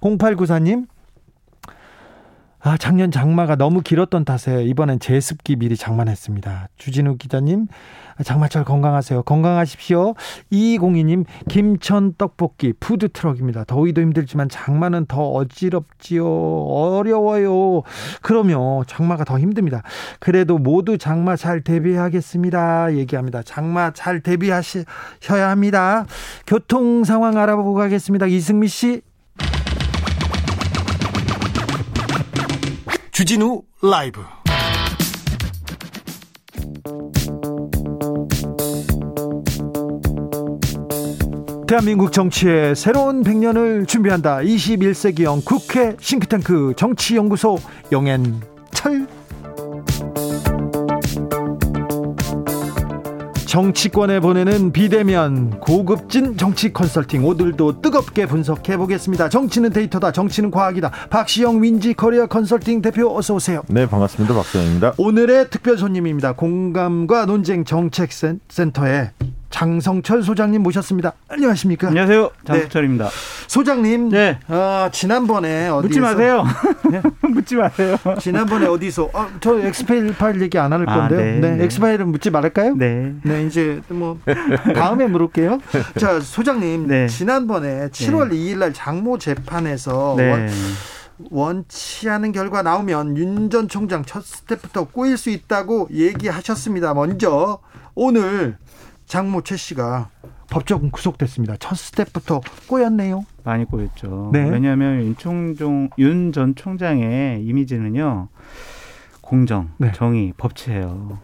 0894님 0.00 0.86
아, 2.66 2.76
작년 2.76 3.12
장마가 3.12 3.54
너무 3.54 3.80
길었던 3.80 4.24
탓에 4.24 4.64
이번엔 4.64 4.98
제습기 4.98 5.54
미리 5.54 5.76
장만했습니다. 5.76 6.66
주진우 6.76 7.16
기자님, 7.16 7.68
장마철 8.24 8.64
건강하세요. 8.64 9.22
건강하십시오. 9.22 10.14
이공이님, 10.50 11.26
김천 11.48 12.14
떡볶이 12.18 12.72
푸드트럭입니다. 12.80 13.62
더위도 13.62 14.00
힘들지만 14.00 14.48
장마는 14.48 15.06
더 15.06 15.28
어지럽지요. 15.28 16.26
어려워요. 16.26 17.82
그럼요. 18.20 18.82
장마가 18.88 19.22
더 19.22 19.38
힘듭니다. 19.38 19.84
그래도 20.18 20.58
모두 20.58 20.98
장마 20.98 21.36
잘 21.36 21.60
대비하겠습니다. 21.60 22.96
얘기합니다. 22.96 23.44
장마 23.44 23.92
잘 23.92 24.18
대비하셔야 24.18 25.50
합니다. 25.50 26.04
교통 26.48 27.04
상황 27.04 27.36
알아보고 27.38 27.74
가겠습니다. 27.74 28.26
이승미 28.26 28.66
씨. 28.66 29.02
주진우 33.16 33.62
라이브 33.80 34.20
대한민국 41.66 42.12
정치의 42.12 42.76
새로운 42.76 43.22
100년을 43.22 43.88
준비한다. 43.88 44.40
21세기형 44.40 45.46
국회 45.46 45.96
싱크탱크 45.98 46.74
정치연구소 46.76 47.56
영앤철 47.90 49.06
정치권에 53.56 54.20
보내는 54.20 54.70
비대면 54.70 55.60
고급진 55.60 56.36
정치 56.36 56.74
컨설팅 56.74 57.24
오늘도 57.24 57.80
뜨겁게 57.80 58.26
분석해 58.26 58.76
보겠습니다. 58.76 59.30
정치는 59.30 59.70
데이터다. 59.70 60.12
정치는 60.12 60.50
과학이다. 60.50 60.90
박시영 61.08 61.62
윈지 61.62 61.94
코리아 61.94 62.26
컨설팅 62.26 62.82
대표 62.82 63.16
어서 63.16 63.32
오세요. 63.32 63.62
네, 63.68 63.86
반갑습니다. 63.86 64.34
박시영입니다. 64.34 64.92
오늘의 64.98 65.48
특별 65.48 65.78
손님입니다. 65.78 66.34
공감과 66.34 67.24
논쟁 67.24 67.64
정책센터의 67.64 69.12
장성철 69.60 70.22
소장님 70.22 70.62
모셨습니다. 70.62 71.14
안녕하십니까? 71.28 71.88
안녕하세요. 71.88 72.30
장성철입니다. 72.44 73.04
네. 73.06 73.10
소장님. 73.46 74.10
네. 74.10 74.38
어, 74.48 74.90
지난번에 74.92 75.68
어디서 75.70 75.88
묻지 75.88 76.00
마세요. 76.00 76.44
네? 76.90 77.00
묻지 77.26 77.56
마세요. 77.56 77.96
지난번에 78.20 78.66
어디서 78.66 79.08
어, 79.14 79.26
저 79.40 79.58
엑스파일 79.58 80.14
파일 80.14 80.42
얘기 80.42 80.58
안 80.58 80.74
할 80.74 80.84
건데요. 80.84 81.00
아, 81.02 81.08
네, 81.08 81.38
네. 81.40 81.56
네. 81.56 81.64
엑스파일은 81.64 82.06
묻지 82.08 82.28
말을까요? 82.28 82.74
네. 82.74 83.14
네, 83.22 83.46
이제 83.46 83.80
뭐 83.88 84.18
다음에 84.74 85.06
물을게요. 85.06 85.58
자, 85.98 86.20
소장님. 86.20 86.86
네. 86.86 87.06
지난번에 87.08 87.88
7월 87.88 88.32
2일 88.32 88.58
날 88.58 88.74
장모 88.74 89.16
재판에서 89.16 90.16
원, 90.18 90.50
원치 91.30 92.10
않은 92.10 92.32
결과 92.32 92.60
나오면 92.60 93.16
윤 93.16 93.48
전 93.48 93.68
총장 93.68 94.04
첫 94.04 94.22
스텝부터 94.22 94.84
꼬일 94.88 95.16
수 95.16 95.30
있다고 95.30 95.88
얘기하셨습니다. 95.92 96.92
먼저 96.92 97.58
오늘 97.94 98.58
장모 99.06 99.42
최 99.42 99.56
씨가 99.56 100.10
법적 100.50 100.90
구속됐습니다. 100.92 101.56
첫 101.58 101.76
스텝부터 101.76 102.40
꼬였네요. 102.68 103.24
많이 103.44 103.64
꼬였죠. 103.64 104.30
네. 104.32 104.48
왜냐하면 104.48 105.00
윤총종 105.02 105.90
윤 105.98 106.32
전 106.32 106.54
총장의 106.54 107.44
이미지는요 107.44 108.28
공정, 109.20 109.70
네. 109.78 109.90
정의, 109.92 110.32
법치예요. 110.36 111.18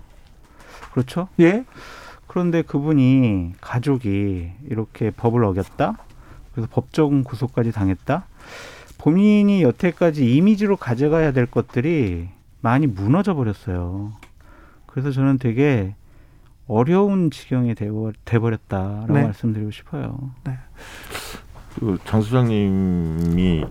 그렇죠? 0.92 1.29
예. 1.40 1.64
그런데 2.27 2.62
그분이 2.62 3.53
가족이 3.61 4.51
이렇게 4.68 5.11
법을 5.11 5.45
어겼다. 5.45 5.99
그래서 6.53 6.68
법적 6.71 7.12
구속까지 7.25 7.71
당했다. 7.73 8.27
본인이 8.99 9.62
여태까지 9.62 10.35
이미지로 10.35 10.77
가져가야 10.77 11.33
될 11.33 11.47
것들이 11.47 12.29
많이 12.61 12.87
무너져 12.87 13.35
버렸어요. 13.35 14.12
그래서 14.87 15.11
저는 15.12 15.38
되게 15.38 15.95
어려운 16.68 17.31
지경이 17.31 17.75
돼버렸다라고 18.25 19.12
네. 19.12 19.22
말씀드리고 19.25 19.70
싶어요. 19.70 20.18
네. 20.44 20.59
그 21.79 21.98
장 22.05 22.20
소장님이 22.22 23.64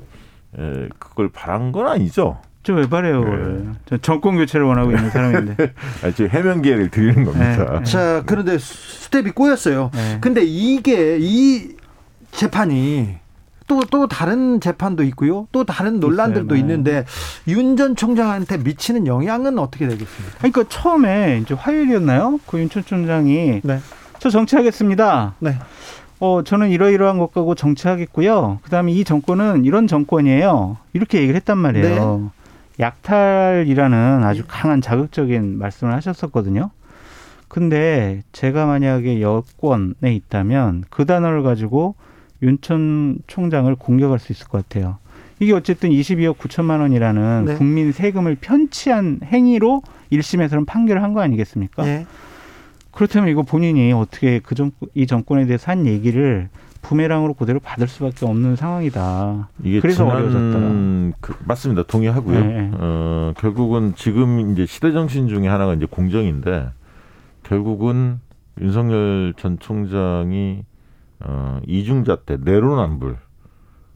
에, 0.58 0.90
그걸 1.00 1.30
바란 1.30 1.72
건 1.72 1.88
아니죠? 1.88 2.40
저왜 2.64 2.90
바래요? 2.90 3.24
네. 3.24 3.70
저 3.86 3.98
정권 3.98 4.36
교체를 4.38 4.66
원하고 4.66 4.92
있는 4.92 5.10
사람인데. 5.10 5.74
아, 6.04 6.12
지금 6.12 6.30
해명 6.30 6.62
기회를 6.62 6.90
드리는 6.92 7.24
겁니다. 7.24 7.80
네. 7.80 7.84
자, 7.86 8.24
그런데 8.26 8.58
스텝이 8.60 9.32
꼬였어요. 9.32 9.90
네. 9.94 10.18
근데 10.22 10.44
이게 10.44 11.18
이 11.20 11.76
재판이 12.32 13.16
또, 13.72 13.86
또 13.90 14.08
다른 14.08 14.60
재판도 14.60 15.04
있고요. 15.04 15.48
또 15.54 15.64
다른 15.64 16.02
논란들도 16.02 16.56
있어요, 16.56 16.60
있는데 16.60 17.06
윤 17.48 17.78
전 17.78 17.96
총장한테 17.96 18.58
미치는 18.58 19.08
영향은 19.08 19.58
어떻게 19.60 19.88
되겠습니까? 19.88 20.38
그러니까 20.40 20.64
처음에 20.68 21.40
이제 21.42 21.54
화요일이었나요? 21.54 22.40
그 22.48 22.58
윤 22.60 22.70
전 22.70 22.84
총장이 22.84 23.62
네. 23.64 23.80
저 24.20 24.30
정치하겠습니다. 24.30 25.36
네. 25.40 25.58
어, 26.20 26.44
저는 26.44 26.70
이러이러한 26.70 27.18
것 27.18 27.34
가고 27.34 27.56
정치하겠고요. 27.56 28.60
그 28.62 28.70
다음에 28.70 28.92
이 28.92 29.04
정권은 29.06 29.64
이런 29.66 29.88
정권이에요. 29.88 30.78
이렇게 30.94 31.20
얘기를 31.20 31.36
했단 31.38 31.58
말이에요. 31.58 32.32
네. 32.78 32.84
약탈이라는 32.84 34.24
아주 34.24 34.44
강한 34.48 34.82
자극적인 34.82 35.58
말씀을 35.58 35.94
하셨었거든요. 35.94 36.72
근데 37.48 38.22
제가 38.32 38.66
만약에 38.66 39.22
여권에 39.22 40.14
있다면 40.14 40.84
그 40.90 41.06
단어를 41.06 41.44
가지고 41.44 41.96
윤천 42.42 43.20
총장을 43.28 43.74
공격할 43.76 44.20
수 44.20 44.32
있을 44.32 44.48
것 44.48 44.68
같아요. 44.68 44.98
이게 45.40 45.54
어쨌든 45.54 45.90
22억 45.90 46.38
9천만 46.38 46.82
원이라는 46.82 47.46
네. 47.46 47.56
국민 47.56 47.92
세금을 47.92 48.36
편취한 48.40 49.20
행위로 49.24 49.82
1심에서는 50.12 50.66
판결을 50.68 51.02
한 51.02 51.14
거 51.14 51.22
아니겠습니까? 51.22 51.84
네. 51.84 52.06
그렇다면 52.92 53.30
이거 53.30 53.42
본인이 53.44 53.92
어떻게 53.94 54.40
그 54.40 54.54
정, 54.54 54.72
이 54.94 55.08
정권에 55.08 55.46
대해서 55.46 55.72
한 55.72 55.88
얘기를 55.88 56.50
부메랑으로 56.82 57.36
그대로 57.36 57.60
받을 57.60 57.88
수밖에 57.88 58.26
없는 58.26 58.56
상황이다. 58.56 59.50
이게 59.64 59.80
그래서 59.80 60.06
어려워졌다. 60.06 60.60
그, 61.22 61.36
맞습니다. 61.46 61.84
동의하고요. 61.84 62.40
네. 62.46 62.72
어, 62.74 63.34
결국은 63.38 63.94
지금 63.96 64.52
이제 64.52 64.66
시대 64.66 64.92
정신 64.92 65.28
중에 65.28 65.48
하나가 65.48 65.74
이제 65.74 65.86
공정인데 65.90 66.70
결국은 67.44 68.20
윤석열 68.60 69.34
전 69.38 69.58
총장이 69.60 70.64
어, 71.24 71.60
이중잣대, 71.68 72.38
내로남불, 72.42 73.18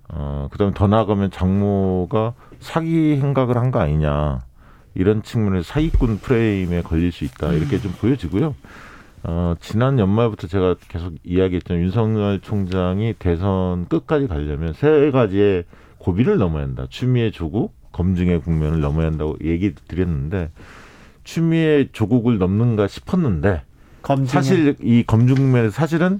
어, 0.10 0.48
그 0.52 0.58
다음에 0.58 0.74
더 0.74 0.88
나아가면 0.88 1.32
장모가 1.32 2.34
사기 2.60 3.18
행각을 3.18 3.58
한 3.58 3.72
거 3.72 3.80
아니냐. 3.80 4.44
이런 4.94 5.24
측면에서 5.24 5.64
사기꾼 5.64 6.20
프레임에 6.20 6.82
걸릴 6.82 7.12
수 7.12 7.26
있다. 7.26 7.52
이렇게 7.52 7.80
좀 7.80 7.92
보여지고요. 7.94 8.56
어, 9.24 9.56
지난 9.60 10.00
연말부터 10.00 10.48
제가 10.48 10.76
계속 10.88 11.16
이야기했던 11.24 11.78
윤석열 11.80 12.40
총장이 12.40 13.16
대선 13.20 13.88
끝까지 13.88 14.28
가려면 14.28 14.74
세 14.74 15.12
가지의 15.12 15.66
고비를 15.98 16.38
넘어야 16.38 16.64
한다. 16.64 16.86
추미애 16.90 17.32
조국, 17.32 17.74
검증의 17.92 18.42
국면을 18.42 18.80
넘어야 18.80 19.08
한다고 19.08 19.36
얘기 19.44 19.74
드렸는데 19.88 20.52
추미애 21.24 21.90
조국을 21.92 22.38
넘는가 22.38 22.88
싶었는데 22.88 23.64
검증에. 24.04 24.28
사실 24.28 24.76
이 24.82 25.04
검증 25.06 25.36
국면에 25.36 25.72
사실은 25.72 26.20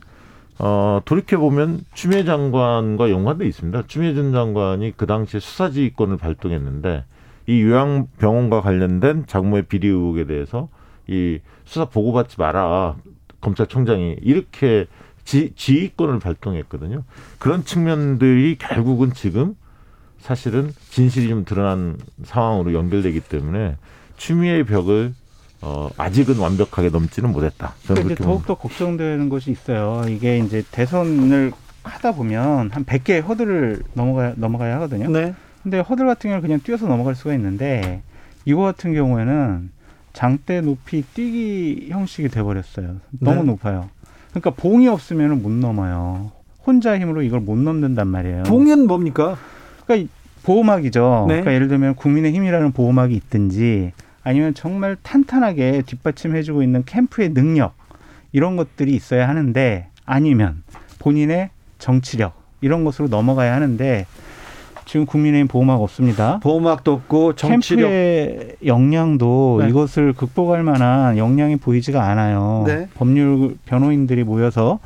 어, 0.58 1.02
돌이켜보면 1.06 1.86
추미애 1.94 2.24
장관과 2.24 3.10
연관돼 3.10 3.46
있습니다. 3.48 3.84
추미애 3.88 4.14
전 4.14 4.32
장관이 4.32 4.94
그 4.96 5.06
당시에 5.06 5.40
수사지휘권을 5.40 6.18
발동했는데 6.18 7.04
이 7.48 7.62
요양병원과 7.62 8.62
관련된 8.62 9.26
장모의 9.28 9.64
비리 9.64 9.88
의혹에 9.88 10.26
대해서 10.26 10.70
이 11.08 11.40
수사 11.66 11.86
보고받지 11.86 12.40
마라. 12.40 12.96
검찰총장이 13.42 14.18
이렇게 14.22 14.88
지, 15.24 15.54
지휘권을 15.56 16.20
발동했거든요. 16.20 17.04
그런 17.38 17.64
측면들이 17.64 18.58
결국은 18.58 19.14
지금 19.14 19.56
사실은 20.20 20.72
진실이 20.90 21.28
좀 21.28 21.46
드러난 21.46 21.98
상황으로 22.24 22.74
연결되기 22.74 23.20
때문에 23.20 23.76
추미애의 24.18 24.64
벽을 24.64 25.14
어, 25.62 25.90
아직은 25.98 26.38
완벽하게 26.38 26.90
넘지는 26.90 27.32
못했다. 27.32 27.74
저는 27.86 28.06
이제 28.06 28.16
더욱더 28.16 28.56
걱정되는 28.56 29.30
것이 29.30 29.52
있어요. 29.52 30.04
이게 30.10 30.38
이제 30.40 30.64
대선을 30.72 31.52
하다 31.84 32.14
보면 32.14 32.72
한 32.72 32.86
100개의 32.86 33.24
허들을 33.26 33.84
넘어가, 33.94 34.34
넘어가야 34.36 34.76
하거든요. 34.76 35.10
네. 35.10 35.34
근데 35.64 35.80
허들 35.80 36.06
같은 36.06 36.30
경우는 36.30 36.42
그냥 36.42 36.60
뛰어서 36.64 36.88
넘어갈 36.88 37.16
수가 37.16 37.34
있는데 37.34 38.02
이거 38.46 38.62
같은 38.62 38.94
경우에는 38.94 39.72
장대 40.14 40.62
높이 40.62 41.02
뛰기 41.02 41.88
형식이 41.90 42.30
돼버렸어요. 42.30 42.98
너무 43.20 43.38
네. 43.38 43.44
높아요. 43.44 43.90
그러니까 44.30 44.52
봉이 44.52 44.88
없으면 44.88 45.42
못 45.42 45.52
넘어요. 45.52 46.32
혼자 46.66 46.98
힘으로 47.00 47.22
이걸 47.22 47.40
못 47.40 47.58
넘는단 47.58 48.08
말이에요. 48.08 48.44
봉은 48.44 48.88
뭡니까? 48.88 49.38
그러니까 49.86 50.12
보호막이죠. 50.44 51.26
네. 51.28 51.34
그러니까 51.36 51.54
예를 51.54 51.68
들면 51.68 51.96
국민의힘이라는 51.96 52.72
보호막이 52.72 53.16
있든지 53.16 53.92
아니면 54.26 54.56
정말 54.56 54.98
탄탄하게 55.02 55.84
뒷받침해주고 55.86 56.64
있는 56.64 56.84
캠프의 56.84 57.34
능력 57.34 57.76
이런 58.34 58.58
것들이 58.58 58.94
있어야 58.94 59.30
하는데 59.30 59.88
아니면 60.04 60.64
본인의 61.00 61.52
정치력 61.78 62.34
이런 62.60 62.84
것으로 62.84 63.08
넘어가야 63.08 63.54
하는데 63.54 64.08
지금 64.86 65.06
국민의힘 65.06 65.48
보호막 65.48 65.80
없습니다. 65.82 66.40
보호막도 66.42 66.92
없고 66.92 67.36
정치력 67.36 67.88
캠프의 67.88 68.56
역량도 68.66 69.60
네. 69.62 69.70
이것을 69.70 70.14
극복할 70.14 70.64
만한 70.64 71.18
역량이 71.18 71.58
보이지가 71.58 72.04
않아요. 72.04 72.64
네. 72.66 72.88
법률 72.96 73.58
변호인들이 73.66 74.24
모여서 74.24 74.80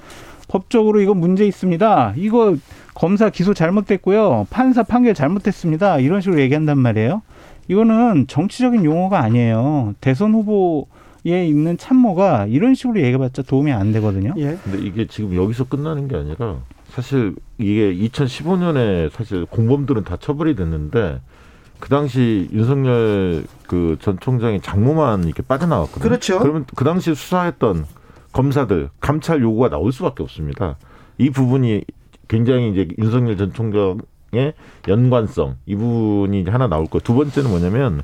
법적으로 0.50 1.00
이거 1.00 1.14
문제 1.14 1.46
있습니다. 1.46 2.14
이거 2.18 2.56
검사 2.94 3.30
기소 3.30 3.54
잘못됐고요. 3.54 4.48
판사 4.50 4.84
판결 4.84 5.14
잘못됐습니다. 5.14 6.00
이런 6.00 6.20
식으로 6.20 6.42
얘기한단 6.42 6.78
말이에요. 6.78 7.22
이거는 7.70 8.28
정치적인 8.28 8.84
용어가 8.84 9.22
아니에요. 9.22 9.94
대선 10.02 10.34
후보 10.34 10.88
에 11.28 11.46
있는 11.46 11.78
참모가 11.78 12.46
이런 12.46 12.76
식으로 12.76 13.00
얘기해봤자 13.02 13.42
도움이 13.44 13.74
안 13.74 13.92
되거든요. 13.92 14.34
예. 14.38 14.58
근데 14.64 14.80
이게 14.80 15.06
지금 15.06 15.36
여기서 15.36 15.66
끝나는 15.66 16.08
게 16.08 16.16
아니라 16.16 16.60
사실 16.88 17.36
이게 17.58 17.94
2015년에 17.94 19.12
사실 19.12 19.46
공범들은 19.46 20.06
다 20.06 20.16
처벌이 20.18 20.56
됐는데 20.56 21.20
그 21.80 21.90
당시 21.90 22.48
윤석열 22.54 23.44
그 23.68 23.98
전 24.00 24.18
총장이 24.20 24.62
장모만 24.62 25.26
이렇게 25.26 25.44
빠져나왔거든요. 25.44 26.02
그렇죠. 26.04 26.40
그러면 26.40 26.66
그 26.74 26.86
당시 26.86 27.14
수사했던 27.14 27.86
검사들 28.32 28.90
감찰 29.02 29.42
요구가 29.42 29.70
나올 29.70 29.92
수밖에 29.92 30.24
없습니다. 30.24 30.78
이 31.18 31.30
부분이 31.30 31.84
굉장히 32.30 32.72
이제 32.72 32.88
윤석열 32.98 33.36
전 33.38 33.52
총장 33.54 34.00
의 34.34 34.54
연관성 34.88 35.56
이 35.66 35.76
부분이 35.76 36.44
하나 36.44 36.68
나올 36.68 36.86
거예요. 36.86 37.02
두 37.02 37.16
번째는 37.16 37.50
뭐냐면 37.50 38.04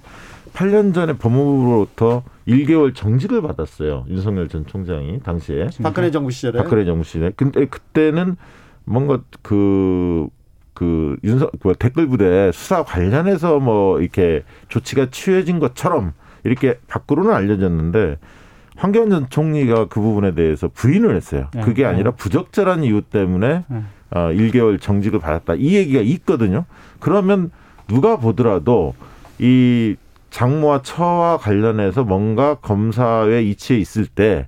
8년 0.54 0.94
전에 0.94 1.14
법무부로부터 1.14 2.24
1개월 2.48 2.96
정직을 2.96 3.42
받았어요. 3.42 4.06
윤석열 4.10 4.48
전 4.48 4.66
총장이 4.66 5.20
당시에 5.20 5.68
박근혜 5.84 6.12
정부 6.12 6.32
시절에 6.32 6.58
박근혜 6.58 6.86
정부 6.86 7.04
시절에. 7.04 7.32
근데 7.36 7.66
그때는 7.66 8.38
뭔가 8.86 9.20
그, 9.42 10.28
그 10.74 11.18
윤석, 11.24 11.52
그 11.60 11.74
댓글 11.78 12.08
부대 12.08 12.52
수사 12.54 12.84
관련해서 12.84 13.60
뭐 13.60 14.00
이렇게 14.00 14.44
조치가 14.70 15.10
취해진 15.12 15.60
것처럼 15.60 16.14
이렇게 16.44 16.80
밖으로는 16.88 17.34
알려졌는데 17.34 18.18
황교안 18.78 19.10
전 19.10 19.30
총리가 19.30 19.88
그 19.88 20.00
부분에 20.00 20.36
대해서 20.36 20.68
부인을 20.68 21.16
했어요. 21.16 21.48
네, 21.54 21.62
그게 21.62 21.84
네. 21.84 21.90
아니라 21.90 22.12
부적절한 22.12 22.84
이유 22.84 23.02
때문에 23.02 23.64
네. 23.68 23.84
어, 24.12 24.30
1개월 24.32 24.80
정직을 24.80 25.20
받았다. 25.20 25.56
이 25.56 25.76
얘기가 25.76 26.02
있거든요. 26.02 26.65
그러면 27.00 27.52
누가 27.88 28.18
보더라도 28.18 28.94
이 29.39 29.96
장모와 30.30 30.82
처와 30.82 31.38
관련해서 31.38 32.04
뭔가 32.04 32.56
검사에 32.56 33.41
이치에 33.44 33.78
있을 33.78 34.06
때 34.06 34.48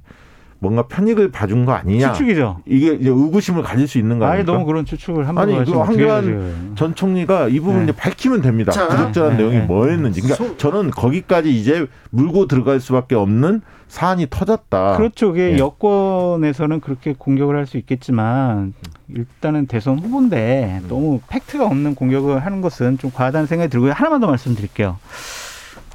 뭔가 0.60 0.88
편익을 0.88 1.32
봐준 1.32 1.66
거 1.66 1.74
아니냐. 1.74 2.14
추측이죠. 2.14 2.62
이게 2.66 2.94
이제 2.94 3.10
의구심을 3.10 3.62
가질 3.62 3.88
수 3.88 3.98
있는 3.98 4.18
거 4.18 4.26
아니에요? 4.26 4.46
너무 4.46 4.66
그런 4.66 4.86
추측을 4.86 5.28
한번 5.28 5.50
아니, 5.50 5.66
그 5.66 5.78
황교안 5.78 6.74
전 6.76 6.96
총리가 6.96 7.50
이 7.50 7.60
부분 7.60 7.78
네. 7.78 7.84
이제 7.84 7.92
밝히면 7.92 8.42
됩니다. 8.42 8.72
자, 8.72 8.88
부적절한 8.88 9.38
네, 9.38 9.38
내용이 9.38 9.58
네, 9.60 9.66
뭐였는지. 9.66 10.22
그러니까 10.22 10.44
소... 10.44 10.58
저는 10.58 10.92
거기까지 10.92 11.56
이제 11.56 11.86
물고 12.10 12.48
들어갈 12.48 12.80
수밖에 12.80 13.16
없는 13.16 13.62
사안이 13.88 14.28
터졌다. 14.30 14.98
그렇죠. 14.98 15.30
그게 15.30 15.54
예. 15.54 15.58
여권에서는 15.58 16.82
그렇게 16.82 17.14
공격을 17.18 17.56
할 17.56 17.68
수 17.68 17.78
있겠지만 17.78 18.74
일단은 19.10 19.66
대선 19.68 20.00
후보인데 20.00 20.82
너무 20.88 21.20
팩트가 21.28 21.66
없는 21.66 21.96
공격을 21.96 22.46
하는 22.46 22.62
것은 22.62 22.98
좀 22.98 23.12
과하다는 23.12 23.48
생각이 23.48 23.70
들고요. 23.70 23.92
하나만 23.94 24.20
더 24.22 24.28
말씀드릴게요. 24.28 24.98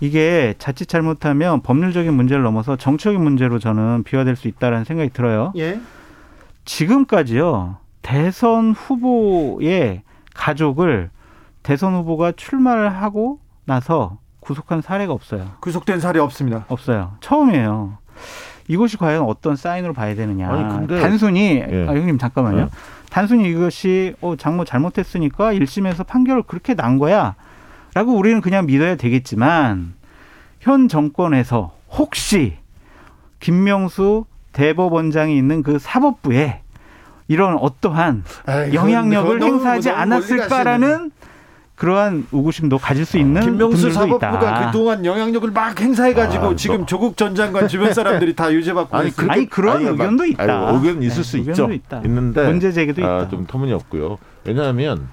이게 0.01 0.55
자칫 0.59 0.87
잘못하면 0.89 1.63
법률적인 1.63 2.13
문제를 2.13 2.43
넘어서 2.43 2.77
정치적인 2.77 3.23
문제로 3.23 3.59
저는 3.59 4.03
비화될 4.03 4.37
수 4.37 4.49
있다라는 4.49 4.85
생각이 4.85 5.11
들어요. 5.11 5.53
예. 5.57 5.81
지금까지요 6.65 7.77
대선 8.03 8.73
후보의 8.73 10.03
가족을 10.35 11.11
대선 11.63 11.95
후보가 11.95 12.33
출마를 12.33 12.91
하고 12.91 13.39
나서 13.65 14.19
구속한 14.43 14.83
사례가 14.83 15.13
없어요. 15.13 15.47
구속된 15.61 16.01
사례 16.01 16.19
없습니다. 16.19 16.65
없어요. 16.69 17.13
처음이에요. 17.21 17.97
이것이 18.69 18.97
과연 18.97 19.23
어떤 19.23 19.57
사인으로 19.57 19.93
봐야 19.93 20.15
되느냐. 20.15 20.51
아니, 20.51 20.87
단순히 20.89 21.65
예. 21.69 21.87
아, 21.89 21.93
형님 21.93 22.19
잠깐만요. 22.19 22.59
예. 22.59 22.69
단순히 23.09 23.49
이것이 23.49 24.15
어, 24.21 24.35
장모 24.37 24.65
잘못했으니까 24.65 25.53
1심에서 25.55 26.07
판결을 26.07 26.43
그렇게 26.43 26.75
난 26.75 26.99
거야. 26.99 27.35
라고 27.95 28.15
우리는 28.17 28.41
그냥 28.41 28.67
믿어야 28.67 28.97
되겠지만 28.97 29.95
현 30.61 30.89
정권에서 30.89 31.73
혹시 31.91 32.57
김명수 33.39 34.25
대법원장이 34.53 35.37
있는 35.37 35.63
그 35.63 35.79
사법부에 35.79 36.63
이런 37.29 37.57
어떠한 37.59 38.25
에이, 38.49 38.75
영향력을 38.75 39.41
행사하지 39.43 39.91
않았을까라는 39.91 41.11
그러한 41.83 42.29
의구심도 42.31 42.79
가질 42.79 43.05
수 43.05 43.19
있는 43.19 43.41
김명수 43.43 43.91
사법부가 43.91 44.29
있다. 44.37 44.67
그동안 44.67 45.05
영향력을 45.05 45.51
막 45.51 45.81
행사해가지고 45.81 46.47
아, 46.51 46.55
지금 46.55 46.79
너. 46.79 46.87
조국 46.87 47.17
전 47.17 47.35
장관 47.35 47.67
주변 47.67 47.91
사람들이 47.93 48.37
다 48.37 48.53
유죄받고 48.53 48.97
아니, 48.97 49.11
그렇게, 49.11 49.33
아니 49.33 49.47
그런 49.49 49.77
아니, 49.79 49.87
의견도 49.87 50.25
있다. 50.27 50.69
아니, 50.69 50.77
의견 50.77 51.03
있을 51.03 51.17
네, 51.17 51.23
수 51.25 51.39
있죠. 51.39 51.73
있다. 51.73 52.03
있는데 52.05 52.47
문제 52.47 52.71
제기도 52.71 53.05
아, 53.05 53.23
있다. 53.23 53.31
좀 53.31 53.49
터무니없고요. 53.49 54.19
왜냐하면 54.45 55.09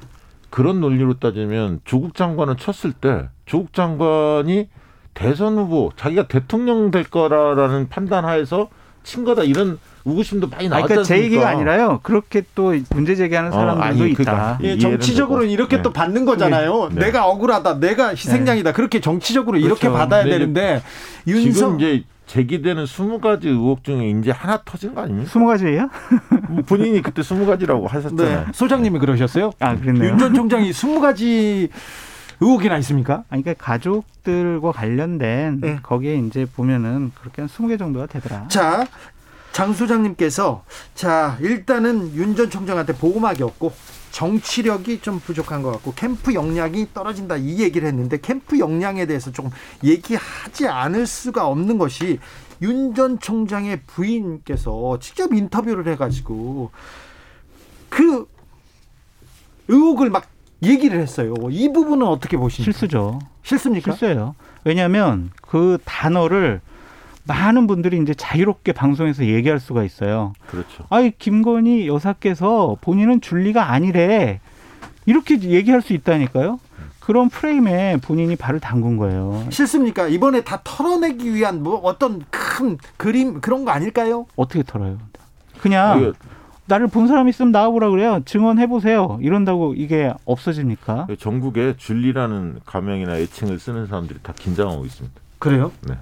그런 0.52 0.80
논리로 0.80 1.16
따지면 1.16 1.80
조국 1.86 2.14
장관을 2.14 2.58
쳤을 2.58 2.94
때 2.94 3.30
조국 3.48 3.74
장관이 3.74 4.70
대선 5.16 5.58
후보 5.58 5.92
자기가 5.96 6.28
대통령 6.28 6.92
될 6.92 7.04
거라라는 7.04 7.90
판단하에서 7.90 8.70
친 9.02 9.26
거다 9.26 9.42
이런 9.42 9.80
의구심도 10.06 10.48
많이 10.48 10.70
나왔지 10.70 10.88
그러니까 10.88 11.04
제 11.08 11.22
얘기가 11.24 11.48
아니라요. 11.50 12.00
그렇게 12.04 12.44
또 12.56 12.74
문제 12.92 13.16
제기하는 13.16 13.50
어, 13.52 13.54
사람들도 13.54 13.84
어, 13.84 13.88
아니, 13.88 14.12
있다. 14.12 14.18
그러니까 14.24 14.58
예, 14.64 14.78
정치적으로는 14.78 15.50
이렇게 15.50 15.78
네. 15.78 15.82
또 15.82 15.92
받는 15.94 16.26
거잖아요. 16.26 16.90
네. 16.94 17.06
내가 17.06 17.28
억울하다, 17.28 17.80
내가 17.80 18.10
희생양이다. 18.10 18.70
네. 18.72 18.76
그렇게 18.76 19.00
정치적으로 19.02 19.58
그렇죠. 19.60 19.66
이렇게 19.66 19.90
받아야 19.90 20.24
되는데 20.24 20.82
윤석 21.28 21.54
지금 21.54 21.80
이제 21.80 22.04
제기되는 22.28 22.86
스무 22.86 23.20
가지 23.20 23.50
의혹 23.50 23.84
중에 23.84 24.10
이제 24.12 24.30
하나 24.32 24.62
터진 24.64 24.94
거 24.94 25.02
아닙니까? 25.02 25.30
스무 25.32 25.48
가지예요? 25.48 25.90
뭐 26.50 26.64
본인이 26.64 27.02
그때 27.02 27.24
스무 27.24 27.46
가지라고 27.46 27.88
하셨잖아요. 27.88 28.40
네. 28.46 28.52
소장님이 28.54 29.00
그러셨어요? 29.00 29.52
아, 29.60 29.76
그랬네요. 29.76 30.12
윤 30.12 30.18
전 30.20 30.34
총장이 30.36 30.72
스무 30.72 31.02
가지 31.02 31.70
의혹이나 32.40 32.78
있습니까? 32.78 33.24
아니, 33.30 33.42
그러니까 33.44 33.64
가족들과 33.66 34.72
관련된 34.72 35.60
네. 35.60 35.80
거기에 35.82 36.16
이제 36.18 36.46
보면은 36.56 37.12
그렇게 37.20 37.42
한 37.42 37.50
20개 37.50 37.78
정도가 37.80 38.06
되더라. 38.06 38.48
자, 38.48 38.86
장 39.52 39.74
소장님께서 39.74 40.64
자, 40.96 41.38
일단은 41.42 42.14
윤 42.16 42.36
전 42.36 42.50
총장한테 42.50 42.94
보호막이 42.94 43.44
없고 43.44 43.74
정치력이 44.12 45.02
좀 45.02 45.20
부족한 45.20 45.62
것 45.62 45.72
같고 45.72 45.94
캠프 45.96 46.34
역량이 46.34 46.88
떨어진다 46.94 47.38
이 47.38 47.60
얘기를 47.60 47.88
했는데 47.88 48.18
캠프 48.20 48.58
역량에 48.60 49.06
대해서 49.06 49.32
조금 49.32 49.52
얘기하지 49.84 50.68
않을 50.68 51.06
수가 51.06 51.48
없는 51.48 51.78
것이 51.78 52.20
윤 52.62 52.94
전 52.94 53.20
총장의 53.20 53.82
부인께서 53.88 54.98
직접 55.00 55.34
인터뷰를 55.34 55.88
해가지고 55.94 56.72
그 57.90 58.28
의혹을 59.68 60.10
막 60.10 60.26
얘기를 60.64 61.00
했어요. 61.00 61.34
이 61.52 61.72
부분은 61.72 62.06
어떻게 62.06 62.36
보십니까? 62.38 62.72
실수죠. 62.72 63.20
실수입니까? 63.44 63.92
실수예요. 63.94 64.36
왜냐하면 64.66 65.32
그 65.42 65.78
단어를 65.86 66.62
많은 67.30 67.68
분들이 67.68 68.02
이제 68.02 68.13
자유롭게 68.15 68.72
방송에서 68.72 69.24
얘기할 69.26 69.60
수가 69.60 69.84
있어요. 69.84 70.34
그렇죠. 70.48 70.84
아이 70.89 71.12
김건희 71.12 71.88
여사께서 71.88 72.76
본인은 72.82 73.22
줄리가 73.22 73.72
아니래 73.72 74.42
이렇게 75.06 75.39
얘기할 75.39 75.82
수 75.82 75.94
있다니까요. 75.94 76.60
그런 77.00 77.30
프레임에 77.30 77.98
본인이 78.02 78.36
발을 78.36 78.60
담근 78.60 78.98
거예요. 78.98 79.46
싫습니까? 79.50 80.08
이번에 80.08 80.42
다 80.44 80.62
털어내기 80.63 81.34
위한 81.34 81.63
뭐 81.63 81.78
어떤 81.78 82.24
큰 82.30 82.78
그림 82.98 83.42
그런 83.42 83.63
거 83.63 83.72
아닐까요? 83.72 84.26
어떻게 84.36 84.63
털어요? 84.63 84.98
그냥 85.62 86.13
나를 86.65 86.88
본 86.88 87.08
사람 87.08 87.28
있으면 87.28 87.52
나와보라 87.52 87.89
그래요. 87.89 88.22
증언해 88.26 88.68
보세요. 88.68 89.20
이런다고 89.22 89.74
이게 89.76 90.13
없어집니까? 90.26 91.08
전국에 91.20 91.76
줄리라는 91.78 92.62
가명이나 92.65 93.18
애칭을 93.18 93.60
쓰는 93.60 93.88
사람들이 93.88 94.20
다 94.22 94.34
긴장하고 94.38 94.86
있습니다. 94.86 95.20
그래요? 95.39 95.72
네. 95.88 95.96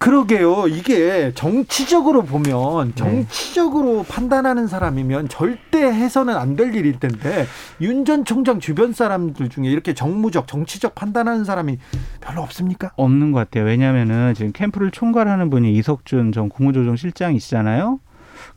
그러게요. 0.00 0.66
이게 0.66 1.30
정치적으로 1.34 2.22
보면 2.22 2.88
네. 2.88 2.94
정치적으로 2.94 4.02
네. 4.02 4.08
판단하는 4.08 4.66
사람이면 4.66 5.28
절대 5.28 5.82
해서는 5.82 6.36
안 6.36 6.56
될 6.56 6.74
일일 6.74 6.98
텐데 6.98 7.46
윤 7.82 8.06
전 8.06 8.24
총장 8.24 8.60
주변 8.60 8.94
사람들 8.94 9.50
중에 9.50 9.66
이렇게 9.66 9.92
정무적 9.92 10.46
정치적 10.48 10.94
판단하는 10.94 11.44
사람이 11.44 11.76
별로 12.22 12.40
없습니까? 12.40 12.92
없는 12.96 13.32
것 13.32 13.40
같아요. 13.40 13.64
왜냐하면은 13.66 14.32
지금 14.34 14.52
캠프를 14.52 14.90
총괄하는 14.90 15.50
분이 15.50 15.74
이석준 15.74 16.32
전 16.32 16.48
국무조정실장이시잖아요. 16.48 18.00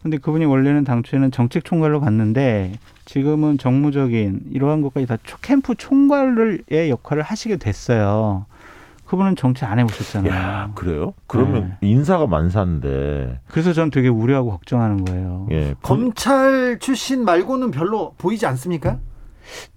근데 0.02 0.18
그분이 0.20 0.46
원래는 0.46 0.86
당초에는 0.86 1.32
정책 1.32 1.66
총괄로 1.66 2.00
갔는데 2.00 2.72
지금은 3.04 3.58
정무적인 3.58 4.44
이러한 4.54 4.82
것까지 4.82 5.08
다 5.08 5.18
캠프 5.42 5.76
총괄의 5.76 6.90
역할을 6.90 7.22
하시게 7.22 7.58
됐어요. 7.58 8.46
그분은 9.14 9.36
정치 9.36 9.64
안 9.64 9.78
해보셨잖아요. 9.78 10.34
야, 10.34 10.72
그래요? 10.74 11.14
그러면 11.28 11.76
네. 11.80 11.88
인사가 11.88 12.26
만사인데. 12.26 13.42
그래서 13.48 13.72
전 13.72 13.92
되게 13.92 14.08
우려하고 14.08 14.50
걱정하는 14.50 15.06
거예요. 15.06 15.48
예. 15.52 15.76
검찰 15.84 16.80
출신 16.80 17.24
말고는 17.24 17.70
별로 17.70 18.16
보이지 18.18 18.48
않습니까? 18.48 18.98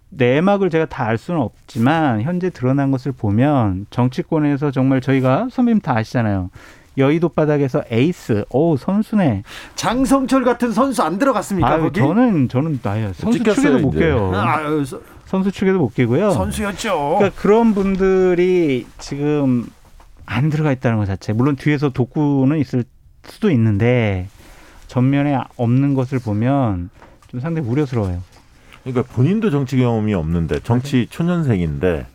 내막을 0.08 0.70
제가 0.70 0.86
다 0.86 1.04
알 1.04 1.18
수는 1.18 1.38
없지만 1.38 2.22
현재 2.22 2.48
드러난 2.48 2.90
것을 2.90 3.12
보면 3.12 3.84
정치권에서 3.90 4.70
정말 4.70 5.02
저희가 5.02 5.48
선배님 5.50 5.82
다 5.82 5.94
아시잖아요. 5.98 6.48
여의도 6.98 7.28
바닥에서 7.30 7.82
에이스, 7.90 8.44
오 8.50 8.76
선수네. 8.76 9.42
장성철 9.74 10.44
같은 10.44 10.72
선수 10.72 11.02
안 11.02 11.18
들어갔습니까? 11.18 11.68
아유, 11.68 11.82
거기? 11.82 12.00
저는 12.00 12.48
저는 12.48 12.80
나야 12.82 13.12
선수 13.12 13.42
축에도 13.42 13.78
못 13.78 13.90
깨요. 13.92 14.32
아유, 14.34 14.84
선수 15.26 15.50
축에도 15.50 15.78
못 15.78 15.94
깨고요. 15.94 16.30
선수였죠. 16.30 17.16
그러니까 17.18 17.40
그런 17.40 17.74
분들이 17.74 18.86
지금 18.98 19.66
안 20.24 20.50
들어가 20.50 20.72
있다는 20.72 20.98
것 20.98 21.06
자체. 21.06 21.32
물론 21.32 21.56
뒤에서 21.56 21.90
독구는 21.90 22.58
있을 22.58 22.84
수도 23.24 23.50
있는데 23.50 24.28
전면에 24.86 25.38
없는 25.56 25.94
것을 25.94 26.18
보면 26.18 26.90
좀 27.28 27.40
상당히 27.40 27.68
우려스러워요. 27.68 28.22
그러니까 28.84 29.14
본인도 29.14 29.50
정치 29.50 29.76
경험이 29.76 30.14
없는데 30.14 30.60
정치 30.60 31.08
초년생인데 31.10 32.06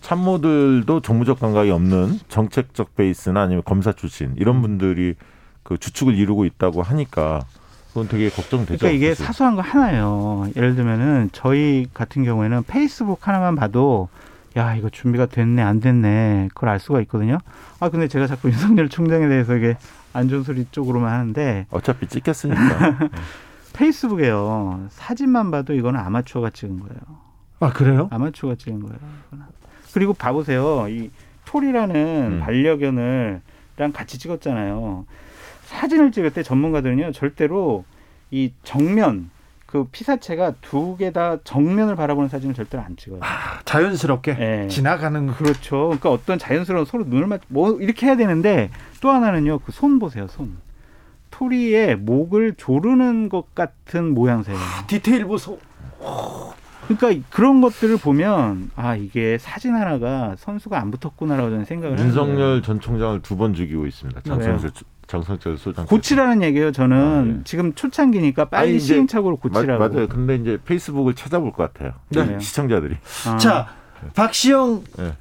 참모들도 0.00 1.00
정무적 1.00 1.40
감각이 1.40 1.70
없는 1.70 2.20
정책적 2.28 2.94
베이스나 2.96 3.42
아니면 3.42 3.62
검사 3.64 3.92
출신 3.92 4.34
이런 4.36 4.62
분들이 4.62 5.14
그 5.62 5.76
주축을 5.78 6.14
이루고 6.14 6.44
있다고 6.44 6.82
하니까 6.82 7.40
그건 7.88 8.08
되게 8.08 8.28
걱정되죠. 8.30 8.78
그러니까 8.78 8.90
이게 8.96 9.10
사실. 9.10 9.26
사소한 9.26 9.56
거 9.56 9.62
하나예요. 9.62 10.46
예를 10.56 10.74
들면은 10.74 11.30
저희 11.32 11.86
같은 11.92 12.24
경우에는 12.24 12.62
페이스북 12.66 13.26
하나만 13.26 13.54
봐도 13.56 14.08
야 14.56 14.74
이거 14.74 14.88
준비가 14.88 15.26
됐네 15.26 15.62
안 15.62 15.80
됐네 15.80 16.48
그걸 16.54 16.70
알 16.70 16.80
수가 16.80 17.00
있거든요. 17.02 17.38
아 17.80 17.88
근데 17.90 18.08
제가 18.08 18.26
자꾸 18.26 18.48
윤석열 18.50 18.88
총장에 18.88 19.28
대해서 19.28 19.56
이게 19.56 19.76
안 20.12 20.28
좋은 20.28 20.42
소리 20.42 20.66
쪽으로만 20.70 21.12
하는데 21.12 21.66
어차피 21.70 22.06
찍혔으니까 22.06 22.98
페이스북에요 23.74 24.86
사진만 24.90 25.50
봐도 25.50 25.74
이거는 25.74 26.00
아마추어가 26.00 26.50
찍은 26.50 26.80
거예요. 26.80 26.98
아 27.60 27.72
그래요? 27.72 28.08
아마추어가 28.10 28.54
찍은 28.56 28.80
거예요. 28.80 28.98
그리고 29.98 30.14
봐보세요 30.14 30.86
이 30.88 31.10
톨이라는 31.44 31.94
음. 32.34 32.40
반려견을 32.40 33.40
랑 33.78 33.92
같이 33.92 34.16
찍었잖아요. 34.18 35.04
사진을 35.64 36.12
찍을 36.12 36.32
때 36.32 36.44
전문가들은요 36.44 37.10
절대로 37.10 37.84
이 38.30 38.52
정면 38.62 39.30
그 39.66 39.84
피사체가 39.90 40.52
두 40.60 40.96
개 40.96 41.10
다 41.10 41.38
정면을 41.42 41.96
바라보는 41.96 42.28
사진을 42.28 42.54
절대로 42.54 42.82
안 42.84 42.96
찍어요. 42.96 43.18
아, 43.22 43.60
자연스럽게 43.64 44.34
네. 44.36 44.68
지나가는 44.68 45.26
그렇죠. 45.26 45.86
그러니까 45.88 46.10
어떤 46.10 46.38
자연스러운 46.38 46.84
서로 46.86 47.02
눈을 47.04 47.26
맞 47.26 47.40
뭐 47.48 47.72
이렇게 47.80 48.06
해야 48.06 48.16
되는데 48.16 48.70
또 49.00 49.10
하나는요. 49.10 49.58
그 49.58 49.72
손 49.72 49.98
보세요. 49.98 50.28
손. 50.28 50.56
토리의 51.32 51.96
목을 51.96 52.54
조르는 52.54 53.28
것 53.30 53.52
같은 53.56 54.14
모양새예요. 54.14 54.58
아, 54.58 54.86
디테일 54.86 55.24
보소. 55.26 55.58
그러니까 56.88 57.26
그런 57.30 57.60
것들을 57.60 57.96
보면 57.98 58.70
아 58.76 58.96
이게 58.96 59.38
사진 59.38 59.74
하나가 59.74 60.34
선수가 60.38 60.80
안 60.80 60.90
붙었구나라고 60.90 61.50
저는 61.50 61.64
생각을 61.64 61.98
윤석열 61.98 62.62
전 62.62 62.80
총장을 62.80 63.20
두 63.22 63.36
번 63.36 63.54
죽이고 63.54 63.86
있습니다. 63.86 64.20
장성철 64.22 64.70
장성철 65.06 65.56
소장 65.58 65.86
고치라는 65.86 66.42
얘기예요. 66.42 66.72
저는 66.72 66.96
아, 66.96 67.22
네. 67.22 67.40
지금 67.44 67.72
초창기니까 67.74 68.46
빨리 68.46 68.70
아니, 68.70 68.78
시행착오로 68.80 69.36
고치라고. 69.36 69.78
맞, 69.78 69.96
아요 69.96 70.08
근데 70.08 70.34
이제 70.36 70.58
페이스북을 70.64 71.14
찾아볼 71.14 71.52
것 71.52 71.72
같아요. 71.72 71.92
네. 72.10 72.38
시청자들이. 72.40 72.96
아. 73.26 73.36
자, 73.38 73.68
박시영 74.14 74.84
네. 74.98 75.12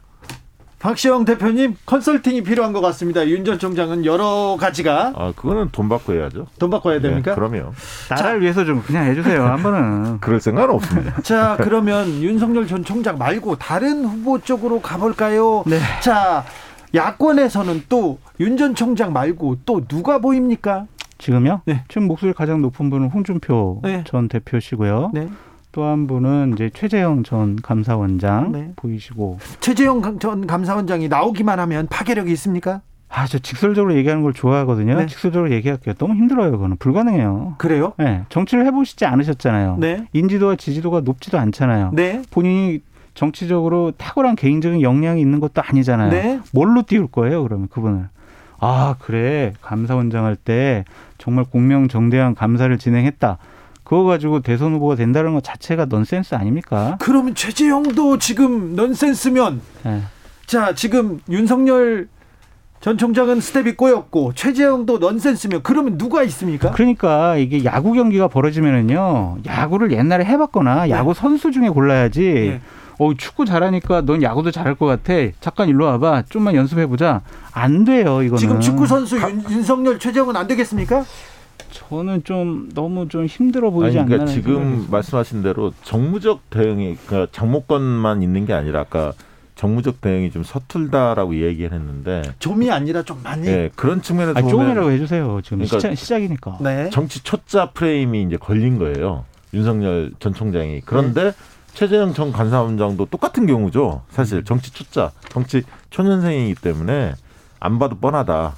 박시영 0.79 1.25
대표님 1.25 1.75
컨설팅이 1.87 2.43
필요한 2.43 2.71
것 2.71 2.81
같습니다. 2.81 3.27
윤 3.27 3.43
전 3.43 3.57
총장은 3.57 4.05
여러 4.05 4.57
가지가. 4.59 5.13
아 5.15 5.33
그거는 5.35 5.69
돈 5.71 5.89
받고 5.89 6.13
해야죠. 6.13 6.45
돈 6.59 6.69
받고 6.69 6.91
해야 6.91 6.99
됩니까? 7.01 7.31
네, 7.31 7.35
그럼요. 7.35 7.71
나라를 8.09 8.41
위해서 8.41 8.63
좀 8.65 8.81
그냥 8.83 9.05
해주세요. 9.05 9.43
한 9.43 9.63
번은. 9.63 10.19
그럴 10.21 10.39
생각은 10.39 10.73
없습니다. 10.75 11.21
자 11.23 11.57
그러면 11.59 12.07
윤석열 12.21 12.67
전 12.67 12.83
총장 12.83 13.17
말고 13.17 13.55
다른 13.55 14.05
후보 14.05 14.39
쪽으로 14.39 14.81
가볼까요? 14.81 15.63
네. 15.65 15.79
자 16.01 16.45
야권에서는 16.93 17.83
또 17.89 18.19
윤 18.39 18.55
전 18.57 18.75
총장 18.75 19.13
말고 19.13 19.57
또 19.65 19.85
누가 19.87 20.19
보입니까? 20.19 20.85
지금요? 21.17 21.61
네. 21.65 21.83
지금 21.87 22.05
목소리 22.07 22.33
가장 22.33 22.61
높은 22.61 22.89
분은 22.91 23.09
홍준표 23.09 23.79
네. 23.83 24.03
전 24.05 24.27
대표시고요. 24.27 25.09
네. 25.13 25.27
또 25.77 25.83
한 25.85 26.07
분은 26.07 26.53
이제 26.55 26.71
최재형 26.73 27.21
전 27.21 27.55
감사원장 27.55 28.51
네. 28.51 28.71
보이시고 28.77 29.37
최재형 29.59 30.17
전 30.17 30.47
감사원장이 30.47 31.07
나오기만 31.07 31.59
하면 31.59 31.85
파괴력이 31.87 32.31
있습니까? 32.31 32.81
아, 33.09 33.27
저 33.27 33.37
직설적으로 33.37 33.95
얘기하는 33.95 34.23
걸 34.23 34.33
좋아하거든요. 34.33 34.97
네. 34.97 35.05
직설적으로 35.05 35.51
얘기할게요. 35.51 35.93
너무 35.93 36.15
힘들어요, 36.15 36.49
그거는. 36.49 36.77
불가능해요. 36.77 37.55
그래요? 37.59 37.93
네. 37.99 38.23
정치를 38.29 38.65
해보시지 38.65 39.05
않으셨잖아요. 39.05 39.77
네. 39.79 40.07
인지도와 40.13 40.55
지지도가 40.55 41.01
높지도 41.01 41.37
않잖아요. 41.37 41.91
네. 41.93 42.23
본인이 42.31 42.79
정치적으로 43.13 43.91
탁월한 43.97 44.35
개인적인 44.35 44.81
역량이 44.81 45.21
있는 45.21 45.39
것도 45.39 45.61
아니잖아요. 45.63 46.09
네. 46.09 46.39
뭘로 46.53 46.81
띄울 46.87 47.05
거예요, 47.05 47.43
그러면 47.43 47.67
그분을? 47.69 48.09
아, 48.59 48.95
그래. 48.97 49.53
감사원장 49.61 50.25
할 50.25 50.35
때 50.35 50.85
정말 51.19 51.45
공명정대한 51.45 52.33
감사를 52.33 52.75
진행했다. 52.79 53.37
그거 53.87 54.03
가지고 54.03 54.41
대선 54.41 54.73
후보가 54.73 54.95
된다는 54.95 55.33
것 55.33 55.41
자체가 55.45 55.85
넌센스 55.85 56.35
아닙니까? 56.35 56.97
그러면 56.99 57.33
최재형도 57.33 58.17
지금 58.17 58.75
넌센스면 58.75 59.61
네. 59.83 60.01
자 60.45 60.75
지금 60.75 61.21
윤석열 61.29 62.09
전 62.81 62.97
총장은 62.97 63.39
스텝이 63.39 63.77
꼬였고 63.77 64.33
최재형도 64.33 64.97
넌센스면 64.97 65.63
그러면 65.63 65.97
누가 65.97 66.21
있습니까? 66.23 66.71
그러니까 66.71 67.37
이게 67.37 67.63
야구 67.63 67.93
경기가 67.93 68.27
벌어지면은요 68.27 69.37
야구를 69.45 69.93
옛날에 69.93 70.25
해봤거나 70.25 70.83
네. 70.83 70.89
야구 70.89 71.13
선수 71.13 71.51
중에 71.51 71.69
골라야지. 71.69 72.21
네. 72.21 72.61
어 72.99 73.13
축구 73.15 73.45
잘하니까 73.45 74.01
넌 74.01 74.21
야구도 74.21 74.51
잘할 74.51 74.75
것 74.75 74.85
같아. 74.85 75.13
잠깐 75.39 75.69
일로 75.69 75.85
와봐. 75.85 76.23
좀만 76.29 76.55
연습해 76.55 76.87
보자. 76.87 77.21
안 77.53 77.85
돼요 77.85 78.21
이거는. 78.21 78.37
지금 78.37 78.59
축구 78.59 78.85
선수 78.85 79.17
윤, 79.17 79.41
윤석열 79.49 79.97
최재형은 79.97 80.35
안 80.35 80.45
되겠습니까? 80.47 81.05
저는 81.71 82.23
좀 82.23 82.69
너무 82.73 83.07
좀 83.07 83.25
힘들어 83.25 83.69
보이지 83.71 83.99
아니, 83.99 84.07
그러니까 84.07 84.23
않나 84.31 84.33
지금 84.33 84.53
생각이 84.55 84.91
말씀하신 84.91 85.43
대로 85.43 85.73
정무적 85.83 86.49
대응이 86.49 86.97
그러니까 87.05 87.31
장모권만 87.31 88.21
있는 88.21 88.45
게 88.45 88.53
아니라 88.53 88.81
아까 88.81 89.13
정무적 89.55 90.01
대응이 90.01 90.31
좀 90.31 90.43
서툴다라고 90.43 91.35
얘기를 91.41 91.73
했는데. 91.73 92.21
좀이 92.39 92.69
아니라 92.71 93.01
좀 93.03 93.21
많이? 93.23 93.47
네, 93.47 93.69
그런 93.75 94.01
측면에서 94.01 94.37
아니, 94.37 94.49
좀이라고 94.49 94.91
해주세요. 94.91 95.41
지금 95.43 95.65
그러니까 95.65 95.95
시작, 95.95 96.21
이니까. 96.21 96.59
네. 96.61 96.89
정치 96.91 97.23
초짜 97.23 97.71
프레임이 97.71 98.23
이제 98.23 98.37
걸린 98.37 98.77
거예요. 98.77 99.25
윤석열 99.53 100.11
전 100.19 100.33
총장이. 100.33 100.81
그런데 100.85 101.23
네. 101.23 101.31
최재형 101.73 102.13
전 102.13 102.31
감사원장도 102.31 103.05
똑같은 103.05 103.47
경우죠. 103.47 104.03
사실 104.09 104.43
정치 104.43 104.71
초짜 104.71 105.11
정치 105.29 105.63
초년생이기 105.89 106.61
때문에 106.61 107.13
안 107.59 107.79
봐도 107.79 107.95
뻔하다. 107.97 108.55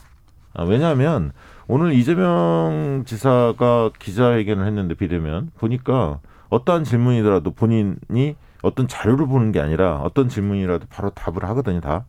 아, 0.54 0.64
왜냐하면 0.64 1.32
오늘 1.72 1.94
이재명 1.94 3.04
지사가 3.06 3.92
기자회견을 4.00 4.66
했는데 4.66 4.96
비대면 4.96 5.52
보니까 5.60 6.18
어떠한 6.50 6.84
질문이더라도 6.84 7.52
본인이 7.52 8.36
어떤 8.64 8.88
자료를 8.88 9.28
보는 9.28 9.52
게 9.52 9.60
아니라 9.60 9.98
어떤 9.98 10.30
질문이라도 10.30 10.88
바로 10.90 11.12
답을 11.12 11.48
하거든요, 11.50 11.80
다. 11.80 12.06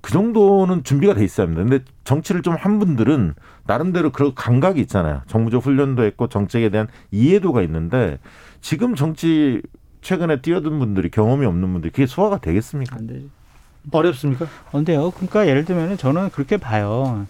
그 0.00 0.12
정도는 0.12 0.84
준비가 0.84 1.12
돼 1.14 1.24
있어야 1.24 1.48
합니다. 1.48 1.64
근데 1.64 1.84
정치를 2.04 2.42
좀 2.42 2.54
한 2.54 2.78
분들은 2.78 3.34
나름대로 3.66 4.12
그런 4.12 4.32
감각이 4.36 4.80
있잖아요. 4.82 5.22
정무적 5.26 5.66
훈련도 5.66 6.04
했고 6.04 6.28
정책에 6.28 6.68
대한 6.68 6.86
이해도가 7.10 7.62
있는데 7.62 8.20
지금 8.60 8.94
정치 8.94 9.60
최근에 10.02 10.40
뛰어든 10.40 10.78
분들이 10.78 11.10
경험이 11.10 11.46
없는 11.46 11.72
분들이 11.72 11.90
그게 11.90 12.06
소화가 12.06 12.38
되겠습니까? 12.38 12.94
안 12.96 13.08
되지. 13.08 13.28
어렵습니까? 13.90 14.46
안 14.72 14.84
돼요. 14.84 15.10
그러니까 15.10 15.48
예를 15.48 15.64
들면 15.64 15.96
저는 15.96 16.30
그렇게 16.30 16.58
봐요. 16.58 17.26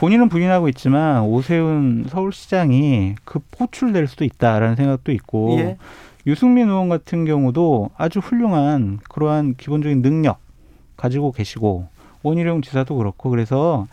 본인은 0.00 0.30
부인하고 0.30 0.70
있지만 0.70 1.24
오세훈 1.24 2.06
서울시장이 2.08 3.16
급 3.26 3.42
호출될 3.60 4.06
수도 4.06 4.24
있다라는 4.24 4.74
생각도 4.76 5.12
있고 5.12 5.58
예. 5.58 5.76
유승민 6.26 6.70
의원 6.70 6.88
같은 6.88 7.26
경우도 7.26 7.90
아주 7.98 8.18
훌륭한 8.18 8.98
그러한 9.10 9.56
기본적인 9.56 10.00
능력 10.00 10.38
가지고 10.96 11.32
계시고 11.32 11.88
원희룡 12.22 12.62
지사도 12.62 12.96
그렇고 12.96 13.28
그래서 13.28 13.88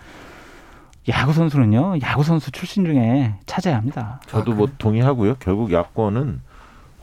야구 1.10 1.34
선수는요 1.34 1.96
야구 2.02 2.24
선수 2.24 2.52
출신 2.52 2.86
중에 2.86 3.34
찾아야 3.46 3.76
합니다. 3.76 4.22
저도 4.28 4.54
뭐 4.54 4.70
동의하고요. 4.78 5.36
결국 5.39 5.74
야권은 5.74 6.39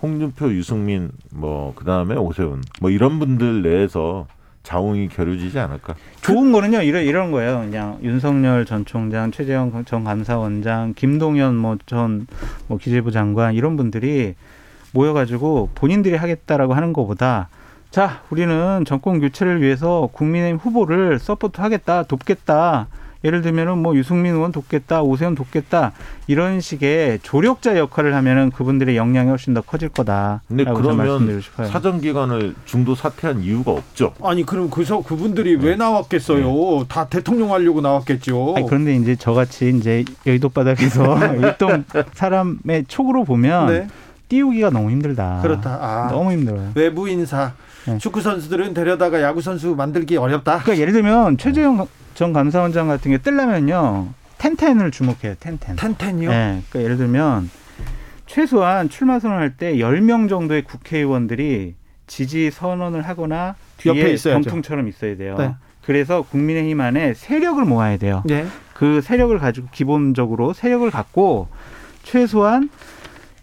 홍준표, 0.01 0.51
유승민 0.53 1.11
뭐 1.31 1.75
그 1.77 1.85
다음에 1.85 2.15
오세훈 2.17 2.63
뭐 2.81 2.89
이런 2.89 3.19
분들 3.19 3.61
내에서 3.61 4.27
자웅이 4.65 5.09
겨루지지 5.09 5.59
않을까. 5.59 5.95
좋은 6.23 6.51
거는요 6.51 6.83
이런 6.83 7.05
이런 7.05 7.31
거예요. 7.31 7.61
그냥 7.61 7.99
윤석열 8.03 8.65
전 8.65 8.85
총장, 8.85 9.31
최재형 9.31 9.85
전 9.85 10.03
감사원장, 10.03 10.95
김동연 10.97 11.55
뭐 11.55 11.77
전뭐 11.87 12.25
뭐 12.67 12.79
기재부 12.79 13.13
장관 13.13 13.55
이런 13.55 13.77
분들이 13.77 14.35
모여가지고 14.93 15.71
본인들이 15.75 16.17
하겠다라고 16.17 16.75
하는 16.75 16.93
것보다 16.93 17.49
자 17.91 18.23
우리는 18.31 18.85
정권 18.87 19.21
교체를 19.21 19.61
위해서 19.63 20.09
국민의힘 20.13 20.57
후보를 20.57 21.19
서포트하겠다, 21.19 22.05
돕겠다 22.05 22.89
예를 23.25 23.41
들면은 23.41 23.79
뭐 23.79 23.97
유승민 23.97 24.35
의원 24.35 24.53
돕겠다, 24.53 25.03
오세훈 25.03 25.35
돕겠다 25.35 25.93
이런 26.27 26.61
식의 26.61 27.21
조력자 27.23 27.79
역할을 27.79 28.15
하면은 28.15 28.51
그분들의 28.51 28.97
역량이 28.97 29.31
훨씬 29.31 29.55
더 29.55 29.63
커질 29.63 29.89
거다. 29.89 30.43
근데 30.47 30.65
그러면 30.65 31.41
사정 31.71 32.01
기간을 32.01 32.55
중도 32.67 32.95
사퇴한 32.95 33.41
이유가 33.41 33.73
없죠. 33.73 34.13
아니 34.23 34.45
그럼 34.45 34.69
그서 34.69 35.03
그분들이 35.03 35.57
왜 35.57 35.75
나왔겠어요? 35.77 36.45
네. 36.45 36.85
다 36.89 37.07
대통령 37.09 37.53
하려고 37.53 37.81
나왔겠죠. 37.81 38.55
아니, 38.57 38.67
그런데 38.67 38.95
이제 38.95 39.17
저같이 39.17 39.71
이제 39.71 40.05
여의도 40.27 40.51
바닥에서 40.51 41.17
있던 41.53 41.87
사람의 42.13 42.85
촉으로 42.89 43.25
보면 43.25 43.67
네. 43.67 43.87
띄우기가 44.29 44.71
너무 44.71 44.91
힘들다. 44.91 45.41
그렇다. 45.43 45.79
아, 45.81 46.09
너무 46.11 46.33
힘들어요. 46.33 46.73
외부 46.75 47.09
인사. 47.09 47.53
네. 47.87 47.99
축구 47.99 48.21
선수들은 48.21 48.75
데려다가 48.75 49.21
야구 49.23 49.41
선수 49.41 49.75
만들기 49.75 50.17
어렵다. 50.17 50.59
그러니까 50.61 50.79
예를 50.81 50.93
들면 50.93 51.37
최재형 51.39 51.87
전 52.15 52.33
감사원장 52.33 52.89
같은 52.89 53.11
게 53.11 53.19
뜨려면요. 53.19 54.09
텐텐을 54.39 54.91
주목해요. 54.91 55.35
텐텐. 55.41 55.77
텐텐이요? 55.77 56.31
네. 56.31 56.63
그러니까 56.69 56.83
예를 56.83 56.97
들면 56.97 57.51
최소한 58.27 58.89
출마 58.89 59.19
선언할 59.19 59.57
때 59.57 59.75
10명 59.77 60.29
정도의 60.29 60.63
국회의원들이 60.63 61.75
지지 62.07 62.51
선언을 62.51 63.03
하거나 63.03 63.57
뒤에 63.79 64.17
병풍처럼 64.17 64.89
있어야 64.89 65.17
돼요. 65.17 65.37
네. 65.39 65.55
그래서 65.83 66.23
국민의힘 66.23 66.81
안에 66.81 67.15
세력을 67.15 67.63
모아야 67.65 67.97
돼요. 67.99 68.23
네. 68.25 68.47
그 68.75 69.01
세력을 69.01 69.37
가지고 69.39 69.69
기본적으로 69.71 70.53
세력을 70.53 70.91
갖고 70.91 71.49
최소한 72.03 72.71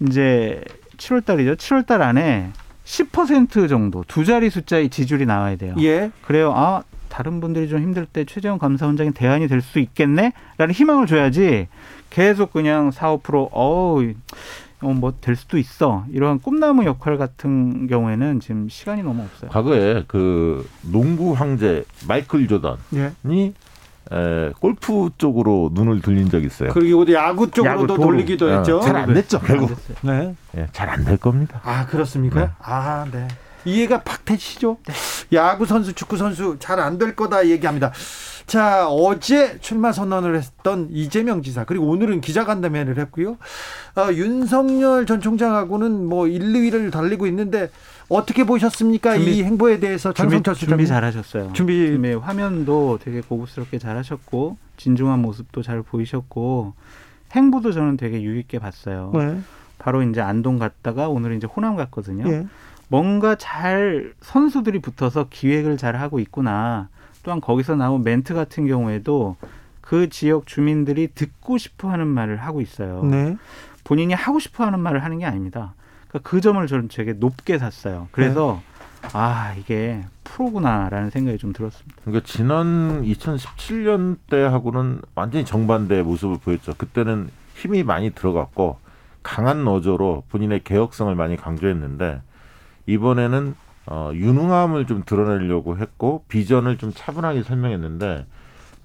이제 0.07 0.63
7월 0.97 1.23
달이죠. 1.25 1.55
7월 1.55 1.85
달 1.85 2.01
안에 2.01 2.49
10% 2.85 3.69
정도 3.69 4.03
두 4.07 4.25
자리 4.25 4.49
숫자의 4.49 4.89
지지율이 4.89 5.25
나와야 5.25 5.55
돼요. 5.55 5.75
예. 5.79 6.11
그래요. 6.23 6.51
아, 6.55 6.83
다른 7.11 7.39
분들이 7.41 7.67
좀 7.67 7.81
힘들 7.81 8.05
때 8.05 8.23
최재형 8.25 8.57
감사원장이 8.57 9.11
대안이 9.11 9.47
될 9.47 9.61
수 9.61 9.79
있겠네라는 9.79 10.71
희망을 10.73 11.05
줘야지 11.07 11.67
계속 12.09 12.53
그냥 12.53 12.89
4, 12.91 13.17
5% 13.17 13.49
어우 13.51 14.13
어, 14.83 14.93
뭐 14.93 15.13
될 15.21 15.35
수도 15.35 15.57
있어 15.59 16.05
이러한 16.11 16.39
꿈나무 16.39 16.85
역할 16.85 17.17
같은 17.17 17.85
경우에는 17.87 18.39
지금 18.39 18.67
시간이 18.69 19.03
너무 19.03 19.21
없어요. 19.23 19.51
과거에 19.51 20.03
그 20.07 20.67
농구 20.81 21.33
황제 21.33 21.83
마이클 22.07 22.47
조던이 22.47 22.79
예. 22.95 23.11
에, 24.11 24.49
골프 24.59 25.09
쪽으로 25.19 25.69
눈을 25.73 26.01
돌린 26.01 26.29
적이 26.31 26.47
있어요. 26.47 26.69
그리고 26.73 27.05
야구 27.13 27.51
쪽으로도 27.51 27.93
야구 27.93 28.03
돌리기도 28.03 28.47
어, 28.47 28.57
했죠. 28.57 28.79
잘 28.81 28.95
안 28.95 29.13
됐죠. 29.13 29.39
결국. 29.41 29.75
네. 30.01 30.33
네 30.53 30.67
잘안 30.71 31.05
될 31.05 31.17
겁니다. 31.17 31.61
아 31.63 31.85
그렇습니까? 31.85 32.39
네. 32.41 32.49
아 32.63 33.05
네. 33.11 33.27
이해가 33.65 34.01
팍 34.03 34.25
되시죠? 34.25 34.77
네. 34.87 34.93
야구 35.37 35.65
선수, 35.65 35.93
축구 35.93 36.17
선수 36.17 36.57
잘 36.59 36.79
안 36.79 36.97
될 36.97 37.15
거다 37.15 37.47
얘기합니다. 37.47 37.91
자, 38.47 38.87
어제 38.89 39.59
출마 39.59 39.91
선언을 39.91 40.35
했던 40.35 40.87
이재명 40.91 41.41
지사, 41.41 41.63
그리고 41.63 41.87
오늘은 41.87 42.21
기자간담회를 42.21 42.97
했고요. 42.97 43.37
어, 43.95 44.11
윤석열 44.13 45.05
전 45.05 45.21
총장하고는 45.21 46.05
뭐 46.05 46.27
1, 46.27 46.41
2위를 46.41 46.91
달리고 46.91 47.27
있는데 47.27 47.69
어떻게 48.09 48.43
보셨습니까? 48.43 49.15
준비, 49.15 49.37
이 49.37 49.43
행보에 49.43 49.79
대해서 49.79 50.11
장성철 50.11 50.55
준비, 50.55 50.69
준비 50.69 50.87
잘하셨어요. 50.87 51.53
준비 51.53 51.97
네, 51.97 52.13
화면도 52.13 52.99
되게 53.01 53.21
고급스럽게 53.21 53.79
잘하셨고 53.79 54.57
진중한 54.75 55.19
모습도 55.21 55.61
잘 55.61 55.81
보이셨고 55.81 56.73
행보도 57.33 57.71
저는 57.71 57.95
되게 57.95 58.21
유익게 58.21 58.59
봤어요. 58.59 59.11
네. 59.13 59.39
바로 59.77 60.03
이제 60.03 60.19
안동 60.19 60.59
갔다가 60.59 61.07
오늘 61.07 61.35
이제 61.37 61.47
호남 61.47 61.77
갔거든요. 61.77 62.27
네. 62.27 62.45
뭔가 62.91 63.35
잘 63.35 64.13
선수들이 64.19 64.79
붙어서 64.79 65.27
기획을 65.29 65.77
잘 65.77 65.95
하고 65.95 66.19
있구나. 66.19 66.89
또한 67.23 67.39
거기서 67.39 67.77
나온 67.77 68.03
멘트 68.03 68.33
같은 68.33 68.67
경우에도 68.67 69.37
그 69.79 70.09
지역 70.09 70.45
주민들이 70.45 71.07
듣고 71.15 71.57
싶어 71.57 71.89
하는 71.89 72.05
말을 72.07 72.35
하고 72.35 72.59
있어요. 72.59 73.01
네. 73.05 73.37
본인이 73.85 74.13
하고 74.13 74.39
싶어 74.39 74.65
하는 74.65 74.81
말을 74.81 75.05
하는 75.05 75.19
게 75.19 75.25
아닙니다. 75.25 75.73
그러니까 76.09 76.29
그 76.29 76.41
점을 76.41 76.67
저는 76.67 76.89
되게 76.89 77.13
높게 77.13 77.57
샀어요. 77.57 78.09
그래서 78.11 78.61
네. 79.03 79.09
아 79.13 79.53
이게 79.57 80.03
프로구나라는 80.25 81.11
생각이 81.11 81.37
좀 81.37 81.53
들었습니다. 81.53 81.95
그러니까 82.03 82.25
지난 82.27 83.03
2017년 83.03 84.17
때하고는 84.29 84.99
완전히 85.15 85.45
정반대의 85.45 86.03
모습을 86.03 86.39
보였죠. 86.39 86.73
그때는 86.77 87.29
힘이 87.55 87.83
많이 87.83 88.09
들어갔고 88.09 88.79
강한 89.23 89.63
노조로 89.63 90.23
본인의 90.27 90.65
개혁성을 90.65 91.15
많이 91.15 91.37
강조했는데 91.37 92.21
이번에는 92.91 93.55
어, 93.87 94.11
유능함을 94.13 94.85
좀 94.85 95.03
드러내려고 95.05 95.77
했고 95.77 96.23
비전을 96.27 96.77
좀 96.77 96.91
차분하게 96.93 97.43
설명했는데 97.43 98.25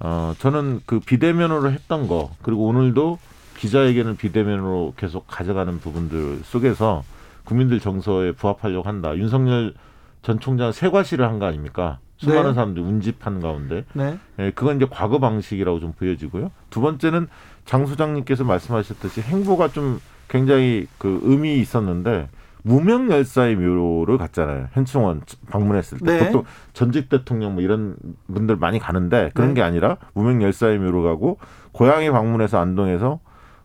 어, 0.00 0.34
저는 0.38 0.80
그 0.86 1.00
비대면으로 1.00 1.70
했던 1.70 2.08
거 2.08 2.30
그리고 2.42 2.66
오늘도 2.66 3.18
기자에게는 3.58 4.16
비대면으로 4.16 4.94
계속 4.96 5.26
가져가는 5.26 5.78
부분들 5.80 6.40
속에서 6.44 7.02
국민들 7.44 7.80
정서에 7.80 8.32
부합하려고 8.32 8.88
한다. 8.88 9.16
윤석열 9.16 9.74
전 10.22 10.40
총장 10.40 10.72
세과시를 10.72 11.26
한 11.26 11.38
거 11.38 11.46
아닙니까? 11.46 11.98
수많은 12.18 12.50
네. 12.50 12.54
사람들이 12.54 12.84
운집한 12.84 13.40
가운데. 13.40 13.84
네. 13.92 14.18
예, 14.38 14.50
그건 14.54 14.76
이제 14.76 14.86
과거 14.90 15.18
방식이라고 15.18 15.80
좀 15.80 15.92
보여지고요. 15.92 16.50
두 16.70 16.80
번째는 16.80 17.28
장 17.66 17.86
소장님께서 17.86 18.42
말씀하셨듯이 18.44 19.20
행보가 19.20 19.68
좀 19.68 20.00
굉장히 20.28 20.86
그 20.98 21.20
의미 21.22 21.58
있었는데 21.58 22.28
무명 22.66 23.12
열사의 23.12 23.54
묘를 23.54 24.18
갔잖아요. 24.18 24.66
현충원 24.72 25.22
방문했을 25.50 25.98
때 25.98 26.18
네. 26.18 26.26
보통 26.26 26.42
전직 26.72 27.08
대통령 27.08 27.54
뭐 27.54 27.62
이런 27.62 27.94
분들 28.26 28.56
많이 28.56 28.80
가는데 28.80 29.30
그런 29.34 29.50
네. 29.50 29.54
게 29.54 29.62
아니라 29.62 29.98
무명 30.14 30.42
열사의 30.42 30.80
묘로 30.80 31.04
가고 31.04 31.38
고향에 31.70 32.10
방문해서 32.10 32.58
안동에서 32.58 33.20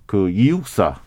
그 0.06 0.30
이육사 0.30 0.98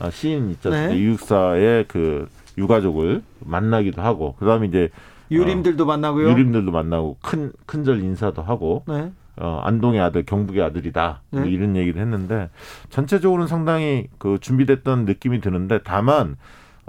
아, 0.00 0.10
시인 0.10 0.50
있잖아요. 0.50 0.88
네. 0.88 0.96
이육사의 0.96 1.84
그 1.86 2.28
유가족을 2.58 3.22
만나기도 3.44 4.02
하고 4.02 4.34
그다음에 4.40 4.66
이제 4.66 4.90
유림들도 5.30 5.84
어, 5.84 5.86
만나고요. 5.86 6.30
유림들도 6.30 6.72
만나고 6.72 7.18
큰 7.22 7.52
큰절 7.66 8.02
인사도 8.02 8.42
하고 8.42 8.82
네. 8.88 9.12
어, 9.36 9.60
안동의 9.62 10.00
아들, 10.00 10.24
경북의 10.24 10.60
아들이다. 10.64 11.20
뭐 11.30 11.42
네. 11.42 11.50
이런 11.50 11.76
얘기를 11.76 12.02
했는데 12.02 12.50
전체적으로는 12.90 13.46
상당히 13.46 14.08
그 14.18 14.38
준비됐던 14.40 15.04
느낌이 15.04 15.40
드는데 15.40 15.78
다만 15.84 16.36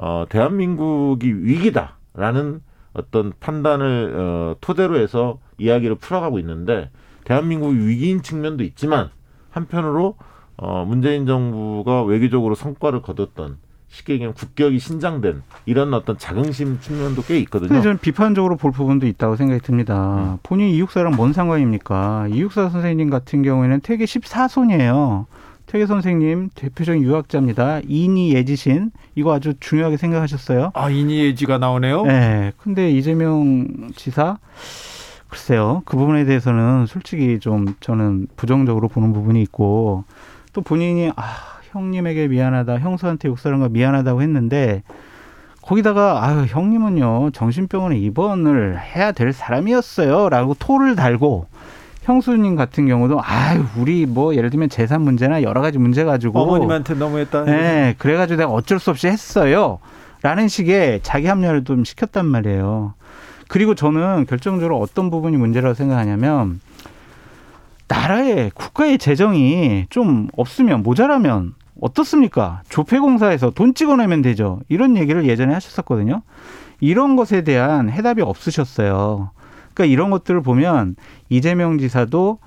어, 0.01 0.25
대한민국이 0.29 1.27
위기다라는 1.27 2.61
어떤 2.93 3.33
판단을 3.39 4.15
어, 4.15 4.55
토대로 4.61 4.97
해서 4.97 5.39
이야기를 5.57 5.95
풀어가고 5.95 6.39
있는데 6.39 6.89
대한민국이 7.25 7.77
위기인 7.77 8.21
측면도 8.21 8.63
있지만 8.63 9.09
한편으로 9.51 10.15
어, 10.55 10.85
문재인 10.85 11.25
정부가 11.25 12.03
외교적으로 12.03 12.55
성과를 12.55 13.01
거뒀던 13.01 13.57
쉽게 13.89 14.13
얘기하면 14.13 14.35
국격이 14.35 14.79
신장된 14.79 15.41
이런 15.65 15.93
어떤 15.93 16.17
자긍심 16.17 16.79
측면도 16.79 17.23
꽤 17.23 17.39
있거든요. 17.39 17.81
저는 17.81 17.97
비판적으로 17.97 18.55
볼 18.55 18.71
부분도 18.71 19.07
있다고 19.07 19.35
생각이 19.35 19.61
듭니다. 19.61 20.33
음. 20.35 20.37
본인 20.43 20.69
이육사랑 20.69 21.15
뭔 21.15 21.33
상관입니까? 21.33 22.27
이육사 22.31 22.69
선생님 22.69 23.09
같은 23.09 23.41
경우에는 23.41 23.81
퇴계 23.81 24.05
14손이에요. 24.05 25.25
퇴계 25.69 25.85
선생님 25.85 26.49
대표적인 26.55 27.03
유학자입니다. 27.03 27.81
이니 27.87 28.33
예지신 28.33 28.89
이거 29.13 29.33
아주 29.33 29.53
중요하게 29.59 29.97
생각하셨어요. 29.97 30.71
아 30.73 30.89
이니 30.89 31.19
예지가 31.19 31.59
나오네요. 31.59 32.05
네. 32.05 32.53
근데 32.57 32.89
이재명 32.89 33.67
지사 33.95 34.39
글쎄요 35.27 35.83
그 35.85 35.95
부분에 35.95 36.25
대해서는 36.25 36.87
솔직히 36.87 37.39
좀 37.39 37.75
저는 37.81 38.29
부정적으로 38.35 38.87
보는 38.87 39.13
부분이 39.13 39.43
있고 39.43 40.05
또 40.53 40.61
본인이 40.61 41.11
아 41.15 41.23
형님에게 41.71 42.29
미안하다 42.29 42.79
형수한테 42.79 43.27
욕설한 43.27 43.59
거 43.59 43.69
미안하다고 43.69 44.23
했는데 44.23 44.81
거기다가 45.61 46.25
아유 46.25 46.45
형님은요 46.49 47.29
정신병원에 47.29 47.95
입원을 47.99 48.79
해야 48.79 49.11
될 49.11 49.33
사람이었어요라고 49.33 50.55
토를 50.57 50.95
달고 50.95 51.45
형수님 52.09 52.55
같은 52.55 52.87
경우도 52.87 53.19
아유 53.21 53.63
우리 53.77 54.07
뭐 54.07 54.35
예를 54.35 54.49
들면 54.49 54.69
재산 54.69 55.03
문제나 55.03 55.43
여러 55.43 55.61
가지 55.61 55.77
문제 55.77 56.03
가지고 56.03 56.39
어머님한테 56.39 56.95
너무했다. 56.95 57.43
네, 57.43 57.93
그래가지고 57.99 58.37
내가 58.37 58.51
어쩔 58.51 58.79
수 58.79 58.89
없이 58.89 59.07
했어요. 59.07 59.77
라는 60.23 60.47
식의 60.47 61.01
자기 61.03 61.27
합리화를 61.27 61.65
좀 61.65 61.83
시켰단 61.83 62.25
말이에요. 62.25 62.95
그리고 63.47 63.75
저는 63.75 64.25
결정적으로 64.27 64.79
어떤 64.79 65.11
부분이 65.11 65.37
문제라고 65.37 65.75
생각하냐면 65.75 66.59
나라의 67.87 68.51
국가의 68.55 68.97
재정이 68.97 69.85
좀 69.91 70.29
없으면 70.35 70.81
모자라면 70.81 71.53
어떻습니까? 71.79 72.63
조폐공사에서 72.69 73.51
돈 73.51 73.75
찍어내면 73.75 74.23
되죠. 74.23 74.59
이런 74.67 74.97
얘기를 74.97 75.25
예전에 75.27 75.53
하셨었거든요. 75.53 76.23
이런 76.79 77.15
것에 77.15 77.43
대한 77.43 77.89
해답이 77.89 78.23
없으셨어요. 78.23 79.29
그러니까 79.79 79.93
이런 79.93 80.09
것들을 80.09 80.41
보면 80.41 80.97
이재명 81.29 81.77
지사도 81.77 82.39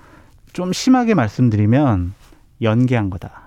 좀 0.53 0.74
심하게 0.74 1.14
말씀드리면 1.14 2.12
연기한 2.61 3.09
거다. 3.09 3.41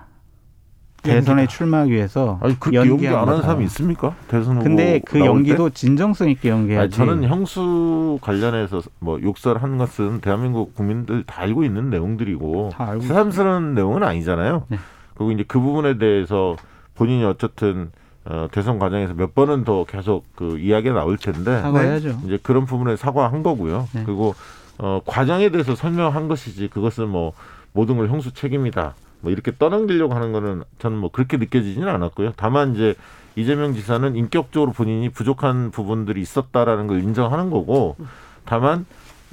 대선에 1.02 1.42
연기다. 1.42 1.56
출마하기 1.56 1.92
위해서 1.92 2.40
아니 2.42 2.58
그렇게 2.58 2.76
연기 2.78 3.06
안 3.06 3.28
하는 3.28 3.42
사람이 3.42 3.64
있습니까? 3.66 4.16
대선 4.26 4.58
근데 4.58 5.00
그 5.06 5.20
연기도 5.20 5.68
때? 5.68 5.74
진정성 5.74 6.28
있게 6.30 6.48
연기해야지. 6.48 6.96
저는 6.96 7.22
형수 7.28 8.18
관련해서 8.22 8.82
뭐 8.98 9.22
욕설한 9.22 9.78
것은 9.78 10.20
대한민국 10.20 10.74
국민들 10.74 11.22
다 11.22 11.42
알고 11.42 11.62
있는 11.62 11.88
내용들이고 11.88 12.70
새삼스러운 13.02 13.74
내용은 13.74 14.02
아니잖아요. 14.02 14.64
네. 14.66 14.78
그리고 15.14 15.30
이제 15.30 15.44
그 15.46 15.60
부분에 15.60 15.98
대해서 15.98 16.56
본인이 16.96 17.24
어쨌든 17.24 17.92
어, 18.28 18.48
대선 18.50 18.78
과정에서 18.78 19.14
몇 19.14 19.34
번은 19.34 19.64
더 19.64 19.84
계속 19.84 20.24
그 20.34 20.58
이야기가 20.58 20.94
나올 20.94 21.16
텐데 21.16 21.60
사과해야죠. 21.60 22.20
이제 22.24 22.38
그런 22.42 22.66
부분에 22.66 22.96
사과한 22.96 23.42
거고요. 23.42 23.88
네. 23.92 24.02
그리고 24.04 24.34
어, 24.78 25.00
과정에 25.06 25.48
대해서 25.50 25.74
설명한 25.76 26.26
것이지 26.28 26.68
그것은 26.68 27.08
뭐 27.08 27.32
모든 27.72 27.96
걸 27.96 28.08
형수 28.08 28.34
책임이다. 28.34 28.94
뭐 29.20 29.30
이렇게 29.32 29.52
떠넘기려고 29.56 30.14
하는 30.14 30.32
거는 30.32 30.64
저는 30.78 30.98
뭐 30.98 31.10
그렇게 31.10 31.36
느껴지지는 31.36 31.88
않았고요. 31.88 32.32
다만 32.36 32.74
이제 32.74 32.94
이재명 33.36 33.74
지사는 33.74 34.16
인격적으로 34.16 34.72
본인이 34.72 35.08
부족한 35.08 35.70
부분들이 35.70 36.20
있었다라는 36.20 36.86
걸 36.88 37.02
인정하는 37.02 37.50
거고 37.50 37.96
다만 38.44 38.86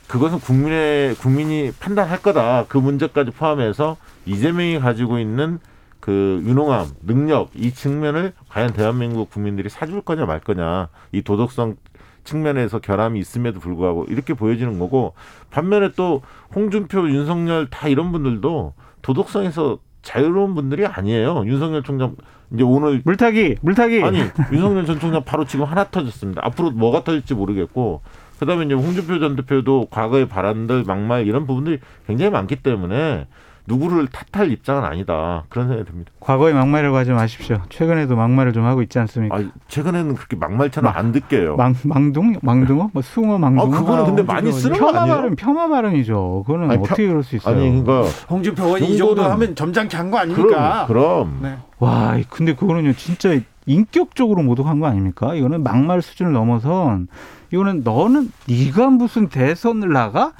그것은 0.08 0.40
국민의 0.40 1.16
국민이 1.16 1.72
판단할 1.80 2.22
거다. 2.22 2.66
그 2.68 2.78
문제까지 2.78 3.32
포함해서 3.32 3.98
이재명이 4.26 4.80
가지고 4.80 5.18
있는 5.18 5.60
그 6.04 6.44
유능함, 6.46 6.88
능력 7.04 7.52
이 7.56 7.72
측면을 7.72 8.34
과연 8.50 8.74
대한민국 8.74 9.30
국민들이 9.30 9.70
사줄 9.70 10.02
거냐 10.02 10.26
말 10.26 10.42
거냐 10.42 10.90
이 11.14 11.22
도덕성 11.22 11.78
측면에서 12.26 12.80
결함이 12.80 13.22
있음에도 13.22 13.62
불구하고 13.62 14.04
이렇게 14.10 14.34
보여지는 14.34 14.80
거고 14.80 15.14
반면에 15.50 15.92
또 15.96 16.22
홍준표, 16.54 17.10
윤석열 17.10 17.70
다 17.70 17.88
이런 17.88 18.12
분들도 18.12 18.74
도덕성에서 19.02 19.80
자유로운 20.02 20.56
분들이 20.56 20.86
아니에요. 20.86 21.46
윤석열 21.46 21.84
총장 21.84 22.18
이제 22.52 22.64
오늘 22.64 23.02
물타기 23.06 23.60
물타기 23.62 24.04
아니 24.04 24.20
윤석열 24.52 24.86
전 24.86 25.00
총장 25.00 25.24
바로 25.24 25.46
지금 25.46 25.64
하나 25.64 25.86
터졌습니다. 25.86 26.42
앞으로 26.44 26.72
뭐가 26.72 27.06
터질지 27.06 27.34
모르겠고 27.34 28.02
그다음에 28.40 28.66
이제 28.66 28.74
홍준표 28.74 29.20
전 29.20 29.38
대표도 29.38 29.88
과거의 29.90 30.28
바람들 30.28 30.84
막말 30.84 31.28
이런 31.28 31.48
부분들이 31.48 31.80
굉장히 32.08 32.30
많기 32.30 32.58
때문에 32.58 33.26
누구를 33.66 34.08
탓할 34.08 34.52
입장은 34.52 34.84
아니다. 34.84 35.44
그런 35.50 35.68
생각이 35.68 35.90
듭니다. 35.90 36.12
과거에 36.20 36.52
막말이라고 36.54 36.98
하지 36.98 37.12
마십시오. 37.12 37.62
최근에도 37.70 38.16
막말을 38.16 38.52
좀 38.52 38.66
하고 38.66 38.82
있지 38.82 39.00
않습니까? 39.00 39.36
아, 39.38 39.44
최근에는 39.70 40.16
그렇게 40.16 40.36
막말처럼 40.36 40.92
막, 40.92 40.98
안 41.00 41.12
듣게요. 41.14 41.56
망, 41.56 41.74
망둥? 41.84 42.36
망둥어? 42.42 42.90
뭐 42.92 43.02
숭어, 43.02 43.38
망둥어? 43.38 43.66
아, 43.76 43.80
그거는 43.80 44.06
근데 44.06 44.24
많이 44.24 44.52
쓰는 44.52 44.78
거 44.78 44.90
아니에요? 44.90 45.16
발음, 45.16 45.36
폄하 45.36 45.68
발음이죠. 45.70 46.44
그거는 46.46 46.72
아니, 46.72 46.82
어떻게 46.84 47.08
그럴 47.08 47.24
수 47.24 47.36
있어요? 47.38 47.56
아니, 47.56 47.84
그러니까 47.84 48.10
홍준표 48.30 48.78
이 48.80 48.98
정도 48.98 49.24
하면 49.24 49.56
점잖게 49.56 49.96
한 49.98 50.12
거 50.12 50.18
아닙니까? 50.18 50.86
그럼. 50.88 50.88
그럼. 50.88 51.40
네. 51.42 51.58
와, 51.80 52.18
근데 52.30 52.54
그거는요, 52.56 52.94
진짜 52.94 53.40
인격적으로 53.66 54.44
모독한 54.44 54.80
거 54.82 54.88
아닙니까? 54.88 55.36
이거는 55.36 55.64
막말 55.64 56.02
수준을 56.02 56.34
넘어선 56.34 57.08
이거는 57.52 57.84
너는 57.86 58.30
네가 58.50 58.90
무슨 58.90 59.30
대선을 59.30 59.90
나가? 59.94 60.34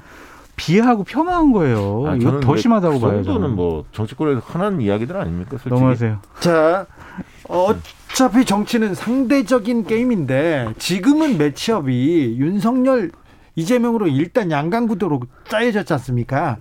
비하하고 0.56 1.04
폄하한 1.04 1.52
거예요. 1.52 2.04
아, 2.06 2.14
이거 2.16 2.40
더 2.40 2.56
심하다고 2.56 3.00
그 3.00 3.06
봐요. 3.06 3.22
정도는 3.22 3.56
뭐 3.56 3.84
정치권에서 3.92 4.40
흔한 4.40 4.80
이야기들 4.80 5.16
아닙니까? 5.16 5.50
솔직히. 5.52 5.70
넘어가세요. 5.70 6.18
자, 6.40 6.86
어차피 7.48 8.44
정치는 8.44 8.94
상대적인 8.94 9.84
게임인데 9.84 10.74
지금은 10.78 11.38
매치업이 11.38 12.36
윤석열 12.38 13.10
이재명으로 13.56 14.08
일단 14.08 14.50
양강구도로 14.50 15.20
짜여졌지 15.48 15.92
않습니까? 15.94 16.58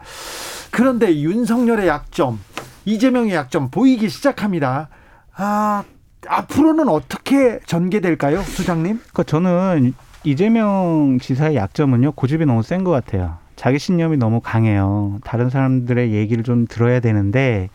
그런데 0.71 1.15
윤석열의 1.19 1.87
약점, 1.87 2.39
이재명의 2.85 3.33
약점 3.33 3.69
보이기 3.71 4.09
시작합니다. 4.09 4.89
아, 5.35 5.83
앞으로는 6.27 6.87
어떻게 6.89 7.59
전개될까요, 7.65 8.41
수장님? 8.43 8.97
그러니까 8.99 9.23
저는 9.23 9.93
이재명 10.23 11.17
지사의 11.21 11.55
약점은요 11.55 12.13
고집이 12.13 12.45
너무 12.45 12.63
센 12.63 12.83
것 12.83 12.91
같아요. 12.91 13.37
자기 13.55 13.79
신념이 13.79 14.17
너무 14.17 14.39
강해요. 14.41 15.19
다른 15.23 15.49
사람들의 15.49 16.11
얘기를 16.13 16.43
좀 16.43 16.65
들어야 16.67 16.99
되는데 16.99 17.69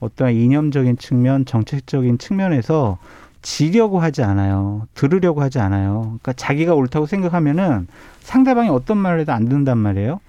어떠한 0.00 0.34
이념적인 0.34 0.98
측면, 0.98 1.44
정책적인 1.44 2.18
측면에서 2.18 2.98
지려고 3.42 4.00
하지 4.00 4.22
않아요. 4.22 4.86
들으려고 4.94 5.40
하지 5.40 5.58
않아요. 5.60 6.02
그러니까 6.02 6.32
자기가 6.32 6.74
옳다고 6.74 7.06
생각하면은 7.06 7.86
상대방이 8.20 8.68
어떤 8.68 8.98
말을 8.98 9.20
해도 9.20 9.32
안 9.32 9.44
듣는단 9.48 9.78
말이에요. 9.78 10.20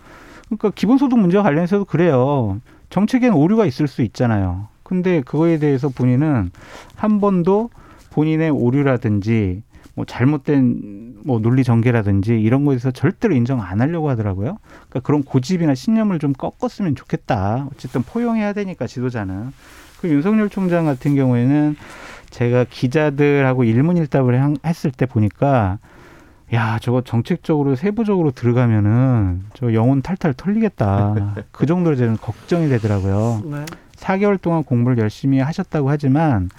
그러니까 0.46 0.70
기본소득 0.72 1.20
문제와 1.20 1.44
관련해서도 1.44 1.86
그래요. 1.86 2.60
정책에는 2.90 3.36
오류가 3.36 3.66
있을 3.66 3.88
수 3.88 4.02
있잖아요. 4.04 4.68
근데 4.84 5.22
그거에 5.22 5.58
대해서 5.58 5.90
본인은 5.90 6.52
한 6.96 7.20
번도 7.20 7.70
본인의 8.12 8.52
오류라든지 8.52 9.64
뭐 9.98 10.06
잘못된 10.06 11.16
뭐 11.26 11.40
논리 11.40 11.64
전개라든지 11.64 12.40
이런 12.40 12.66
거에 12.66 12.78
서 12.78 12.92
절대로 12.92 13.34
인정 13.34 13.64
안 13.64 13.82
하려고 13.82 14.12
하더라고요. 14.12 14.60
그러니까 14.90 15.00
그런 15.00 15.24
고집이나 15.24 15.74
신념을 15.74 16.20
좀 16.20 16.34
꺾었으면 16.34 16.94
좋겠다. 16.94 17.68
어쨌든 17.74 18.04
포용해야 18.04 18.54
되니까 18.54 18.86
지도자는. 18.86 19.52
그 20.00 20.08
윤석열 20.08 20.50
총장 20.50 20.86
같은 20.86 21.16
경우에는 21.16 21.76
제가 22.30 22.68
기자들하고 22.70 23.64
일문일답을 23.64 24.58
했을 24.64 24.92
때 24.92 25.08
보니까 25.08 25.80
야, 26.54 26.78
저거 26.80 27.02
정책적으로 27.02 27.76
세부적으로 27.76 28.30
들어가면은 28.30 29.46
저 29.56 29.74
영혼 29.74 30.04
탈탈 30.04 30.36
털리겠다. 30.36 31.34
그 31.52 31.66
정도로 31.66 31.96
저는 31.96 32.18
걱정이 32.18 32.70
되더라고요. 32.70 33.42
네. 33.46 33.66
4개월 33.98 34.40
동안 34.42 34.64
공부를 34.64 34.98
열심히 34.98 35.40
하셨다고 35.40 35.90
하지만 35.90 36.50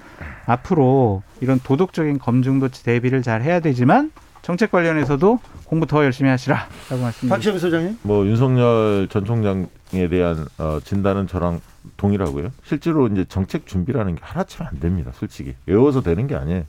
앞으로 0.47 1.23
이런 1.41 1.59
도덕적인 1.61 2.19
검증도 2.19 2.69
대비를 2.69 3.23
잘 3.23 3.43
해야 3.43 3.61
되지만 3.61 4.11
정책 4.43 4.71
관련해서도 4.71 5.41
공부 5.65 5.87
더 5.87 6.05
열심히 6.05 6.31
하시라라고 6.31 6.69
말씀드립니다. 6.91 7.35
박시영 7.37 7.59
소장님. 7.59 7.99
뭐 8.03 8.27
윤석열 8.27 9.09
전 9.11 9.25
총장에 9.25 10.09
대한 10.11 10.47
어, 10.59 10.79
진단은 10.83 11.27
저랑 11.27 11.61
동일하고요. 11.97 12.51
실제로 12.65 13.07
이제 13.09 13.25
정책 13.29 13.67
준비라는 13.67 14.15
게 14.15 14.21
하나쯤 14.25 14.67
안 14.67 14.81
됩니다. 14.81 15.11
솔직히 15.15 15.55
외워서 15.67 16.01
되는 16.03 16.27
게 16.27 16.35
아니에요. 16.35 16.63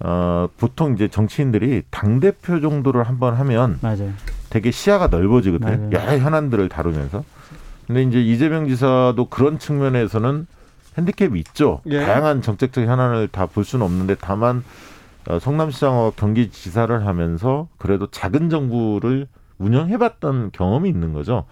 어, 0.00 0.48
보통 0.58 0.94
이제 0.94 1.08
정치인들이 1.08 1.82
당 1.90 2.20
대표 2.20 2.60
정도를 2.60 3.04
한번 3.04 3.34
하면 3.34 3.78
맞아요. 3.82 4.12
되게 4.50 4.70
시야가 4.70 5.08
넓어지거든요. 5.08 5.90
여러 5.92 6.18
현안들을 6.18 6.68
다루면서. 6.68 7.24
근데 7.86 8.02
이제 8.02 8.20
이재명 8.20 8.68
지사도 8.68 9.26
그런 9.28 9.58
측면에서는 9.58 10.46
핸디캡이 10.98 11.38
있죠. 11.40 11.80
예. 11.86 12.00
다양한 12.04 12.42
정책적 12.42 12.84
현안을 12.86 13.28
다 13.28 13.46
볼 13.46 13.64
수는 13.64 13.84
없는데 13.84 14.16
다만 14.20 14.64
어, 15.28 15.38
성남시장과 15.38 16.12
경기지사를 16.16 17.06
하면서 17.06 17.68
그래도 17.78 18.06
작은 18.08 18.48
정부를 18.50 19.26
운영해봤던 19.58 20.50
경험이 20.52 20.88
있는 20.88 21.12
거죠. 21.12 21.44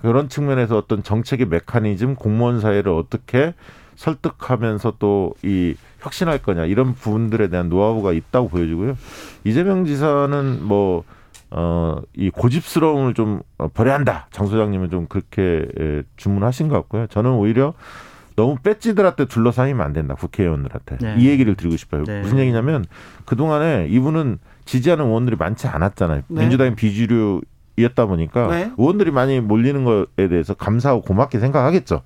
그런 0.00 0.28
측면에서 0.28 0.78
어떤 0.78 1.02
정책의 1.02 1.46
메커니즘, 1.46 2.14
공무원 2.14 2.60
사회를 2.60 2.92
어떻게 2.92 3.54
설득하면서 3.96 4.94
또 4.98 5.34
이 5.44 5.74
혁신할 6.00 6.38
거냐 6.38 6.64
이런 6.64 6.94
부분들에 6.94 7.48
대한 7.48 7.68
노하우가 7.68 8.12
있다고 8.14 8.48
보여지고요. 8.48 8.96
이재명 9.44 9.84
지사는 9.84 10.62
뭐 10.64 11.04
어, 11.50 11.96
이 12.14 12.30
고집스러움을 12.30 13.14
좀 13.14 13.42
버려야 13.74 14.02
장 14.30 14.46
소장님은 14.46 14.90
좀 14.90 15.06
그렇게 15.06 15.66
주문하신 16.16 16.68
것 16.68 16.76
같고요. 16.76 17.06
저는 17.08 17.32
오히려 17.32 17.74
너무 18.36 18.56
배지들한테 18.62 19.26
둘러싸이면 19.26 19.84
안 19.84 19.92
된다. 19.92 20.14
국회의원들한테. 20.14 20.98
네. 20.98 21.16
이 21.18 21.28
얘기를 21.28 21.54
드리고 21.56 21.76
싶어요. 21.76 22.04
네. 22.04 22.22
무슨 22.22 22.38
얘기냐면 22.38 22.84
그동안에 23.26 23.88
이분은 23.90 24.38
지지하는 24.64 25.06
의원들이 25.06 25.36
많지 25.36 25.66
않았잖아요. 25.66 26.22
네. 26.28 26.40
민주당이 26.40 26.74
비주류 26.76 27.42
이었다 27.76 28.06
보니까 28.06 28.46
네. 28.48 28.72
의원들이 28.78 29.10
많이 29.10 29.40
몰리는 29.40 29.84
것에 29.84 30.28
대해서 30.28 30.54
감사하고 30.54 31.02
고맙게 31.02 31.38
생각하겠죠. 31.40 32.02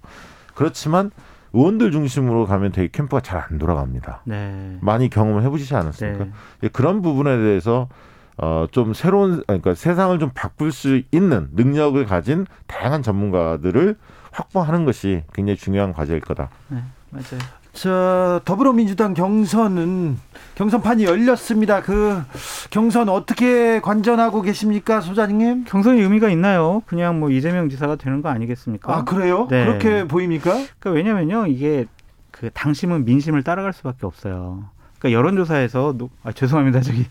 그렇지만 0.55 1.11
의원들 1.53 1.93
중심으로 1.93 2.47
가면 2.47 2.73
되게 2.73 2.89
캠프가 2.91 3.21
잘 3.21 3.45
안 3.51 3.59
돌아갑니다. 3.59 4.23
네. 4.25 4.79
많이 4.81 5.11
경험을 5.11 5.43
해보시지 5.43 5.75
않았습니까? 5.75 6.27
네. 6.61 6.69
그런 6.69 7.03
부분에 7.03 7.37
대해서 7.37 7.89
어, 8.37 8.67
좀 8.71 8.95
새로운, 8.95 9.43
그러니까 9.47 9.75
세상을 9.75 10.19
좀 10.19 10.31
바꿀 10.35 10.73
수 10.73 11.03
있는 11.13 11.49
능력을 11.53 12.05
가진 12.07 12.47
다양한 12.67 13.03
전문가들을 13.03 13.97
확보하는 14.33 14.85
것이 14.85 15.23
굉장히 15.33 15.57
중요한 15.57 15.93
과제일 15.93 16.21
거다. 16.21 16.51
네, 16.69 16.83
맞아요. 17.11 17.41
자, 17.73 18.41
더불어민주당 18.45 19.15
경선은 19.15 20.17
경선판이 20.55 21.05
열렸습니다. 21.05 21.83
그 21.83 22.23
경선 22.71 23.09
어떻게 23.09 23.81
관전하고 23.81 24.43
계십니까, 24.43 25.01
소장님? 25.01 25.65
경선이 25.65 26.01
의미가 26.01 26.31
있나요? 26.31 26.83
그냥 26.87 27.19
뭐 27.19 27.31
이재명 27.31 27.69
지사가 27.69 27.97
되는 27.97 28.23
거 28.23 28.29
아니겠습니까? 28.29 28.97
아, 28.97 29.05
그래요? 29.05 29.49
네. 29.51 29.67
그렇게 29.67 30.07
보입니까? 30.07 30.53
그러니까 30.53 30.91
왜냐면요, 30.91 31.47
이게 31.49 31.87
그 32.31 32.49
당심은 32.51 33.05
민심을 33.05 33.43
따라갈 33.43 33.73
수밖에 33.73 34.07
없어요. 34.07 34.65
그러니까 34.99 35.19
여론조사에서 35.19 35.95
아, 36.23 36.33
죄송합니다, 36.33 36.81
저기 36.81 37.07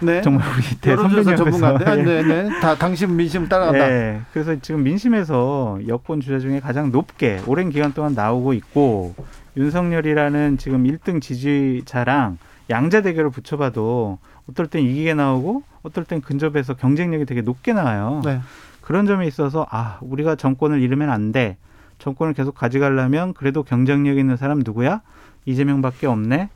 네. 0.00 0.22
정말 0.22 0.46
우리 0.56 0.80
대선배님 0.80 1.36
전문가인데, 1.36 1.84
아, 1.84 1.94
네, 1.96 2.22
네. 2.22 2.60
다 2.60 2.74
당신 2.74 3.16
민심 3.16 3.48
따라간다. 3.48 3.88
네. 3.88 4.20
그래서 4.32 4.56
지금 4.60 4.82
민심에서 4.82 5.80
여권 5.88 6.20
주자 6.20 6.38
중에 6.38 6.60
가장 6.60 6.90
높게 6.90 7.40
오랜 7.46 7.70
기간 7.70 7.92
동안 7.92 8.14
나오고 8.14 8.52
있고 8.54 9.14
윤석열이라는 9.56 10.58
지금 10.58 10.84
1등 10.84 11.20
지지자랑 11.20 12.38
양자 12.70 13.02
대결을 13.02 13.30
붙여봐도 13.30 14.18
어떨 14.48 14.66
땐 14.68 14.82
이기게 14.82 15.14
나오고 15.14 15.62
어떨 15.82 16.04
땐 16.04 16.20
근접해서 16.20 16.74
경쟁력이 16.74 17.24
되게 17.24 17.42
높게 17.42 17.72
나와요. 17.72 18.22
네. 18.24 18.40
그런 18.80 19.06
점에 19.06 19.26
있어서 19.26 19.66
아 19.70 19.98
우리가 20.00 20.36
정권을 20.36 20.80
잃으면 20.80 21.10
안 21.10 21.32
돼. 21.32 21.56
정권을 21.98 22.32
계속 22.32 22.54
가져가려면 22.54 23.34
그래도 23.34 23.62
경쟁력 23.62 24.18
있는 24.18 24.36
사람 24.36 24.62
누구야? 24.64 25.02
이재명밖에 25.44 26.06
없네. 26.06 26.48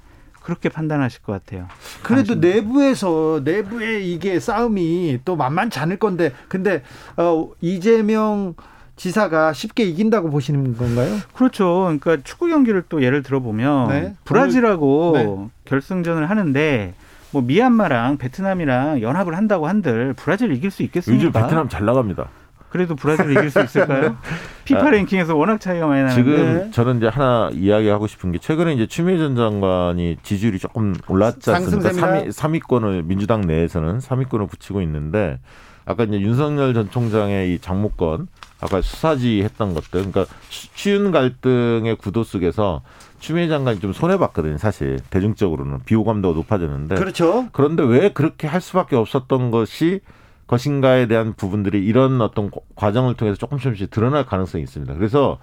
그렇게 0.45 0.68
판단하실 0.68 1.22
것 1.22 1.32
같아요. 1.32 1.66
그래도 2.03 2.34
아쉽네. 2.34 2.55
내부에서 2.55 3.40
내부에 3.42 4.01
이게 4.01 4.38
싸움이 4.38 5.20
또 5.24 5.36
만만치 5.36 5.78
않을 5.78 5.99
건데 5.99 6.32
근데 6.49 6.82
어, 7.16 7.51
이재명 7.62 8.55
지사가 8.97 9.55
쉽게 9.55 9.84
이긴다고 9.84 10.30
보시는 10.30 10.76
건가요? 10.76 11.16
그렇죠. 11.32 11.84
그러니까 11.84 12.18
축구 12.22 12.47
경기를 12.49 12.84
또 12.88 13.03
예를 13.03 13.22
들어보면 13.22 13.88
네. 13.88 14.14
브라질하고 14.24 15.12
네. 15.14 15.49
결승전을 15.64 16.28
하는데 16.28 16.95
뭐 17.32 17.42
미얀마랑 17.42 18.18
베트남이랑 18.18 19.01
연합을 19.01 19.36
한다고 19.36 19.66
한들 19.66 20.12
브라질 20.14 20.53
이길 20.53 20.70
수 20.70 20.82
있겠습니까? 20.84 21.24
요즘 21.24 21.32
베트남 21.32 21.68
잘 21.68 21.84
나갑니다. 21.84 22.28
그래도 22.75 22.97
브라질을 22.97 23.31
이길 23.31 23.51
수 23.51 23.61
있을까요? 23.62 24.16
피파 24.66 24.89
아, 24.89 24.91
랭킹에서 24.91 25.37
워낙 25.37 25.61
차이가 25.61 25.87
많이 25.87 26.03
나는데. 26.03 26.37
지금 26.37 26.72
저는 26.72 26.97
이제 26.97 27.07
하나 27.07 27.49
이야기하고 27.53 28.09
싶은 28.09 28.33
게 28.33 28.39
최근에 28.39 28.72
이제 28.72 28.89
추미애 28.89 29.16
전 29.16 29.37
장관이 29.37 30.16
지지율이 30.25 30.59
조금 30.59 30.93
올랐지 31.07 31.53
않습니까? 31.53 31.91
3위, 31.91 32.31
3위권을 32.31 33.05
민주당 33.05 33.43
내에서는 33.43 33.99
3위권을 33.99 34.51
붙이고 34.51 34.83
있는데 34.83 35.39
아까 35.85 36.03
이제 36.03 36.20
윤석열 36.20 36.75
전 36.75 36.91
총장의 36.91 37.55
이 37.55 37.59
장모권 37.61 38.27
아까 38.61 38.81
수사지 38.81 39.45
했던 39.45 39.72
것들 39.72 40.11
그러니까 40.11 40.27
쉬운 40.49 41.12
갈등의 41.12 41.95
구도 41.95 42.25
속에서 42.25 42.83
추미애 43.20 43.47
장관이 43.47 43.79
좀 43.79 43.93
손해 43.93 44.18
봤거든요 44.18 44.59
사실. 44.59 44.99
대중적으로는. 45.11 45.85
비호감도가 45.85 46.35
높아졌는데. 46.35 46.97
그렇죠. 46.97 47.47
그런데 47.53 47.85
왜 47.85 48.12
그렇게 48.12 48.49
할 48.49 48.61
수밖에 48.61 48.97
없었던 48.97 49.53
것이 49.53 50.01
것인가에 50.55 51.07
대한 51.09 51.34
부분들이 51.34 51.84
이런 51.84 52.20
어떤 52.20 52.50
과정을 52.76 53.14
통해서 53.14 53.36
조금씩 53.36 53.64
조금씩 53.64 53.90
드러날 53.90 54.24
가능성이 54.24 54.62
있습니다 54.62 54.94
그래서 54.94 55.38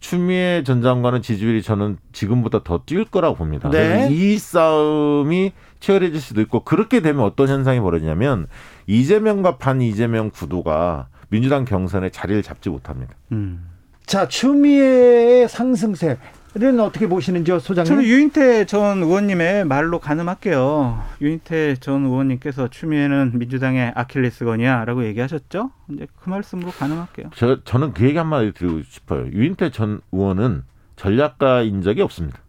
추미애 0.00 0.62
전 0.64 0.82
장관은 0.82 1.22
지지율이 1.22 1.62
저는 1.62 1.98
지금보다 2.12 2.62
더 2.62 2.82
뛸 2.86 3.04
거라고 3.04 3.36
봅니다. 3.36 3.68
네. 3.68 4.08
이 4.10 4.38
싸움이 4.38 5.52
치열해질 5.80 6.20
수도 6.20 6.40
있고 6.40 6.64
그렇게 6.64 7.00
되면 7.00 7.22
어떤 7.22 7.48
현상이 7.48 7.80
벌어지냐면 7.80 8.46
이재명과 8.86 9.58
반 9.58 9.82
이재명 9.82 10.30
구도가 10.30 11.08
민주당 11.28 11.64
경선에 11.66 12.08
자리를 12.10 12.42
잡지 12.42 12.70
못합니다. 12.70 13.14
음. 13.32 13.66
자, 14.06 14.26
추미애의 14.26 15.48
상승세. 15.48 16.16
는 16.54 16.80
어떻게 16.80 17.06
보시는지요, 17.06 17.60
소장님? 17.60 17.88
저는 17.88 18.02
유인태 18.04 18.64
전 18.66 19.02
의원님의 19.02 19.66
말로 19.66 20.00
가늠할게요. 20.00 21.00
유인태 21.20 21.76
전 21.76 22.04
의원님께서 22.04 22.66
추미애는 22.68 23.38
민주당의 23.38 23.92
아킬레스건이야라고 23.94 25.04
얘기하셨죠? 25.04 25.70
이제 25.92 26.08
그 26.20 26.28
말씀으로 26.28 26.72
가늠할게요. 26.72 27.30
저 27.36 27.62
저는 27.62 27.94
그 27.94 28.04
얘기 28.04 28.18
한마디 28.18 28.50
드리고 28.52 28.82
싶어요. 28.82 29.26
유인태 29.30 29.70
전 29.70 30.00
의원은 30.10 30.64
전략가인 30.96 31.82
적이 31.82 32.02
없습니다. 32.02 32.40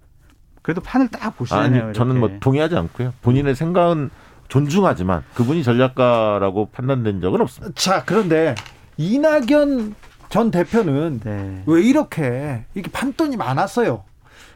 그래도 0.63 0.81
판을 0.81 1.07
딱 1.09 1.37
보시잖아요. 1.37 1.83
아니, 1.85 1.93
저는 1.93 2.19
뭐 2.19 2.31
동의하지 2.39 2.75
않고요. 2.75 3.13
본인의 3.21 3.55
생각은 3.55 4.09
존중하지만 4.47 5.23
그분이 5.35 5.63
전략가라고 5.63 6.69
판단된 6.71 7.21
적은 7.21 7.39
없습니다. 7.41 7.73
자, 7.75 8.03
그런데 8.03 8.55
이낙연 8.97 9.95
전 10.31 10.49
대표는 10.49 11.19
네. 11.23 11.61
왜 11.65 11.81
이렇게 11.83 12.63
이렇게 12.73 12.89
판돈이 12.89 13.35
많았어요? 13.35 14.03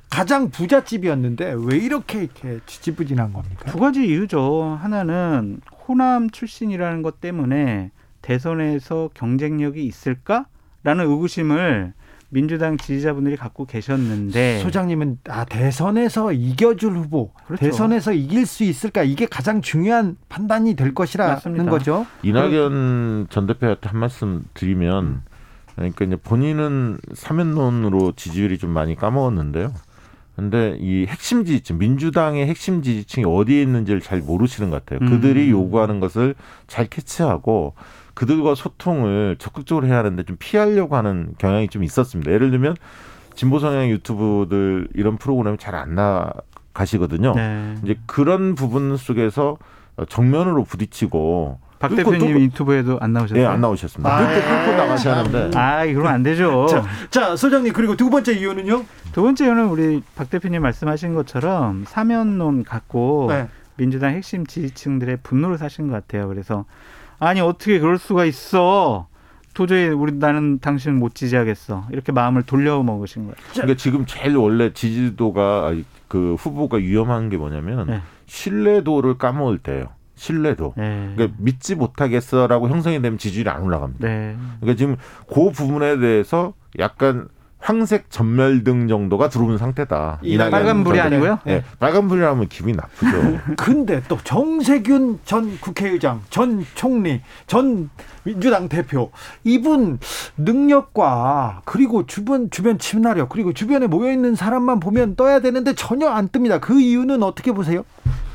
가장 0.10 0.50
부잣집이었는데 0.50 1.56
왜 1.66 1.78
이렇게 1.78 2.20
이렇게 2.24 2.60
지지부진한 2.66 3.34
겁니까? 3.34 3.70
두 3.70 3.80
가지 3.80 4.08
이유죠. 4.08 4.80
하나는 4.82 5.60
호남 5.88 6.30
출신이라는 6.30 7.02
것 7.02 7.20
때문에 7.20 7.92
대선에서 8.22 9.10
경쟁력이 9.14 9.86
있을까라는 9.86 11.06
의구심을 11.08 11.94
민주당 12.30 12.78
지지자분들이 12.78 13.36
갖고 13.36 13.66
계셨는데 13.66 14.60
소장님은 14.60 15.20
아 15.28 15.44
대선에서 15.44 16.32
이겨줄 16.32 16.94
후보 16.94 17.32
그렇죠. 17.48 17.66
대선에서 17.66 18.14
이길 18.14 18.46
수 18.46 18.64
있을까 18.64 19.04
이게 19.04 19.26
가장 19.26 19.62
중요한 19.62 20.16
판단이 20.30 20.76
될 20.76 20.94
것이라는 20.94 21.34
맞습니다. 21.34 21.70
거죠. 21.70 22.06
이낙연 22.24 23.28
전 23.30 23.46
대표한테 23.46 23.90
한 23.90 24.00
말씀 24.00 24.46
드리면 24.54 25.22
그러니까 25.76 26.06
이제 26.06 26.16
본인은 26.16 27.00
사면론으로 27.14 28.14
지지율이 28.16 28.58
좀 28.58 28.70
많이 28.72 28.96
까먹었는데요. 28.96 29.74
근데 30.36 30.78
이 30.82 31.06
핵심 31.08 31.46
지지층, 31.46 31.78
민주당의 31.78 32.46
핵심 32.48 32.82
지지층이 32.82 33.26
어디에 33.26 33.62
있는지를 33.62 34.02
잘 34.02 34.20
모르시는 34.20 34.70
것 34.70 34.86
같아요. 34.86 35.00
그들이 35.10 35.46
음. 35.46 35.52
요구하는 35.52 36.00
것을 36.02 36.36
잘 36.68 36.88
캐치하고 36.88 37.74
그들과 38.14 38.56
소통을 38.56 39.36
적극적으로 39.40 39.88
해야 39.88 39.98
하는데 39.98 40.24
좀 40.24 40.36
피하려고 40.38 40.96
하는 40.98 41.34
경향이 41.38 41.70
좀 41.70 41.84
있었습니다. 41.84 42.32
예를 42.32 42.52
들면 42.52 42.76
진보 43.34 43.60
성향 43.60 43.90
유튜브들 43.90 44.90
이런 44.94 45.18
프로그램이 45.18 45.58
잘 45.58 45.76
안 45.76 45.96
나가시거든요. 45.96 47.34
네. 47.36 47.76
이제 47.84 47.96
그런 48.06 48.56
부분 48.56 48.96
속에서 48.98 49.58
정면으로 50.10 50.64
부딪히고 50.66 51.60
박 51.80 51.96
대표님 51.96 52.40
유튜브에도 52.40 52.98
안 53.02 53.14
나오셨어요? 53.14 53.42
네, 53.42 53.46
안 53.46 53.62
나오셨습니다. 53.62 54.10
아, 54.10 54.28
그렇게 54.28 54.42
끌고 54.42 54.78
나가셔야 54.78 55.18
하는데. 55.18 55.58
아, 55.58 55.86
그러면 55.86 56.08
안 56.08 56.24
되죠. 56.24 56.68
자, 56.70 56.84
자, 57.10 57.36
소장님 57.36 57.74
그리고 57.74 57.96
두 57.96 58.10
번째 58.10 58.34
이유는요? 58.34 58.84
두 59.12 59.22
번째 59.22 59.46
이유는 59.46 59.68
우리 59.68 60.02
박 60.16 60.30
대표님 60.30 60.62
말씀하신 60.62 61.14
것처럼 61.14 61.86
사면론 61.88 62.64
갖고 62.64 63.28
네. 63.30 63.48
민주당 63.78 64.14
핵심 64.14 64.46
지지층들의 64.46 65.18
분노를 65.24 65.58
사신 65.58 65.88
것 65.88 65.94
같아요. 65.94 66.28
그래서 66.28 66.66
아니 67.20 67.42
어떻게 67.42 67.80
그럴 67.80 67.98
수가 67.98 68.26
있어? 68.26 69.08
도저히 69.54 69.88
우리 69.88 70.14
나는 70.14 70.60
당신을 70.60 70.98
못 70.98 71.16
지지하겠어. 71.16 71.88
이렇게 71.92 72.12
마음을 72.12 72.44
돌려 72.44 72.84
먹으신 72.84 73.24
거예요. 73.24 73.36
그러니까 73.54 73.78
지금 73.78 74.06
제일 74.06 74.36
원래 74.36 74.74
지지도가 74.74 75.74
그 76.08 76.36
후보가 76.36 76.78
위험한 76.78 77.30
게 77.30 77.38
뭐냐면 77.38 77.88
네. 77.88 78.02
신뢰도를 78.26 79.18
까먹을 79.18 79.60
때예요. 79.60 79.88
신뢰도. 80.16 80.74
네. 80.78 81.14
그러니까 81.16 81.38
믿지 81.40 81.76
못하겠어라고 81.76 82.70
형성이 82.70 83.02
되면 83.02 83.18
지지율이 83.18 83.50
안 83.50 83.64
올라갑니다. 83.64 84.08
네. 84.08 84.36
그러니까 84.60 84.78
지금 84.78 84.96
그 85.28 85.52
부분에 85.52 86.00
대해서 86.00 86.54
약간 86.80 87.28
황색 87.66 88.12
전멸등 88.12 88.88
정도가 88.88 89.30
들어온 89.30 89.58
상태다. 89.58 90.20
빨간불이 90.52 91.00
아니고요? 91.00 91.40
네. 91.46 91.56
네. 91.56 91.64
빨간불이라면 91.80 92.48
기분이 92.48 92.76
나쁘죠. 92.76 93.40
근데 93.58 94.04
또 94.08 94.20
정세균 94.24 95.20
전 95.26 95.60
국회의장, 95.60 96.22
전 96.30 96.64
총리, 96.76 97.22
전 97.48 97.90
민주당 98.24 98.70
대표 98.70 99.10
이분 99.44 99.98
능력과 100.38 101.62
그리고 101.66 102.06
주변 102.06 102.52
주변 102.52 102.78
친화력 102.78 103.30
그리고 103.30 103.52
주변에 103.52 103.88
모여 103.88 104.12
있는 104.12 104.36
사람만 104.36 104.80
보면 104.80 105.16
떠야 105.16 105.40
되는데 105.40 105.74
전혀 105.74 106.08
안 106.08 106.28
뜹니다. 106.30 106.62
그 106.62 106.80
이유는 106.80 107.24
어떻게 107.24 107.52
보세요? 107.52 107.84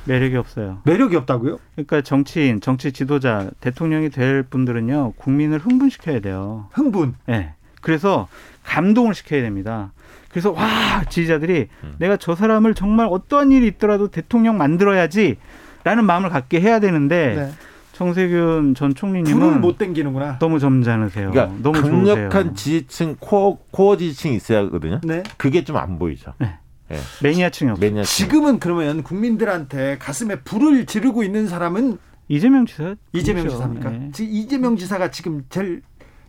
매력이 0.04 0.36
없어요. 0.36 0.78
매력이 0.84 1.16
없다고요? 1.16 1.58
그러니까 1.74 2.00
정치인, 2.02 2.60
정치 2.60 2.92
지도자, 2.92 3.50
대통령이 3.60 4.10
될 4.10 4.42
분들은요 4.42 5.12
국민을 5.16 5.58
흥분시켜야 5.58 6.20
돼요. 6.20 6.66
흥분. 6.72 7.14
네. 7.26 7.54
그래서 7.80 8.28
감동을 8.64 9.14
시켜야 9.14 9.42
됩니다. 9.42 9.92
그래서 10.30 10.52
와 10.52 11.02
지지자들이 11.08 11.68
음. 11.84 11.94
내가 11.98 12.16
저 12.16 12.34
사람을 12.34 12.74
정말 12.74 13.08
어떠한 13.10 13.50
일이 13.52 13.66
있더라도 13.66 14.08
대통령 14.08 14.56
만들어야지라는 14.58 16.04
마음을 16.04 16.30
갖게 16.30 16.60
해야 16.60 16.78
되는데 16.80 17.34
네. 17.34 17.50
정세균 17.92 18.74
전 18.74 18.94
총리님은 18.94 19.60
못 19.60 19.76
땡기는구나. 19.76 20.38
너무 20.38 20.58
점잖으세요. 20.58 21.32
그러니까 21.32 21.58
너무 21.62 21.80
강력한 21.82 22.30
좋으세요. 22.30 22.54
지지층 22.54 23.16
코어, 23.20 23.58
코어 23.70 23.96
지지층이 23.98 24.36
있어야 24.36 24.60
하거든요. 24.60 25.00
네. 25.02 25.22
그게 25.36 25.64
좀 25.64 25.76
안 25.76 25.98
보이죠. 25.98 26.32
네. 26.38 26.54
네. 26.90 26.98
매니아층이 27.22 27.70
없어요. 27.70 27.88
매니아층. 27.88 28.26
지금은 28.26 28.58
그러면 28.58 29.02
국민들한테 29.02 29.96
가슴에 29.98 30.40
불을 30.40 30.86
지르고 30.86 31.22
있는 31.22 31.46
사람은 31.46 31.98
이재명 32.28 32.66
지사 32.66 32.96
이재명 33.12 33.44
그렇죠. 33.44 33.56
지사입니까? 33.56 33.90
네. 33.90 34.10
이재명 34.18 34.76
지사가 34.76 35.10
지금 35.10 35.44
제일 35.48 35.82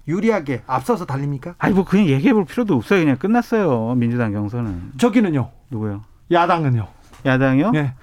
유리하게 0.08 0.62
앞서서 0.68 1.06
달립니까? 1.06 1.56
아니 1.58 1.74
뭐 1.74 1.84
그냥 1.84 2.08
얘기해 2.08 2.34
볼 2.34 2.46
필요도 2.46 2.76
없어요. 2.76 3.02
그냥 3.02 3.18
끝났어요. 3.18 3.96
민주당 3.96 4.32
경선은. 4.32 4.94
저기는요. 4.98 5.50
누구요? 5.72 6.04
야당은요. 6.32 6.88
야당이요? 7.26 7.72
네. 7.72 7.94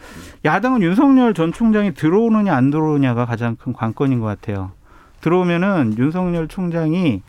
야당은 0.45 0.83
윤석열 0.83 1.35
전 1.35 1.53
총장이 1.53 1.95
들어오느냐 1.95 2.55
안 2.55 2.71
들어오느냐가 2.71 3.27
가장 3.27 3.57
큰 3.57 3.73
관건인 3.73 4.21
것 4.21 4.27
같아요. 4.27 4.71
들어오면은 5.21 5.97
윤석열 5.99 6.47
총장이 6.47 7.23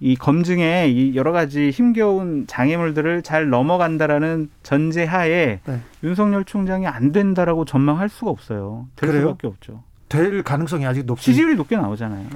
이 0.00 0.16
검증에 0.16 0.88
이 0.88 1.14
여러 1.16 1.32
가지 1.32 1.70
힘겨운 1.70 2.46
장애물들을 2.46 3.22
잘 3.22 3.48
넘어간다라는 3.48 4.50
전제하에 4.62 5.60
네. 5.64 5.80
윤석열 6.02 6.44
총장이 6.44 6.86
안 6.86 7.12
된다라고 7.12 7.64
전망할 7.64 8.08
수가 8.08 8.30
없어요. 8.30 8.86
될 8.96 9.10
그래요? 9.10 9.28
수밖에 9.28 9.46
없죠. 9.46 9.82
될 10.08 10.42
가능성이 10.42 10.86
아직 10.86 11.06
높습니다. 11.06 11.22
지지율이 11.24 11.54
높게 11.56 11.76
나오잖아요. 11.76 12.26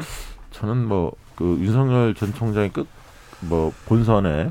저는 0.52 0.86
뭐 0.88 1.12
그 1.38 1.56
윤석열 1.61 2.14
전 2.14 2.34
총장이 2.34 2.70
끝 2.70 2.88
뭐 3.40 3.72
본선에 3.86 4.50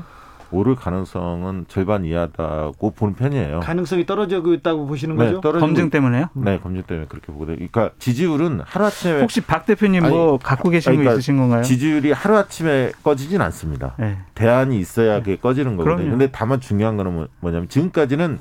오를 0.50 0.74
가능성은 0.74 1.66
절반 1.68 2.04
이하다고 2.04 2.92
보는 2.92 3.14
편이에요. 3.14 3.60
가능성이 3.60 4.06
떨어지고 4.06 4.54
있다고 4.54 4.86
보시는 4.86 5.16
네, 5.16 5.26
거죠? 5.26 5.40
떨어지고 5.40 5.66
검증 5.66 5.90
때문에요? 5.90 6.26
네, 6.34 6.58
검증 6.58 6.82
때문에 6.84 7.06
그렇게 7.08 7.26
보거든요. 7.32 7.56
그러니까 7.56 7.90
지지율은 7.98 8.60
하루아침에 8.64 9.20
혹시 9.20 9.40
박 9.42 9.66
대표님 9.66 10.04
아니, 10.04 10.14
뭐 10.14 10.38
갖고 10.38 10.70
계신 10.70 10.92
그러니까 10.92 11.10
거 11.12 11.18
있으신 11.18 11.36
건가요? 11.36 11.62
지지율이 11.62 12.12
하루아침에 12.12 12.92
꺼지진 13.04 13.40
않습니다. 13.42 13.94
네. 13.98 14.16
대안이 14.34 14.78
있어야 14.78 15.18
그게 15.18 15.36
꺼지는 15.36 15.76
거거든요. 15.76 15.96
그럼요. 15.96 16.10
근데 16.12 16.30
다만 16.32 16.60
중요한 16.60 16.96
거는 16.96 17.12
뭐- 17.14 17.28
뭐냐면 17.40 17.68
지금까지는 17.68 18.38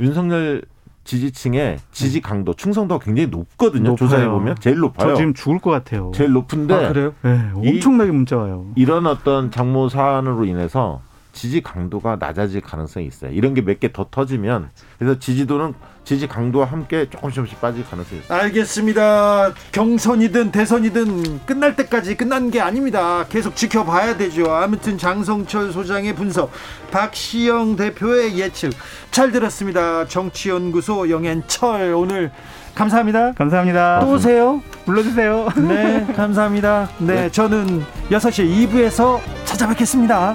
윤석열 0.00 0.62
지지층의 1.04 1.78
지지 1.90 2.20
강도, 2.20 2.52
충성도가 2.52 3.02
굉장히 3.02 3.28
높거든요. 3.30 3.90
높아요. 3.90 3.96
조사해 3.96 4.28
보면 4.28 4.56
제일 4.60 4.76
높아요. 4.78 5.12
저 5.12 5.16
지금 5.16 5.32
죽을 5.32 5.58
것 5.58 5.70
같아요. 5.70 6.10
제일 6.14 6.32
높은데 6.32 6.74
아, 6.74 6.88
그래요? 6.92 7.14
네, 7.22 7.40
이- 7.64 7.68
엄청나게 7.76 8.10
문자 8.12 8.36
와요. 8.36 8.66
이런 8.76 9.06
어떤 9.06 9.50
장모 9.50 9.88
사안으로 9.88 10.44
인해서 10.44 11.00
지지 11.38 11.60
강도가 11.62 12.16
낮아질 12.18 12.60
가능성이 12.62 13.06
있어요. 13.06 13.30
이런 13.30 13.54
게 13.54 13.62
몇 13.62 13.78
개 13.78 13.92
더 13.92 14.06
터지면 14.10 14.70
그래서 14.98 15.18
지지도는 15.20 15.72
지지 16.02 16.26
강도와 16.26 16.64
함께 16.66 17.08
조금씩 17.08 17.36
조금씩 17.36 17.60
빠질 17.60 17.84
가능성이 17.84 18.22
있어요. 18.22 18.38
알겠습니다. 18.40 19.52
경선이든 19.70 20.50
대선이든 20.50 21.46
끝날 21.46 21.76
때까지 21.76 22.16
끝난 22.16 22.50
게 22.50 22.60
아닙니다. 22.60 23.24
계속 23.28 23.54
지켜봐야 23.54 24.16
되죠. 24.16 24.50
아무튼 24.52 24.98
장성철 24.98 25.70
소장의 25.72 26.16
분석, 26.16 26.50
박시영 26.90 27.76
대표의 27.76 28.36
예측 28.38 28.72
잘 29.12 29.30
들었습니다. 29.30 30.06
정치연구소 30.08 31.08
영앤철 31.10 31.94
오늘 31.94 32.32
감사합니다. 32.74 33.32
감사합니다. 33.34 34.00
또 34.00 34.12
오세요. 34.12 34.60
불러주세요. 34.86 35.48
네, 35.68 36.06
감사합니다. 36.16 36.88
네, 36.98 37.30
저는 37.30 37.84
6시 38.10 38.68
2부에서 38.68 39.20
찾아뵙겠습니다. 39.44 40.34